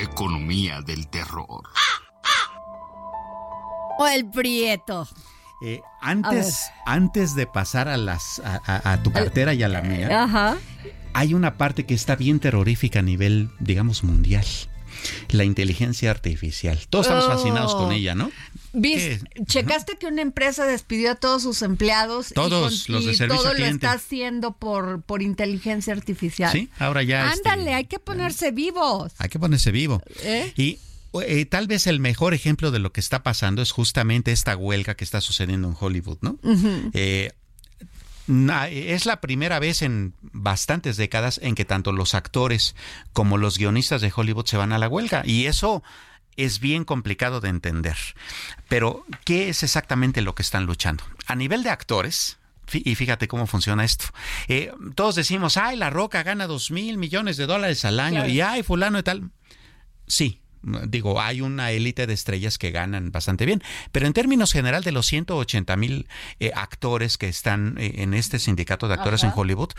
Economía 0.00 0.80
del 0.82 1.08
terror. 1.08 1.62
O 3.98 4.06
el 4.06 4.26
prieto. 4.30 5.08
Eh, 5.62 5.80
antes, 6.02 6.70
antes 6.84 7.34
de 7.34 7.46
pasar 7.46 7.88
a 7.88 7.96
las 7.96 8.40
a, 8.40 8.60
a- 8.66 8.92
a 8.92 9.02
tu 9.02 9.10
cartera 9.10 9.54
y 9.54 9.62
a 9.62 9.68
la 9.68 9.80
mía, 9.82 10.22
Ajá. 10.24 10.58
hay 11.14 11.32
una 11.34 11.56
parte 11.56 11.86
que 11.86 11.94
está 11.94 12.14
bien 12.14 12.40
terrorífica 12.40 12.98
a 12.98 13.02
nivel, 13.02 13.50
digamos, 13.58 14.04
mundial. 14.04 14.44
La 15.30 15.44
inteligencia 15.44 16.10
artificial. 16.10 16.78
Todos 16.90 17.06
estamos 17.06 17.24
Oh. 17.26 17.28
fascinados 17.32 17.74
con 17.74 17.92
ella, 17.92 18.14
¿no? 18.14 18.30
¿Viste? 18.72 19.20
¿Checaste 19.46 19.96
que 19.98 20.06
una 20.06 20.20
empresa 20.22 20.66
despidió 20.66 21.12
a 21.12 21.14
todos 21.14 21.42
sus 21.42 21.62
empleados? 21.62 22.30
y 22.30 22.34
Todos 22.34 22.88
los 22.88 23.04
de 23.04 23.12
y 23.12 23.14
servicio 23.16 23.42
todo 23.42 23.52
cliente. 23.54 23.86
lo 23.86 23.92
está 23.92 23.92
haciendo 23.92 24.52
por, 24.52 25.02
por 25.02 25.22
inteligencia 25.22 25.92
artificial. 25.94 26.50
Sí, 26.52 26.70
ahora 26.78 27.02
ya. 27.02 27.30
este, 27.32 27.48
Ándale, 27.48 27.74
hay 27.74 27.84
que 27.86 27.98
ponerse 27.98 28.50
vivos. 28.52 29.12
hay 29.18 29.28
que 29.28 29.38
ponerse 29.38 29.70
vivo. 29.70 30.02
¿Eh? 30.22 30.52
Y 30.56 30.78
eh, 31.14 31.46
tal 31.46 31.66
vez 31.66 31.86
el 31.86 32.00
mejor 32.00 32.34
ejemplo 32.34 32.70
de 32.70 32.78
lo 32.78 32.92
que 32.92 33.00
está 33.00 33.22
pasando 33.22 33.62
es 33.62 33.70
justamente 33.72 34.32
esta 34.32 34.56
huelga 34.56 34.94
que 34.96 35.04
está 35.04 35.20
sucediendo 35.20 35.68
en 35.68 35.76
Hollywood, 35.78 36.18
¿no? 36.20 36.38
Eh, 36.92 37.32
es 38.70 39.06
la 39.06 39.20
primera 39.20 39.58
vez 39.60 39.82
en 39.82 40.12
bastantes 40.32 40.96
décadas 40.96 41.38
en 41.42 41.54
que 41.54 41.64
tanto 41.64 41.92
los 41.92 42.14
actores 42.14 42.74
como 43.12 43.38
los 43.38 43.56
guionistas 43.56 44.00
de 44.00 44.12
Hollywood 44.14 44.46
se 44.46 44.56
van 44.56 44.72
a 44.72 44.78
la 44.78 44.88
huelga. 44.88 45.22
Y 45.24 45.46
eso 45.46 45.82
es 46.36 46.58
bien 46.58 46.84
complicado 46.84 47.40
de 47.40 47.48
entender. 47.50 47.96
Pero, 48.68 49.06
¿qué 49.24 49.48
es 49.48 49.62
exactamente 49.62 50.22
lo 50.22 50.34
que 50.34 50.42
están 50.42 50.66
luchando? 50.66 51.04
A 51.26 51.36
nivel 51.36 51.62
de 51.62 51.70
actores, 51.70 52.38
y 52.72 52.96
fíjate 52.96 53.28
cómo 53.28 53.46
funciona 53.46 53.84
esto. 53.84 54.06
Eh, 54.48 54.72
todos 54.96 55.14
decimos, 55.14 55.56
ay, 55.56 55.76
La 55.76 55.90
Roca 55.90 56.24
gana 56.24 56.48
dos 56.48 56.72
mil 56.72 56.98
millones 56.98 57.36
de 57.36 57.46
dólares 57.46 57.84
al 57.84 58.00
año, 58.00 58.16
Claro. 58.16 58.28
y 58.32 58.40
ay, 58.40 58.62
fulano 58.64 58.98
y 58.98 59.02
tal. 59.04 59.30
Sí, 60.08 60.40
digo, 60.88 61.20
hay 61.20 61.40
una 61.40 61.70
élite 61.70 62.06
de 62.06 62.14
estrellas 62.14 62.58
que 62.58 62.70
ganan 62.70 63.12
bastante 63.12 63.46
bien, 63.46 63.62
pero 63.92 64.06
en 64.06 64.12
términos 64.12 64.52
general 64.52 64.82
de 64.82 64.92
los 64.92 65.06
180 65.06 65.76
mil 65.76 66.08
eh, 66.40 66.52
actores 66.54 67.18
que 67.18 67.28
están 67.28 67.76
eh, 67.78 67.94
en 67.98 68.14
este 68.14 68.38
sindicato 68.38 68.88
de 68.88 68.94
actores 68.94 69.22
en 69.24 69.32
Hollywood, 69.34 69.70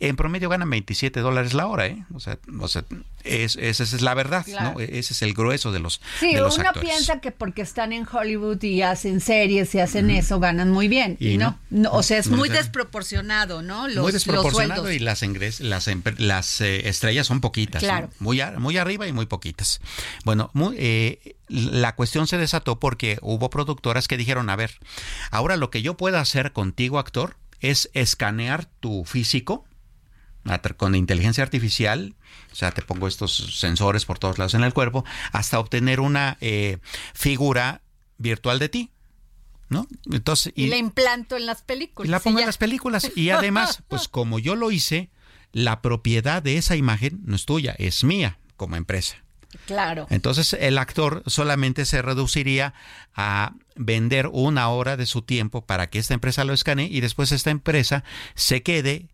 en 0.00 0.16
promedio 0.16 0.48
ganan 0.48 0.70
27 0.70 1.20
dólares 1.20 1.54
la 1.54 1.66
hora, 1.66 1.86
¿eh? 1.86 2.04
O 2.14 2.20
sea, 2.20 2.38
o 2.60 2.68
sea 2.68 2.84
es, 3.24 3.56
esa 3.56 3.82
es 3.82 4.02
la 4.02 4.14
verdad, 4.14 4.46
¿no? 4.62 4.78
Ese 4.80 5.12
es 5.12 5.22
el 5.22 5.34
grueso 5.34 5.72
de 5.72 5.80
los, 5.80 6.00
Sí, 6.20 6.32
de 6.34 6.40
los 6.40 6.58
uno 6.58 6.68
actores. 6.68 6.88
piensa 6.90 7.20
que 7.20 7.32
porque 7.32 7.62
están 7.62 7.92
en 7.92 8.06
Hollywood 8.10 8.62
y 8.62 8.82
hacen 8.82 9.20
series 9.20 9.74
y 9.74 9.80
hacen 9.80 10.10
eso, 10.10 10.38
ganan 10.38 10.70
muy 10.70 10.86
bien. 10.88 11.16
Y, 11.18 11.30
Y 11.30 11.38
no. 11.38 11.58
no. 11.70 11.82
No, 11.86 11.92
O 11.92 12.02
sea, 12.02 12.18
es 12.18 12.28
muy 12.28 12.48
desproporcionado, 12.48 13.62
¿no? 13.62 13.88
Los, 13.88 14.02
muy 14.02 14.12
desproporcionado 14.12 14.90
y 14.92 14.98
las 14.98 15.22
ingres- 15.22 15.60
las, 15.60 15.88
las 16.18 16.60
eh, 16.60 16.88
estrellas 16.88 17.26
son 17.26 17.40
poquitas, 17.40 17.82
¿no? 17.82 17.88
Claro. 17.88 18.10
muy, 18.20 18.40
a- 18.40 18.52
muy 18.58 18.76
arriba 18.78 19.06
y 19.08 19.12
muy 19.12 19.26
poquitas. 19.26 19.80
Bueno, 20.24 20.35
muy, 20.52 20.76
eh, 20.78 21.36
la 21.48 21.94
cuestión 21.94 22.26
se 22.26 22.38
desató 22.38 22.78
porque 22.78 23.18
hubo 23.22 23.50
productoras 23.50 24.08
que 24.08 24.16
dijeron, 24.16 24.50
a 24.50 24.56
ver, 24.56 24.78
ahora 25.30 25.56
lo 25.56 25.70
que 25.70 25.82
yo 25.82 25.96
puedo 25.96 26.18
hacer 26.18 26.52
contigo, 26.52 26.98
actor, 26.98 27.36
es 27.60 27.90
escanear 27.94 28.66
tu 28.66 29.04
físico 29.04 29.64
con 30.76 30.94
inteligencia 30.94 31.42
artificial, 31.42 32.14
o 32.52 32.54
sea, 32.54 32.70
te 32.70 32.82
pongo 32.82 33.08
estos 33.08 33.58
sensores 33.58 34.04
por 34.04 34.18
todos 34.18 34.38
lados 34.38 34.54
en 34.54 34.62
el 34.62 34.72
cuerpo, 34.72 35.04
hasta 35.32 35.58
obtener 35.58 36.00
una 36.00 36.38
eh, 36.40 36.78
figura 37.14 37.82
virtual 38.18 38.58
de 38.58 38.68
ti, 38.68 38.90
¿no? 39.68 39.86
Entonces, 40.10 40.52
Y, 40.54 40.68
la 40.68 40.76
implanto 40.76 41.36
en 41.36 41.46
las 41.46 41.62
películas. 41.62 42.08
y 42.08 42.10
la 42.10 42.18
y 42.18 42.20
pongo 42.20 42.40
en 42.40 42.46
las 42.46 42.58
películas. 42.58 43.10
Y 43.16 43.30
además, 43.30 43.82
pues 43.88 44.08
como 44.08 44.38
yo 44.38 44.54
lo 44.54 44.70
hice, 44.70 45.10
la 45.52 45.82
propiedad 45.82 46.42
de 46.42 46.58
esa 46.58 46.76
imagen 46.76 47.20
no 47.24 47.36
es 47.36 47.44
tuya, 47.44 47.74
es 47.78 48.04
mía 48.04 48.38
como 48.56 48.76
empresa. 48.76 49.16
Claro. 49.66 50.06
Entonces 50.10 50.54
el 50.54 50.78
actor 50.78 51.22
solamente 51.26 51.84
se 51.86 52.02
reduciría 52.02 52.74
a 53.14 53.52
vender 53.74 54.28
una 54.32 54.68
hora 54.68 54.96
de 54.96 55.06
su 55.06 55.22
tiempo 55.22 55.64
para 55.64 55.88
que 55.88 55.98
esta 55.98 56.14
empresa 56.14 56.44
lo 56.44 56.52
escanee 56.52 56.88
y 56.90 57.00
después 57.00 57.32
esta 57.32 57.50
empresa 57.50 58.04
se 58.34 58.62
quede 58.62 59.08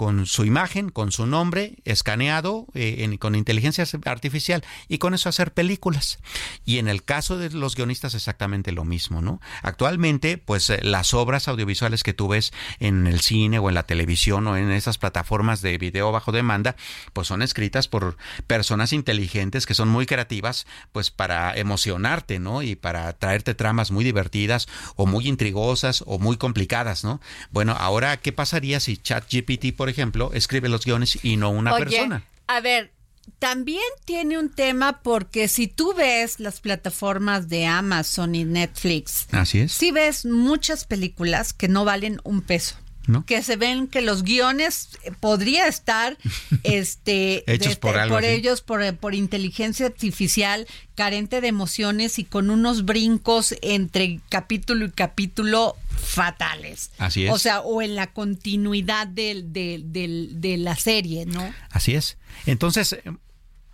con 0.00 0.24
su 0.24 0.46
imagen, 0.46 0.88
con 0.88 1.12
su 1.12 1.26
nombre 1.26 1.74
escaneado 1.84 2.66
eh, 2.72 3.00
en- 3.00 3.18
con 3.18 3.34
inteligencia 3.34 3.84
artificial 4.06 4.64
y 4.88 4.96
con 4.96 5.12
eso 5.12 5.28
hacer 5.28 5.52
películas. 5.52 6.20
Y 6.64 6.78
en 6.78 6.88
el 6.88 7.04
caso 7.04 7.36
de 7.36 7.50
los 7.50 7.76
guionistas 7.76 8.14
exactamente 8.14 8.72
lo 8.72 8.86
mismo, 8.86 9.20
¿no? 9.20 9.42
Actualmente, 9.62 10.38
pues 10.38 10.70
eh, 10.70 10.80
las 10.82 11.12
obras 11.12 11.48
audiovisuales 11.48 12.02
que 12.02 12.14
tú 12.14 12.28
ves 12.28 12.50
en 12.78 13.06
el 13.06 13.20
cine 13.20 13.58
o 13.58 13.68
en 13.68 13.74
la 13.74 13.82
televisión 13.82 14.46
o 14.46 14.56
en 14.56 14.70
esas 14.70 14.96
plataformas 14.96 15.60
de 15.60 15.76
video 15.76 16.10
bajo 16.12 16.32
demanda, 16.32 16.76
pues 17.12 17.28
son 17.28 17.42
escritas 17.42 17.86
por 17.86 18.16
personas 18.46 18.94
inteligentes 18.94 19.66
que 19.66 19.74
son 19.74 19.90
muy 19.90 20.06
creativas, 20.06 20.66
pues 20.92 21.10
para 21.10 21.54
emocionarte, 21.58 22.38
¿no? 22.38 22.62
Y 22.62 22.74
para 22.74 23.12
traerte 23.18 23.52
tramas 23.54 23.90
muy 23.90 24.02
divertidas 24.02 24.66
o 24.96 25.04
muy 25.04 25.28
intrigosas 25.28 26.02
o 26.06 26.18
muy 26.18 26.38
complicadas, 26.38 27.04
¿no? 27.04 27.20
Bueno, 27.50 27.76
ahora, 27.78 28.16
¿qué 28.16 28.32
pasaría 28.32 28.80
si 28.80 28.96
ChatGPT, 28.96 29.76
por 29.76 29.89
ejemplo, 29.90 30.30
escribe 30.32 30.68
los 30.68 30.84
guiones 30.84 31.18
y 31.22 31.36
no 31.36 31.50
una 31.50 31.74
Oye, 31.74 31.84
persona? 31.84 32.24
A 32.46 32.60
ver, 32.60 32.92
también 33.38 33.82
tiene 34.04 34.38
un 34.38 34.50
tema 34.50 35.02
porque 35.02 35.48
si 35.48 35.66
tú 35.68 35.94
ves 35.94 36.40
las 36.40 36.60
plataformas 36.60 37.48
de 37.48 37.66
Amazon 37.66 38.34
y 38.34 38.44
Netflix, 38.44 39.26
Así 39.32 39.60
es. 39.60 39.72
sí 39.72 39.92
ves 39.92 40.24
muchas 40.24 40.84
películas 40.84 41.52
que 41.52 41.68
no 41.68 41.84
valen 41.84 42.20
un 42.24 42.40
peso. 42.42 42.76
¿No? 43.06 43.24
Que 43.26 43.42
se 43.42 43.56
ven 43.56 43.88
que 43.88 44.02
los 44.02 44.22
guiones 44.22 44.90
eh, 45.04 45.10
podría 45.18 45.66
estar 45.66 46.16
este 46.62 47.50
Hechos 47.52 47.76
por 47.76 47.98
algo 47.98 48.16
así. 48.18 48.26
ellos 48.26 48.60
por, 48.60 48.94
por 48.98 49.14
inteligencia 49.14 49.86
artificial 49.86 50.66
carente 50.94 51.40
de 51.40 51.48
emociones 51.48 52.18
y 52.18 52.24
con 52.24 52.50
unos 52.50 52.84
brincos 52.84 53.54
entre 53.62 54.20
capítulo 54.28 54.84
y 54.86 54.90
capítulo 54.90 55.76
fatales. 55.96 56.90
Así 56.98 57.24
es. 57.26 57.32
O 57.32 57.38
sea, 57.38 57.60
o 57.60 57.82
en 57.82 57.94
la 57.94 58.12
continuidad 58.12 59.06
del, 59.06 59.52
del- 59.52 59.92
del- 59.92 60.40
de 60.40 60.56
la 60.58 60.76
serie, 60.76 61.26
¿no? 61.26 61.52
Así 61.70 61.94
es. 61.94 62.16
Entonces, 62.46 62.92
eh, 62.92 63.02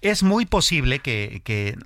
es 0.02 0.22
muy 0.22 0.46
posible 0.46 1.00
que, 1.00 1.40
que 1.44 1.76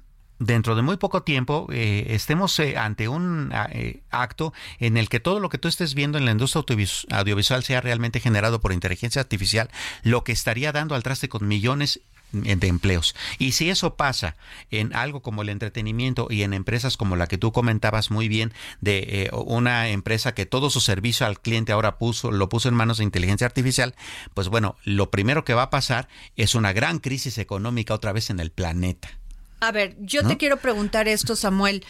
dentro 0.40 0.74
de 0.74 0.82
muy 0.82 0.96
poco 0.96 1.22
tiempo 1.22 1.68
eh, 1.70 2.06
estemos 2.08 2.58
eh, 2.58 2.76
ante 2.76 3.06
un 3.08 3.50
ah, 3.52 3.68
eh, 3.70 4.02
acto 4.10 4.52
en 4.80 4.96
el 4.96 5.08
que 5.08 5.20
todo 5.20 5.38
lo 5.38 5.50
que 5.50 5.58
tú 5.58 5.68
estés 5.68 5.94
viendo 5.94 6.18
en 6.18 6.24
la 6.24 6.32
industria 6.32 6.64
audiovisual 7.10 7.62
sea 7.62 7.80
realmente 7.80 8.18
generado 8.18 8.60
por 8.60 8.72
inteligencia 8.72 9.20
artificial, 9.20 9.70
lo 10.02 10.24
que 10.24 10.32
estaría 10.32 10.72
dando 10.72 10.94
al 10.94 11.02
traste 11.02 11.28
con 11.28 11.46
millones 11.46 12.00
de 12.32 12.66
empleos. 12.68 13.14
Y 13.38 13.52
si 13.52 13.70
eso 13.70 13.96
pasa 13.96 14.36
en 14.70 14.94
algo 14.94 15.20
como 15.20 15.42
el 15.42 15.48
entretenimiento 15.48 16.28
y 16.30 16.42
en 16.42 16.52
empresas 16.52 16.96
como 16.96 17.16
la 17.16 17.26
que 17.26 17.38
tú 17.38 17.52
comentabas 17.52 18.10
muy 18.10 18.28
bien 18.28 18.52
de 18.80 18.98
eh, 18.98 19.30
una 19.32 19.88
empresa 19.88 20.32
que 20.32 20.46
todo 20.46 20.70
su 20.70 20.80
servicio 20.80 21.26
al 21.26 21.40
cliente 21.40 21.72
ahora 21.72 21.98
puso 21.98 22.30
lo 22.30 22.48
puso 22.48 22.68
en 22.68 22.74
manos 22.74 22.98
de 22.98 23.04
inteligencia 23.04 23.46
artificial, 23.46 23.94
pues 24.34 24.48
bueno, 24.48 24.76
lo 24.84 25.10
primero 25.10 25.44
que 25.44 25.54
va 25.54 25.62
a 25.64 25.70
pasar 25.70 26.08
es 26.36 26.54
una 26.54 26.72
gran 26.72 26.98
crisis 26.98 27.38
económica 27.38 27.94
otra 27.94 28.12
vez 28.12 28.30
en 28.30 28.40
el 28.40 28.50
planeta. 28.50 29.19
A 29.60 29.72
ver, 29.72 29.96
yo 30.00 30.22
¿No? 30.22 30.28
te 30.28 30.36
quiero 30.36 30.56
preguntar 30.58 31.08
esto, 31.08 31.36
Samuel. 31.36 31.84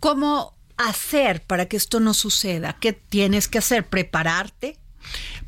¿Cómo 0.00 0.54
hacer 0.76 1.42
para 1.42 1.66
que 1.66 1.76
esto 1.76 2.00
no 2.00 2.14
suceda? 2.14 2.76
¿Qué 2.80 2.92
tienes 2.92 3.48
que 3.48 3.58
hacer? 3.58 3.86
¿Prepararte? 3.86 4.78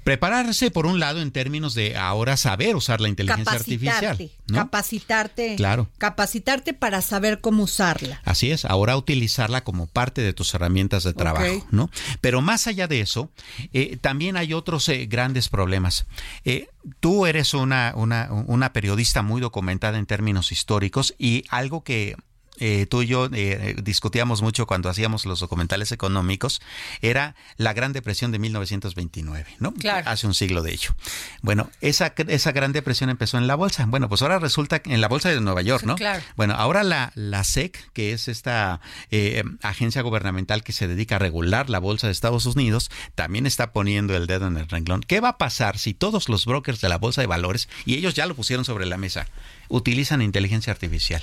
Prepararse 0.04 0.70
por 0.70 0.86
un 0.86 1.00
lado 1.00 1.20
en 1.20 1.32
términos 1.32 1.74
de 1.74 1.96
ahora 1.96 2.36
saber 2.36 2.76
usar 2.76 3.00
la 3.00 3.08
inteligencia 3.08 3.52
artificial, 3.52 4.00
Capacitarte. 4.00 4.30
¿no? 4.46 4.56
Capacitarte. 4.56 5.56
Claro. 5.56 5.88
Capacitarte 5.98 6.72
para 6.72 7.02
saber 7.02 7.40
cómo 7.40 7.64
usarla. 7.64 8.20
Así 8.24 8.50
es, 8.50 8.64
ahora 8.64 8.96
utilizarla 8.96 9.64
como 9.64 9.86
parte 9.86 10.22
de 10.22 10.32
tus 10.32 10.54
herramientas 10.54 11.04
de 11.04 11.12
trabajo. 11.12 11.66
¿no? 11.70 11.90
Pero 12.20 12.40
más 12.40 12.66
allá 12.66 12.88
de 12.88 13.00
eso, 13.00 13.30
eh, 13.72 13.98
también 14.00 14.36
hay 14.36 14.54
otros 14.54 14.88
eh, 14.88 15.06
grandes 15.06 15.48
problemas. 15.48 16.06
Eh, 16.44 16.68
tú 17.00 17.26
eres 17.26 17.52
una, 17.52 17.92
una, 17.94 18.28
una 18.46 18.72
periodista 18.72 19.22
muy 19.22 19.40
documentada 19.40 19.98
en 19.98 20.06
términos 20.06 20.52
históricos 20.52 21.14
y 21.18 21.44
algo 21.50 21.82
que 21.82 22.16
eh, 22.58 22.86
tú 22.86 23.02
y 23.02 23.06
yo 23.06 23.28
eh, 23.32 23.76
discutíamos 23.82 24.42
mucho 24.42 24.66
cuando 24.66 24.88
hacíamos 24.88 25.26
los 25.26 25.40
documentales 25.40 25.92
económicos 25.92 26.60
era 27.02 27.34
la 27.56 27.72
Gran 27.72 27.92
Depresión 27.92 28.32
de 28.32 28.38
1929, 28.38 29.56
¿no? 29.58 29.72
Claro. 29.74 30.08
Hace 30.08 30.26
un 30.26 30.34
siglo 30.34 30.62
de 30.62 30.72
ello. 30.72 30.94
Bueno, 31.42 31.70
esa, 31.80 32.14
esa 32.16 32.52
Gran 32.52 32.72
Depresión 32.72 33.10
empezó 33.10 33.38
en 33.38 33.46
la 33.46 33.54
bolsa. 33.54 33.86
Bueno, 33.86 34.08
pues 34.08 34.22
ahora 34.22 34.38
resulta 34.38 34.80
que 34.80 34.92
en 34.92 35.00
la 35.00 35.08
bolsa 35.08 35.28
de 35.28 35.40
Nueva 35.40 35.62
York, 35.62 35.84
¿no? 35.84 35.96
claro. 35.96 36.22
Bueno, 36.36 36.54
ahora 36.54 36.82
la, 36.82 37.12
la 37.14 37.44
SEC, 37.44 37.92
que 37.92 38.12
es 38.12 38.28
esta 38.28 38.80
eh, 39.10 39.42
agencia 39.62 40.02
gubernamental 40.02 40.62
que 40.62 40.72
se 40.72 40.88
dedica 40.88 41.16
a 41.16 41.18
regular 41.18 41.70
la 41.70 41.78
bolsa 41.78 42.06
de 42.06 42.12
Estados 42.12 42.46
Unidos, 42.46 42.90
también 43.14 43.46
está 43.46 43.72
poniendo 43.72 44.16
el 44.16 44.26
dedo 44.26 44.46
en 44.46 44.56
el 44.56 44.68
renglón. 44.68 45.00
¿Qué 45.00 45.20
va 45.20 45.30
a 45.30 45.38
pasar 45.38 45.78
si 45.78 45.94
todos 45.94 46.28
los 46.28 46.46
brokers 46.46 46.80
de 46.80 46.88
la 46.88 46.98
bolsa 46.98 47.20
de 47.20 47.26
valores, 47.26 47.68
y 47.84 47.94
ellos 47.94 48.14
ya 48.14 48.26
lo 48.26 48.34
pusieron 48.34 48.64
sobre 48.64 48.86
la 48.86 48.96
mesa, 48.96 49.26
utilizan 49.68 50.22
inteligencia 50.22 50.72
artificial? 50.72 51.22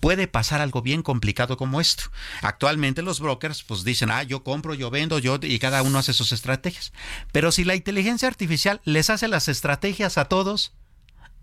Puede 0.00 0.26
pasar 0.28 0.60
algo 0.60 0.82
bien 0.82 1.02
complicado 1.02 1.56
como 1.56 1.80
esto. 1.80 2.04
Actualmente 2.42 3.02
los 3.02 3.20
brokers 3.20 3.62
pues 3.62 3.84
dicen, 3.84 4.10
ah, 4.10 4.22
yo 4.22 4.42
compro, 4.44 4.74
yo 4.74 4.90
vendo, 4.90 5.18
yo 5.18 5.38
y 5.42 5.58
cada 5.58 5.82
uno 5.82 5.98
hace 5.98 6.12
sus 6.12 6.32
estrategias. 6.32 6.92
Pero 7.32 7.52
si 7.52 7.64
la 7.64 7.74
inteligencia 7.74 8.28
artificial 8.28 8.80
les 8.84 9.10
hace 9.10 9.28
las 9.28 9.48
estrategias 9.48 10.18
a 10.18 10.26
todos 10.26 10.72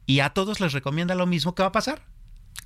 y 0.05 0.20
a 0.20 0.30
todos 0.32 0.59
les 0.59 0.74
recomienda 0.74 1.16
lo 1.16 1.26
mismo, 1.28 1.55
¿qué 1.55 1.64
va 1.64 1.70
a 1.70 1.72
pasar? 1.72 2.03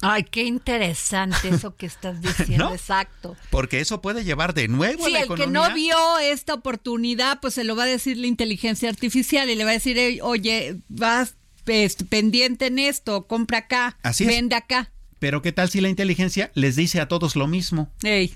Ay, 0.01 0.23
qué 0.25 0.43
interesante 0.43 1.47
eso 1.49 1.75
que 1.77 1.85
estás 1.85 2.19
diciendo, 2.21 2.65
¿No? 2.69 2.73
exacto. 2.73 3.37
Porque 3.49 3.79
eso 3.79 4.01
puede 4.01 4.23
llevar 4.25 4.53
de 4.53 4.67
nuevo 4.67 5.03
a 5.03 5.07
Sí, 5.07 5.13
la 5.13 5.19
el 5.19 5.25
economía. 5.25 5.45
que 5.45 5.69
no 5.69 5.73
vio 5.75 6.17
esta 6.19 6.53
oportunidad, 6.53 7.39
pues 7.39 7.53
se 7.53 7.63
lo 7.63 7.75
va 7.75 7.83
a 7.83 7.87
decir 7.87 8.17
la 8.17 8.27
inteligencia 8.27 8.89
artificial 8.89 9.49
y 9.49 9.55
le 9.55 9.63
va 9.63 9.69
a 9.69 9.73
decir, 9.73 9.97
"Ey, 9.97 10.19
oye, 10.21 10.81
vas 10.89 11.35
este, 11.65 12.03
pendiente 12.05 12.67
en 12.67 12.77
esto, 12.77 13.25
compra 13.25 13.59
acá, 13.59 13.97
Así 14.03 14.23
es. 14.25 14.29
vende 14.29 14.55
acá. 14.55 14.91
Pero 15.19 15.41
¿qué 15.41 15.51
tal 15.51 15.69
si 15.69 15.81
la 15.81 15.89
inteligencia 15.89 16.51
les 16.53 16.75
dice 16.75 16.99
a 17.01 17.07
todos 17.07 17.35
lo 17.35 17.47
mismo? 17.47 17.91
Ey. 18.03 18.35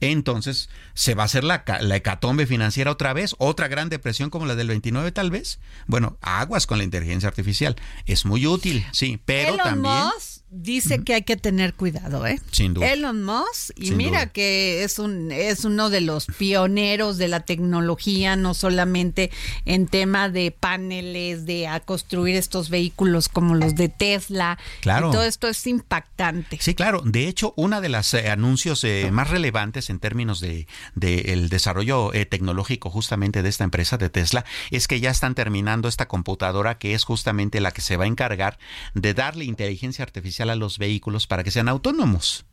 Entonces, 0.00 0.70
¿se 0.94 1.14
va 1.14 1.24
a 1.24 1.26
hacer 1.26 1.44
la, 1.44 1.62
la 1.80 1.96
hecatombe 1.96 2.46
financiera 2.46 2.90
otra 2.90 3.12
vez? 3.12 3.34
¿Otra 3.38 3.68
gran 3.68 3.90
depresión 3.90 4.30
como 4.30 4.46
la 4.46 4.54
del 4.54 4.68
29 4.68 5.12
tal 5.12 5.30
vez? 5.30 5.60
Bueno, 5.86 6.16
aguas 6.22 6.66
con 6.66 6.78
la 6.78 6.84
inteligencia 6.84 7.28
artificial. 7.28 7.76
Es 8.06 8.24
muy 8.24 8.46
útil, 8.46 8.86
sí, 8.92 9.20
pero 9.24 9.54
Elon 9.54 9.64
también... 9.64 9.94
Musk 10.06 10.39
dice 10.50 11.04
que 11.04 11.14
hay 11.14 11.22
que 11.22 11.36
tener 11.36 11.74
cuidado, 11.74 12.26
¿eh? 12.26 12.40
Sin 12.50 12.74
duda. 12.74 12.92
Elon 12.92 13.22
Musk, 13.22 13.70
y 13.76 13.88
Sin 13.88 13.96
mira 13.96 14.20
duda. 14.20 14.26
que 14.32 14.82
es 14.82 14.98
un 14.98 15.30
es 15.30 15.64
uno 15.64 15.90
de 15.90 16.00
los 16.00 16.26
pioneros 16.26 17.18
de 17.18 17.28
la 17.28 17.40
tecnología, 17.40 18.36
no 18.36 18.54
solamente 18.54 19.30
en 19.64 19.86
tema 19.86 20.28
de 20.28 20.50
paneles, 20.50 21.46
de 21.46 21.68
a 21.68 21.80
construir 21.80 22.36
estos 22.36 22.68
vehículos 22.70 23.28
como 23.28 23.54
los 23.54 23.76
de 23.76 23.88
Tesla. 23.88 24.58
Claro. 24.80 25.08
Y 25.08 25.12
todo 25.12 25.22
esto 25.22 25.48
es 25.48 25.66
impactante. 25.66 26.58
Sí, 26.60 26.74
claro. 26.74 27.02
De 27.04 27.28
hecho, 27.28 27.54
uno 27.56 27.80
de 27.80 27.88
los 27.88 28.12
anuncios 28.14 28.82
eh, 28.84 29.10
más 29.12 29.30
relevantes 29.30 29.90
en 29.90 30.00
términos 30.00 30.40
de, 30.40 30.66
de 30.94 31.32
el 31.32 31.48
desarrollo 31.48 32.12
eh, 32.12 32.26
tecnológico 32.26 32.90
justamente 32.90 33.42
de 33.42 33.48
esta 33.48 33.64
empresa 33.64 33.98
de 33.98 34.10
Tesla 34.10 34.44
es 34.70 34.88
que 34.88 35.00
ya 35.00 35.10
están 35.10 35.34
terminando 35.34 35.88
esta 35.88 36.08
computadora 36.08 36.78
que 36.78 36.94
es 36.94 37.04
justamente 37.04 37.60
la 37.60 37.70
que 37.72 37.80
se 37.82 37.96
va 37.96 38.04
a 38.04 38.08
encargar 38.08 38.58
de 38.94 39.14
darle 39.14 39.44
inteligencia 39.44 40.02
artificial 40.02 40.39
a 40.48 40.54
los 40.54 40.78
vehículos 40.78 41.26
para 41.26 41.44
que 41.44 41.50
sean 41.50 41.68
autónomos. 41.68 42.46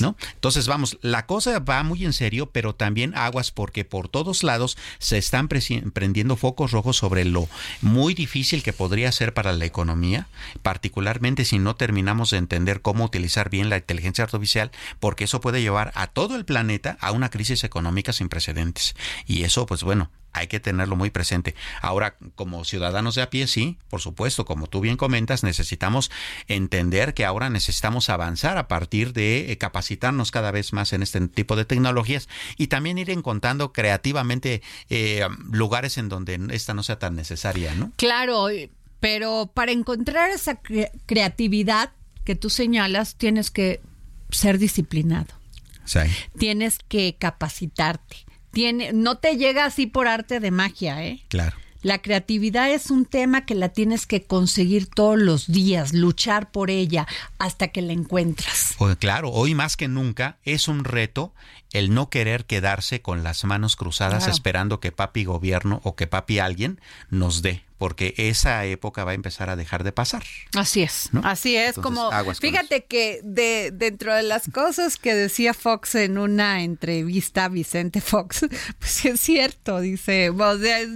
¿No? 0.00 0.16
Entonces, 0.34 0.66
vamos, 0.66 0.98
la 1.02 1.26
cosa 1.26 1.58
va 1.58 1.82
muy 1.82 2.04
en 2.04 2.14
serio, 2.14 2.50
pero 2.50 2.74
también 2.74 3.14
aguas 3.14 3.50
porque 3.50 3.84
por 3.84 4.08
todos 4.08 4.44
lados 4.44 4.78
se 4.98 5.18
están 5.18 5.48
prendiendo 5.48 6.36
focos 6.36 6.70
rojos 6.70 6.96
sobre 6.96 7.24
lo 7.24 7.48
muy 7.82 8.14
difícil 8.14 8.62
que 8.62 8.72
podría 8.72 9.12
ser 9.12 9.34
para 9.34 9.52
la 9.52 9.66
economía, 9.66 10.26
particularmente 10.62 11.44
si 11.44 11.58
no 11.58 11.76
terminamos 11.76 12.30
de 12.30 12.38
entender 12.38 12.80
cómo 12.80 13.04
utilizar 13.04 13.50
bien 13.50 13.68
la 13.68 13.76
inteligencia 13.76 14.24
artificial, 14.24 14.70
porque 15.00 15.24
eso 15.24 15.40
puede 15.42 15.60
llevar 15.60 15.92
a 15.96 16.06
todo 16.06 16.36
el 16.36 16.46
planeta 16.46 16.96
a 17.00 17.12
una 17.12 17.28
crisis 17.28 17.62
económica 17.62 18.14
sin 18.14 18.30
precedentes. 18.30 18.94
Y 19.26 19.42
eso, 19.42 19.66
pues 19.66 19.82
bueno, 19.82 20.10
hay 20.32 20.46
que 20.46 20.60
tenerlo 20.60 20.96
muy 20.96 21.10
presente. 21.10 21.54
Ahora, 21.80 22.16
como 22.34 22.64
ciudadanos 22.64 23.14
de 23.14 23.22
a 23.22 23.30
pie, 23.30 23.46
sí, 23.46 23.78
por 23.88 24.00
supuesto, 24.00 24.44
como 24.44 24.66
tú 24.66 24.80
bien 24.80 24.96
comentas, 24.96 25.42
necesitamos 25.42 26.10
entender 26.48 27.14
que 27.14 27.24
ahora 27.24 27.50
necesitamos 27.50 28.08
avanzar 28.10 28.58
a 28.58 28.68
partir 28.68 29.12
de 29.12 29.52
eh, 29.52 29.58
capacitarnos 29.58 30.30
cada 30.30 30.50
vez 30.50 30.72
más 30.72 30.92
en 30.92 31.02
este 31.02 31.20
tipo 31.28 31.56
de 31.56 31.64
tecnologías 31.64 32.28
y 32.56 32.68
también 32.68 32.98
ir 32.98 33.10
encontrando 33.10 33.72
creativamente 33.72 34.62
eh, 34.88 35.26
lugares 35.50 35.98
en 35.98 36.08
donde 36.08 36.40
esta 36.50 36.74
no 36.74 36.82
sea 36.82 36.98
tan 36.98 37.14
necesaria, 37.14 37.74
¿no? 37.74 37.92
Claro, 37.96 38.46
pero 39.00 39.50
para 39.52 39.72
encontrar 39.72 40.30
esa 40.30 40.60
creatividad 41.06 41.90
que 42.24 42.36
tú 42.36 42.50
señalas, 42.50 43.16
tienes 43.16 43.50
que 43.50 43.80
ser 44.30 44.58
disciplinado. 44.58 45.34
Sí. 45.84 46.00
Tienes 46.38 46.78
que 46.88 47.16
capacitarte 47.18 48.31
tiene, 48.52 48.92
no 48.92 49.16
te 49.16 49.36
llega 49.36 49.64
así 49.64 49.86
por 49.86 50.06
arte 50.06 50.40
de 50.40 50.50
magia, 50.50 51.04
¿eh? 51.04 51.22
Claro. 51.28 51.56
La 51.82 52.00
creatividad 52.00 52.70
es 52.70 52.92
un 52.92 53.06
tema 53.06 53.44
que 53.44 53.56
la 53.56 53.70
tienes 53.70 54.06
que 54.06 54.22
conseguir 54.22 54.86
todos 54.86 55.18
los 55.18 55.48
días, 55.48 55.92
luchar 55.92 56.52
por 56.52 56.70
ella 56.70 57.08
hasta 57.38 57.68
que 57.68 57.82
la 57.82 57.92
encuentras. 57.92 58.76
Pues 58.78 58.96
claro, 58.96 59.30
hoy 59.30 59.56
más 59.56 59.76
que 59.76 59.88
nunca 59.88 60.38
es 60.44 60.68
un 60.68 60.84
reto 60.84 61.34
el 61.72 61.92
no 61.92 62.08
querer 62.08 62.44
quedarse 62.44 63.02
con 63.02 63.24
las 63.24 63.44
manos 63.44 63.74
cruzadas 63.74 64.28
esperando 64.28 64.78
que 64.78 64.92
papi 64.92 65.24
gobierno 65.24 65.80
o 65.82 65.96
que 65.96 66.06
papi 66.06 66.38
alguien 66.38 66.80
nos 67.10 67.42
dé 67.42 67.64
porque 67.82 68.14
esa 68.16 68.64
época 68.64 69.02
va 69.02 69.10
a 69.10 69.14
empezar 69.14 69.50
a 69.50 69.56
dejar 69.56 69.82
de 69.82 69.90
pasar. 69.90 70.22
Así 70.54 70.82
es, 70.82 71.10
así 71.24 71.56
es, 71.56 71.74
como 71.74 72.12
fíjate 72.40 72.84
que 72.84 73.18
de 73.24 73.72
dentro 73.74 74.14
de 74.14 74.22
las 74.22 74.48
cosas 74.52 74.96
que 74.96 75.16
decía 75.16 75.52
Fox 75.52 75.96
en 75.96 76.16
una 76.16 76.62
entrevista, 76.62 77.48
Vicente 77.48 78.00
Fox, 78.00 78.46
pues 78.78 79.04
es 79.04 79.20
cierto, 79.20 79.80
dice, 79.80 80.30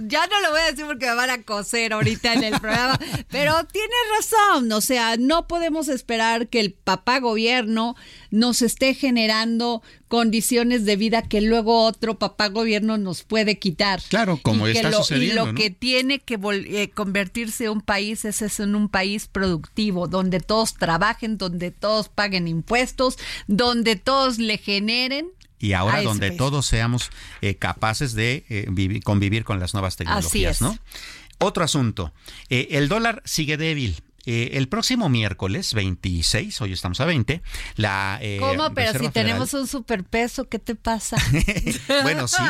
ya 0.05 0.27
no 0.27 0.41
lo 0.41 0.51
voy 0.51 0.61
a 0.61 0.71
decir 0.71 0.85
porque 0.85 1.07
me 1.07 1.15
van 1.15 1.29
a 1.29 1.43
coser 1.43 1.91
ahorita 1.91 2.31
en 2.31 2.45
el 2.45 2.57
programa, 2.61 2.97
pero 3.31 3.65
tiene 3.65 3.93
razón, 4.15 4.71
o 4.71 4.79
sea, 4.79 5.17
no 5.17 5.45
podemos 5.45 5.89
esperar 5.89 6.47
que 6.47 6.61
el 6.61 6.71
papá 6.71 7.19
gobierno 7.19 7.97
nos 8.31 8.61
esté 8.61 8.93
generando 8.93 9.81
condiciones 10.07 10.85
de 10.85 10.95
vida 10.95 11.21
que 11.21 11.41
luego 11.41 11.83
otro 11.83 12.17
papá 12.17 12.47
gobierno 12.49 12.97
nos 12.97 13.23
puede 13.23 13.59
quitar. 13.59 14.01
Claro, 14.09 14.39
como 14.41 14.67
está 14.67 14.89
lo, 14.89 14.99
sucediendo. 14.99 15.43
Y 15.43 15.45
lo 15.47 15.53
que 15.53 15.69
tiene 15.69 16.19
que 16.19 16.39
eh, 16.67 16.89
convertirse 16.89 17.69
un 17.69 17.81
país 17.81 18.25
es, 18.25 18.41
es 18.41 18.59
en 18.59 18.75
un 18.75 18.89
país 18.89 19.27
productivo, 19.27 20.07
donde 20.07 20.39
todos 20.39 20.75
trabajen, 20.75 21.37
donde 21.37 21.71
todos 21.71 22.09
paguen 22.09 22.47
impuestos, 22.47 23.17
donde 23.47 23.95
todos 23.95 24.37
le 24.39 24.57
generen 24.57 25.27
y 25.59 25.73
ahora 25.73 26.03
donde 26.03 26.31
todos 26.31 26.67
seamos 26.67 27.09
eh, 27.41 27.55
capaces 27.55 28.13
de 28.13 28.45
eh, 28.49 28.99
convivir 29.03 29.43
con 29.43 29.59
las 29.59 29.73
nuevas 29.73 29.95
tecnologías, 29.95 30.61
¿no? 30.61 30.77
Otro 31.39 31.63
asunto, 31.63 32.13
el 32.49 32.89
dólar 32.89 33.21
sigue 33.25 33.57
débil. 33.57 34.01
Eh, 34.29 34.57
el 34.57 34.67
próximo 34.67 35.07
miércoles 35.07 35.73
26, 35.73 36.59
hoy 36.59 36.73
estamos 36.73 36.99
a 36.99 37.05
20, 37.05 37.41
la... 37.77 38.19
Eh, 38.21 38.39
¿Cómo? 38.41 38.73
Pero 38.73 38.99
si 38.99 39.07
tenemos 39.07 39.53
un 39.53 39.67
superpeso, 39.67 40.49
¿qué 40.49 40.59
te 40.59 40.75
pasa? 40.75 41.15
bueno, 42.03 42.27
sí. 42.27 42.43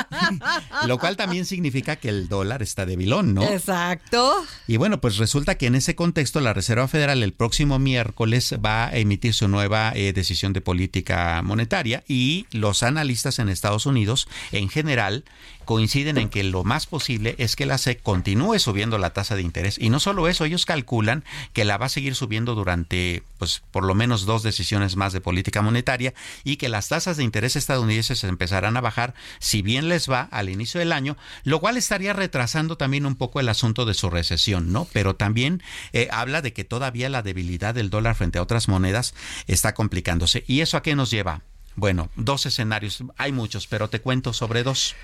Lo 0.87 0.97
cual 0.97 1.17
también 1.17 1.45
significa 1.45 1.95
que 1.95 2.09
el 2.09 2.29
dólar 2.29 2.63
está 2.63 2.87
debilón, 2.87 3.35
¿no? 3.35 3.43
Exacto. 3.43 4.43
Y 4.65 4.77
bueno, 4.77 4.99
pues 4.99 5.17
resulta 5.17 5.53
que 5.59 5.67
en 5.67 5.75
ese 5.75 5.95
contexto 5.95 6.41
la 6.41 6.51
Reserva 6.51 6.87
Federal 6.87 7.21
el 7.21 7.33
próximo 7.33 7.77
miércoles 7.77 8.55
va 8.55 8.87
a 8.87 8.97
emitir 8.97 9.35
su 9.35 9.47
nueva 9.47 9.91
eh, 9.93 10.13
decisión 10.13 10.53
de 10.53 10.61
política 10.61 11.43
monetaria 11.43 12.03
y 12.07 12.47
los 12.49 12.81
analistas 12.81 13.37
en 13.37 13.49
Estados 13.49 13.85
Unidos 13.85 14.27
en 14.51 14.69
general 14.69 15.25
coinciden 15.67 16.17
en 16.17 16.29
que 16.29 16.43
lo 16.43 16.63
más 16.63 16.87
posible 16.87 17.35
es 17.37 17.55
que 17.55 17.67
la 17.67 17.77
SEC 17.77 18.01
continúe 18.01 18.57
subiendo 18.57 18.97
la 18.97 19.11
tasa 19.11 19.35
de 19.35 19.43
interés. 19.43 19.77
Y 19.79 19.91
no 19.91 19.99
solo 19.99 20.27
eso, 20.27 20.45
ellos 20.45 20.65
calculan 20.65 21.23
que 21.53 21.65
la 21.65 21.77
va 21.77 21.85
a 21.85 21.89
seguir 21.89 22.15
subiendo 22.15 22.55
durante, 22.55 23.21
pues, 23.37 23.61
por 23.69 23.83
lo 23.83 23.93
menos 23.93 24.25
dos 24.25 24.41
decisiones 24.41 24.95
más 24.95 25.13
de 25.13 25.21
política 25.21 25.61
monetaria 25.61 26.15
y 26.43 26.55
que 26.55 26.69
las 26.69 26.87
tasas 26.87 27.17
de 27.17 27.23
interés 27.23 27.55
estadounidenses 27.55 28.23
empezarán 28.23 28.77
a 28.77 28.81
bajar, 28.81 29.13
si 29.37 29.61
bien 29.61 29.89
les 29.89 30.09
va 30.09 30.21
al 30.31 30.49
inicio 30.49 30.79
del 30.79 30.91
año, 30.91 31.17
lo 31.43 31.59
cual 31.59 31.77
estaría 31.77 32.13
retrasando 32.13 32.77
también 32.77 33.05
un 33.05 33.15
poco 33.15 33.39
el 33.39 33.49
asunto 33.49 33.85
de 33.85 33.93
su 33.93 34.09
recesión, 34.09 34.71
¿no? 34.71 34.87
Pero 34.93 35.15
también 35.15 35.61
eh, 35.93 36.07
habla 36.11 36.41
de 36.41 36.53
que 36.53 36.63
todavía 36.63 37.09
la 37.09 37.21
debilidad 37.21 37.75
del 37.75 37.91
dólar 37.91 38.15
frente 38.15 38.39
a 38.39 38.41
otras 38.41 38.67
monedas 38.67 39.13
está 39.45 39.73
complicándose. 39.73 40.43
¿Y 40.47 40.61
eso 40.61 40.77
a 40.77 40.81
qué 40.81 40.95
nos 40.95 41.11
lleva? 41.11 41.41
Bueno, 41.77 42.09
dos 42.15 42.47
escenarios, 42.47 43.03
hay 43.17 43.31
muchos, 43.31 43.67
pero 43.67 43.87
te 43.87 44.01
cuento 44.01 44.33
sobre 44.33 44.63
dos. 44.63 44.95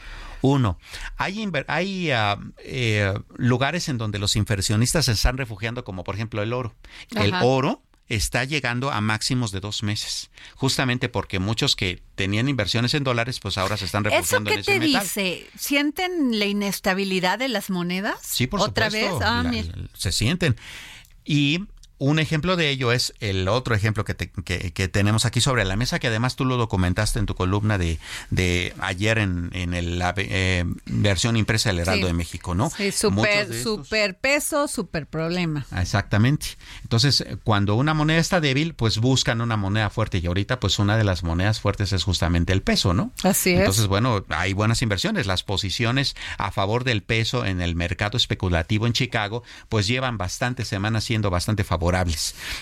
Uno, 0.44 0.78
hay, 1.16 1.50
hay 1.68 2.10
eh, 2.58 3.14
lugares 3.38 3.88
en 3.88 3.98
donde 3.98 4.20
los 4.20 4.36
inversionistas 4.36 5.06
se 5.06 5.14
están 5.14 5.38
refugiando, 5.38 5.86
como 5.86 6.04
por 6.04 6.16
ejemplo 6.16 6.44
el 6.44 6.52
oro. 6.52 6.76
El 7.16 7.34
oro 7.42 7.82
está 8.10 8.44
llegando 8.44 8.92
a 8.92 9.00
máximos 9.00 9.54
de 9.54 9.62
dos 9.62 9.84
meses, 9.84 10.32
justamente 10.56 11.08
porque 11.08 11.40
muchos 11.40 11.78
que 11.78 12.04
tenían 12.16 12.50
inversiones 12.50 12.94
en 12.94 13.06
dólares, 13.06 13.40
pues 13.40 13.58
ahora 13.58 13.78
se 13.78 13.86
están 13.86 14.04
refugiando 14.04 14.52
¿Eso 14.52 14.58
qué 14.58 14.64
te 14.64 14.80
dice? 14.82 15.48
¿Sienten 15.58 16.38
la 16.38 16.46
inestabilidad 16.46 17.40
de 17.40 17.48
las 17.48 17.70
monedas? 17.70 18.16
Sí, 18.22 18.46
por 18.46 18.60
¿Otra 18.60 18.92
supuesto. 18.92 19.20
vez? 19.20 19.26
Ah, 19.26 19.50
se 19.94 20.12
sienten. 20.12 20.58
Y 21.24 21.62
un 22.04 22.20
ejemplo 22.20 22.58
de 22.58 22.70
ello 22.70 22.92
es 22.92 23.14
el 23.22 23.48
otro 23.48 23.76
ejemplo 23.76 24.04
que, 24.04 24.14
que, 24.14 24.88
tenemos 24.90 25.24
aquí 25.24 25.40
sobre 25.40 25.64
la 25.64 25.78
mesa, 25.78 26.00
que 26.00 26.08
además 26.08 26.36
tú 26.36 26.44
lo 26.44 26.58
documentaste 26.58 27.18
en 27.18 27.26
tu 27.26 27.34
columna 27.34 27.78
de, 27.78 27.98
de 28.30 28.74
ayer 28.82 29.20
en, 29.20 29.52
en 29.54 30.00
la 30.00 30.14
eh, 30.18 30.66
versión 30.86 31.38
impresa 31.38 31.70
del 31.70 31.80
Heraldo 31.80 32.08
de 32.08 32.12
México, 32.12 32.56
¿no? 32.56 32.70
Sí, 32.72 32.92
super, 32.92 33.54
super 33.54 34.18
peso, 34.18 34.68
super 34.68 35.08
problema. 35.08 35.66
Exactamente. 35.80 36.58
Entonces, 36.82 37.24
cuando 37.46 37.76
una 37.76 37.94
moneda 37.94 38.20
está 38.20 38.42
débil, 38.42 38.74
pues 38.74 38.98
buscan 38.98 39.40
una 39.40 39.56
moneda 39.56 39.90
fuerte 39.90 40.18
y 40.18 40.28
ahorita 40.28 40.60
pues 40.60 40.80
una 40.80 40.98
de 40.98 41.06
las 41.06 41.24
monedas 41.24 41.62
fuertes 41.62 41.94
es 41.94 42.04
justamente 42.04 42.52
el 42.52 42.64
peso, 42.64 42.94
¿no? 42.94 43.14
Así 43.24 43.52
es. 43.52 43.60
Entonces, 43.60 43.88
bueno, 43.88 44.26
hay 44.28 44.52
buenas 44.52 44.82
inversiones. 44.82 45.26
Las 45.26 45.44
posiciones 45.44 46.18
a 46.38 46.52
favor 46.52 46.84
del 46.84 47.02
peso 47.02 47.46
en 47.46 47.62
el 47.62 47.76
mercado 47.76 48.18
especulativo 48.18 48.88
en 48.88 48.92
Chicago, 48.92 49.44
pues 49.70 49.88
llevan 49.88 50.18
bastantes 50.18 50.68
semanas 50.68 51.06
siendo 51.06 51.30
bastante 51.30 51.64
favorables 51.64 51.93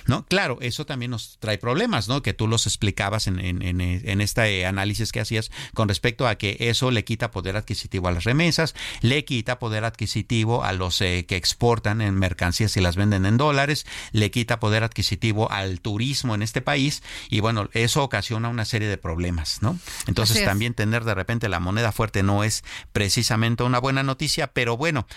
¿no? 0.08 0.26
Claro, 0.26 0.58
eso 0.62 0.86
también 0.86 1.12
nos 1.12 1.38
trae 1.40 1.58
problemas, 1.58 2.08
¿no? 2.08 2.22
Que 2.22 2.34
tú 2.34 2.48
los 2.48 2.68
explicabas 2.68 3.28
en, 3.28 3.40
en, 3.40 4.22
este 4.22 4.66
análisis 4.66 5.12
que 5.12 5.20
hacías 5.20 5.52
con 5.74 5.88
respecto 5.88 6.28
a 6.28 6.36
que 6.36 6.58
eso 6.60 6.92
le 6.92 7.04
quita 7.04 7.32
poder 7.32 7.58
adquisitivo 7.58 8.08
a 8.08 8.12
las 8.12 8.24
remesas, 8.24 8.76
le 9.02 9.26
quita 9.26 9.60
poder 9.60 9.86
adquisitivo 9.86 10.64
a 10.64 10.74
los 10.74 11.02
eh, 11.02 11.26
que 11.28 11.36
exportan 11.36 12.02
en 12.02 12.16
mercancías 12.16 12.76
y 12.78 12.82
las 12.82 12.96
venden 12.96 13.26
en 13.26 13.38
dólares, 13.38 13.86
le 14.12 14.32
quita 14.32 14.60
poder 14.60 14.84
adquisitivo 14.84 15.52
al 15.52 15.82
turismo 15.82 16.36
en 16.36 16.42
este 16.42 16.62
país 16.62 17.04
y 17.30 17.40
bueno, 17.40 17.70
eso 17.74 18.04
ocasiona 18.04 18.50
una 18.50 18.66
serie 18.66 18.88
de 18.88 18.98
problemas, 18.98 19.62
¿no? 19.62 19.80
Entonces 20.08 20.44
también 20.46 20.74
tener 20.74 21.04
de 21.04 21.16
repente 21.16 21.50
la 21.50 21.60
moneda 21.60 21.92
fuerte 21.92 22.24
no 22.24 22.44
es 22.44 22.64
precisamente 22.92 23.64
una 23.64 23.80
buena 23.80 24.04
noticia, 24.04 24.48
pero 24.48 24.78
bueno, 24.78 25.08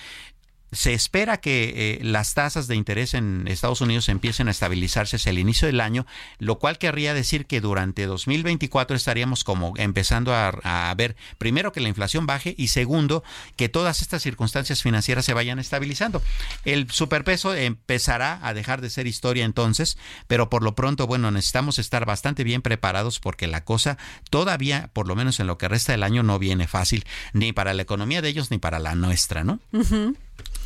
se 0.75 0.93
espera 0.93 1.39
que 1.39 1.73
eh, 1.75 2.05
las 2.05 2.35
tasas 2.35 2.67
de 2.67 2.75
interés 2.75 3.15
en 3.15 3.47
Estados 3.49 3.81
Unidos 3.81 4.09
empiecen 4.09 4.49
a 4.49 4.51
estabilizarse 4.51 5.17
hacia 5.17 5.31
el 5.31 5.39
inicio 5.39 5.67
del 5.67 5.81
año, 5.81 6.07
lo 6.39 6.59
cual 6.59 6.79
querría 6.79 7.15
decir 7.15 7.47
que 7.47 7.61
durante 7.61 8.07
2024 8.07 8.97
estaríamos 8.97 9.45
como 9.45 9.75
empezando 9.77 10.35
a, 10.35 10.93
ver, 10.97 11.17
primero, 11.39 11.73
que 11.73 11.81
la 11.81 11.89
inflación 11.89 12.27
baje 12.27 12.55
y 12.59 12.69
segundo, 12.69 13.25
que 13.57 13.69
todas 13.69 14.03
estas 14.03 14.23
circunstancias 14.23 14.83
financieras 14.83 15.25
se 15.25 15.35
vayan 15.35 15.59
estabilizando. 15.59 16.23
El 16.65 16.91
superpeso 16.91 17.55
empezará 17.55 18.41
a 18.43 18.55
dejar 18.55 18.81
de 18.81 18.91
ser 18.91 19.07
historia 19.07 19.45
entonces, 19.45 19.97
pero 20.27 20.51
por 20.51 20.63
lo 20.63 20.75
pronto, 20.75 21.07
bueno, 21.07 21.31
necesitamos 21.31 21.79
estar 21.79 22.05
bastante 22.05 22.45
bien 22.45 22.63
preparados 22.63 23.21
porque 23.21 23.47
la 23.47 23.65
cosa 23.65 23.97
todavía, 24.31 24.91
por 24.93 25.07
lo 25.07 25.15
menos 25.15 25.41
en 25.41 25.47
lo 25.47 25.59
que 25.59 25.69
resta 25.69 25.93
del 25.93 26.03
año, 26.03 26.23
no 26.23 26.39
viene 26.39 26.67
fácil, 26.67 27.05
ni 27.33 27.53
para 27.53 27.75
la 27.75 27.83
economía 27.83 28.23
de 28.23 28.29
ellos 28.29 28.51
ni 28.51 28.59
para 28.59 28.79
la 28.79 28.95
nuestra, 28.95 29.45
¿no? 29.45 29.61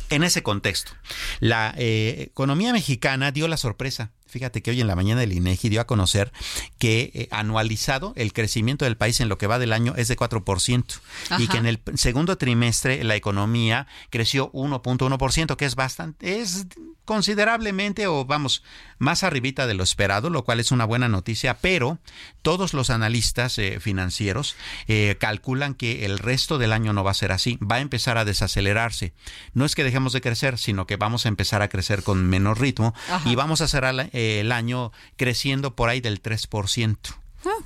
En 0.09 0.23
ese 0.23 0.41
contexto, 0.41 0.91
la 1.39 1.73
eh, 1.77 2.27
economía 2.31 2.73
mexicana 2.73 3.31
dio 3.31 3.47
la 3.47 3.57
sorpresa. 3.57 4.11
Fíjate 4.29 4.61
que 4.61 4.69
hoy 4.69 4.79
en 4.79 4.87
la 4.87 4.95
mañana 4.95 5.23
el 5.23 5.33
INEGI 5.33 5.69
dio 5.69 5.81
a 5.81 5.87
conocer 5.87 6.31
que 6.77 7.11
eh, 7.15 7.27
anualizado 7.31 8.13
el 8.15 8.31
crecimiento 8.31 8.85
del 8.85 8.95
país 8.95 9.19
en 9.21 9.27
lo 9.27 9.39
que 9.39 9.47
va 9.47 9.57
del 9.57 9.73
año 9.73 9.95
es 9.97 10.07
de 10.07 10.15
4% 10.15 10.99
y 11.39 11.47
que 11.47 11.57
en 11.57 11.65
el 11.65 11.81
segundo 11.95 12.37
trimestre 12.37 13.03
la 13.03 13.15
economía 13.15 13.87
creció 14.11 14.51
1.1%, 14.51 15.55
que 15.55 15.65
es 15.65 15.75
bastante 15.75 16.41
es 16.41 16.67
considerablemente 17.05 18.05
o 18.05 18.23
vamos 18.23 18.61
más 18.99 19.23
arribita 19.23 19.65
de 19.65 19.73
lo 19.73 19.81
esperado, 19.81 20.29
lo 20.29 20.43
cual 20.43 20.59
es 20.59 20.71
una 20.71 20.85
buena 20.85 21.09
noticia, 21.09 21.57
pero 21.57 21.97
todos 22.43 22.75
los 22.75 22.91
analistas 22.91 23.57
eh, 23.57 23.79
financieros 23.79 24.55
eh, 24.87 25.17
calculan 25.19 25.73
que 25.73 26.05
el 26.05 26.19
resto 26.19 26.59
del 26.59 26.71
año 26.71 26.93
no 26.93 27.03
va 27.03 27.09
a 27.09 27.15
ser 27.15 27.31
así, 27.31 27.57
va 27.57 27.77
a 27.77 27.79
empezar 27.79 28.19
a 28.19 28.25
desacelerarse. 28.25 29.13
No 29.53 29.65
es 29.65 29.73
que 29.73 29.83
dejemos 29.83 30.13
de 30.13 30.21
crecer, 30.21 30.59
sino 30.59 30.85
que 30.85 30.97
vamos 30.97 31.25
a 31.25 31.29
empezar 31.29 31.63
a 31.63 31.69
crecer 31.69 32.03
con 32.03 32.27
menor 32.27 32.59
ritmo 32.59 32.93
y 33.25 33.33
vamos 33.33 33.61
a 33.61 33.67
cerrar 33.67 34.09
eh, 34.19 34.41
el 34.41 34.51
año 34.51 34.91
creciendo 35.15 35.77
por 35.77 35.87
ahí 35.87 36.01
del 36.01 36.21
3%. 36.21 36.97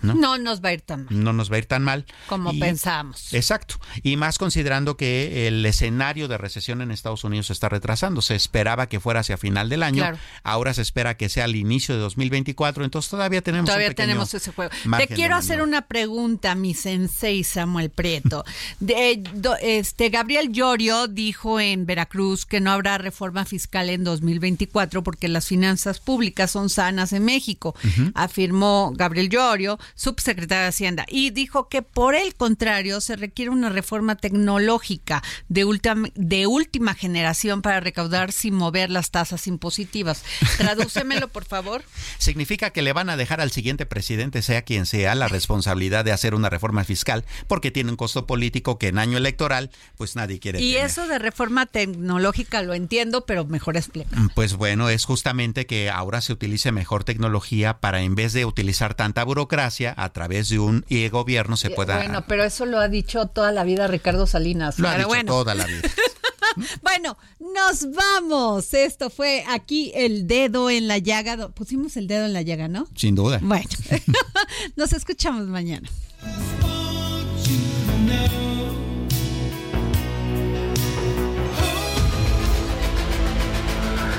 ¿No? 0.01 0.37
nos 0.37 0.63
va 0.63 0.69
a 0.69 0.73
ir 0.73 0.81
tan 0.81 1.05
mal. 1.05 1.23
No 1.23 1.33
nos 1.33 1.51
va 1.51 1.55
a 1.55 1.59
ir 1.59 1.65
tan 1.65 1.83
mal. 1.83 2.05
Como 2.27 2.57
pensamos. 2.59 3.33
Exacto. 3.33 3.75
Y 4.01 4.17
más 4.17 4.37
considerando 4.37 4.97
que 4.97 5.47
el 5.47 5.65
escenario 5.65 6.27
de 6.27 6.37
recesión 6.37 6.81
en 6.81 6.91
Estados 6.91 7.23
Unidos 7.23 7.47
se 7.47 7.53
está 7.53 7.69
retrasando. 7.69 8.21
Se 8.21 8.35
esperaba 8.35 8.87
que 8.87 8.99
fuera 8.99 9.21
hacia 9.21 9.37
final 9.37 9.69
del 9.69 9.83
año. 9.83 10.05
Ahora 10.43 10.73
se 10.73 10.81
espera 10.81 11.17
que 11.17 11.29
sea 11.29 11.45
al 11.45 11.55
inicio 11.55 11.95
de 11.95 12.01
2024. 12.01 12.83
Entonces 12.83 13.09
todavía 13.09 13.41
tenemos 13.41 13.67
Todavía 13.67 13.93
tenemos 13.93 14.33
ese 14.33 14.51
juego. 14.51 14.71
Te 14.97 15.07
quiero 15.07 15.35
hacer 15.35 15.61
una 15.61 15.83
pregunta, 15.83 16.55
mi 16.55 16.73
sensei 16.73 17.43
Samuel 17.43 17.89
Prieto. 17.89 18.43
De, 18.79 19.23
este, 19.61 20.09
Gabriel 20.09 20.51
Llorio 20.51 21.07
dijo 21.07 21.59
en 21.59 21.85
Veracruz 21.85 22.45
que 22.45 22.59
no 22.59 22.71
habrá 22.71 22.97
reforma 22.97 23.45
fiscal 23.45 23.89
en 23.89 24.03
2024 24.03 25.03
porque 25.03 25.27
las 25.27 25.47
finanzas 25.47 25.99
públicas 25.99 26.51
son 26.51 26.69
sanas 26.69 27.13
en 27.13 27.25
México. 27.25 27.75
Afirmó 28.13 28.93
Gabriel 28.95 29.29
Llorio 29.29 29.62
subsecretario 29.95 30.63
de 30.63 30.69
Hacienda, 30.69 31.05
y 31.07 31.31
dijo 31.31 31.69
que 31.69 31.81
por 31.81 32.15
el 32.15 32.35
contrario 32.35 33.01
se 33.01 33.15
requiere 33.15 33.51
una 33.51 33.69
reforma 33.69 34.15
tecnológica 34.15 35.23
de, 35.49 36.11
de 36.15 36.47
última 36.47 36.93
generación 36.93 37.61
para 37.61 37.79
recaudar 37.79 38.31
sin 38.31 38.55
mover 38.55 38.89
las 38.89 39.11
tasas 39.11 39.47
impositivas. 39.47 40.23
Tradúcemelo, 40.57 41.27
por 41.27 41.45
favor. 41.45 41.83
Significa 42.17 42.71
que 42.71 42.81
le 42.81 42.93
van 42.93 43.09
a 43.09 43.17
dejar 43.17 43.41
al 43.41 43.51
siguiente 43.51 43.85
presidente, 43.85 44.41
sea 44.41 44.61
quien 44.61 44.85
sea, 44.85 45.15
la 45.15 45.27
responsabilidad 45.27 46.05
de 46.05 46.11
hacer 46.11 46.35
una 46.35 46.49
reforma 46.49 46.83
fiscal, 46.83 47.25
porque 47.47 47.71
tiene 47.71 47.91
un 47.91 47.97
costo 47.97 48.25
político 48.27 48.77
que 48.77 48.87
en 48.87 48.99
año 48.99 49.17
electoral, 49.17 49.71
pues 49.97 50.15
nadie 50.15 50.39
quiere. 50.39 50.61
Y 50.61 50.75
eso 50.75 51.07
de 51.07 51.19
reforma 51.19 51.65
tecnológica 51.65 52.61
lo 52.61 52.73
entiendo, 52.73 53.25
pero 53.25 53.45
mejor 53.45 53.77
explica. 53.77 54.09
Pues 54.35 54.55
bueno, 54.55 54.89
es 54.89 55.05
justamente 55.05 55.65
que 55.65 55.89
ahora 55.89 56.21
se 56.21 56.33
utilice 56.33 56.71
mejor 56.71 57.03
tecnología 57.03 57.79
para 57.79 58.01
en 58.01 58.15
vez 58.15 58.33
de 58.33 58.45
utilizar 58.45 58.95
tanta 58.95 59.23
burocracia, 59.23 59.52
a 59.53 60.09
través 60.13 60.49
de 60.49 60.59
un 60.59 60.85
gobierno 61.11 61.57
se 61.57 61.69
pueda... 61.69 61.97
Bueno, 61.97 62.25
pero 62.27 62.43
eso 62.43 62.65
lo 62.65 62.79
ha 62.79 62.87
dicho 62.87 63.27
toda 63.27 63.51
la 63.51 63.63
vida 63.63 63.87
Ricardo 63.87 64.27
Salinas. 64.27 64.79
Lo 64.79 64.89
ha 64.89 64.97
dicho 64.97 65.25
toda 65.25 65.55
la 65.55 65.65
vida. 65.65 65.81
bueno, 66.81 67.17
nos 67.39 67.87
vamos. 67.91 68.73
Esto 68.73 69.09
fue 69.09 69.43
aquí 69.47 69.91
el 69.95 70.27
dedo 70.27 70.69
en 70.69 70.87
la 70.87 70.97
llaga. 70.97 71.49
Pusimos 71.49 71.97
el 71.97 72.07
dedo 72.07 72.25
en 72.25 72.33
la 72.33 72.41
llaga, 72.41 72.67
¿no? 72.67 72.87
Sin 72.95 73.15
duda. 73.15 73.39
Bueno, 73.41 73.69
nos 74.75 74.93
escuchamos 74.93 75.47
mañana. 75.47 75.89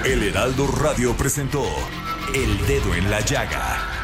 El 0.05 0.23
Heraldo 0.23 0.67
Radio 0.67 1.17
presentó 1.17 1.65
El 2.35 2.67
Dedo 2.67 2.95
en 2.95 3.11
la 3.11 3.21
Llaga 3.21 4.04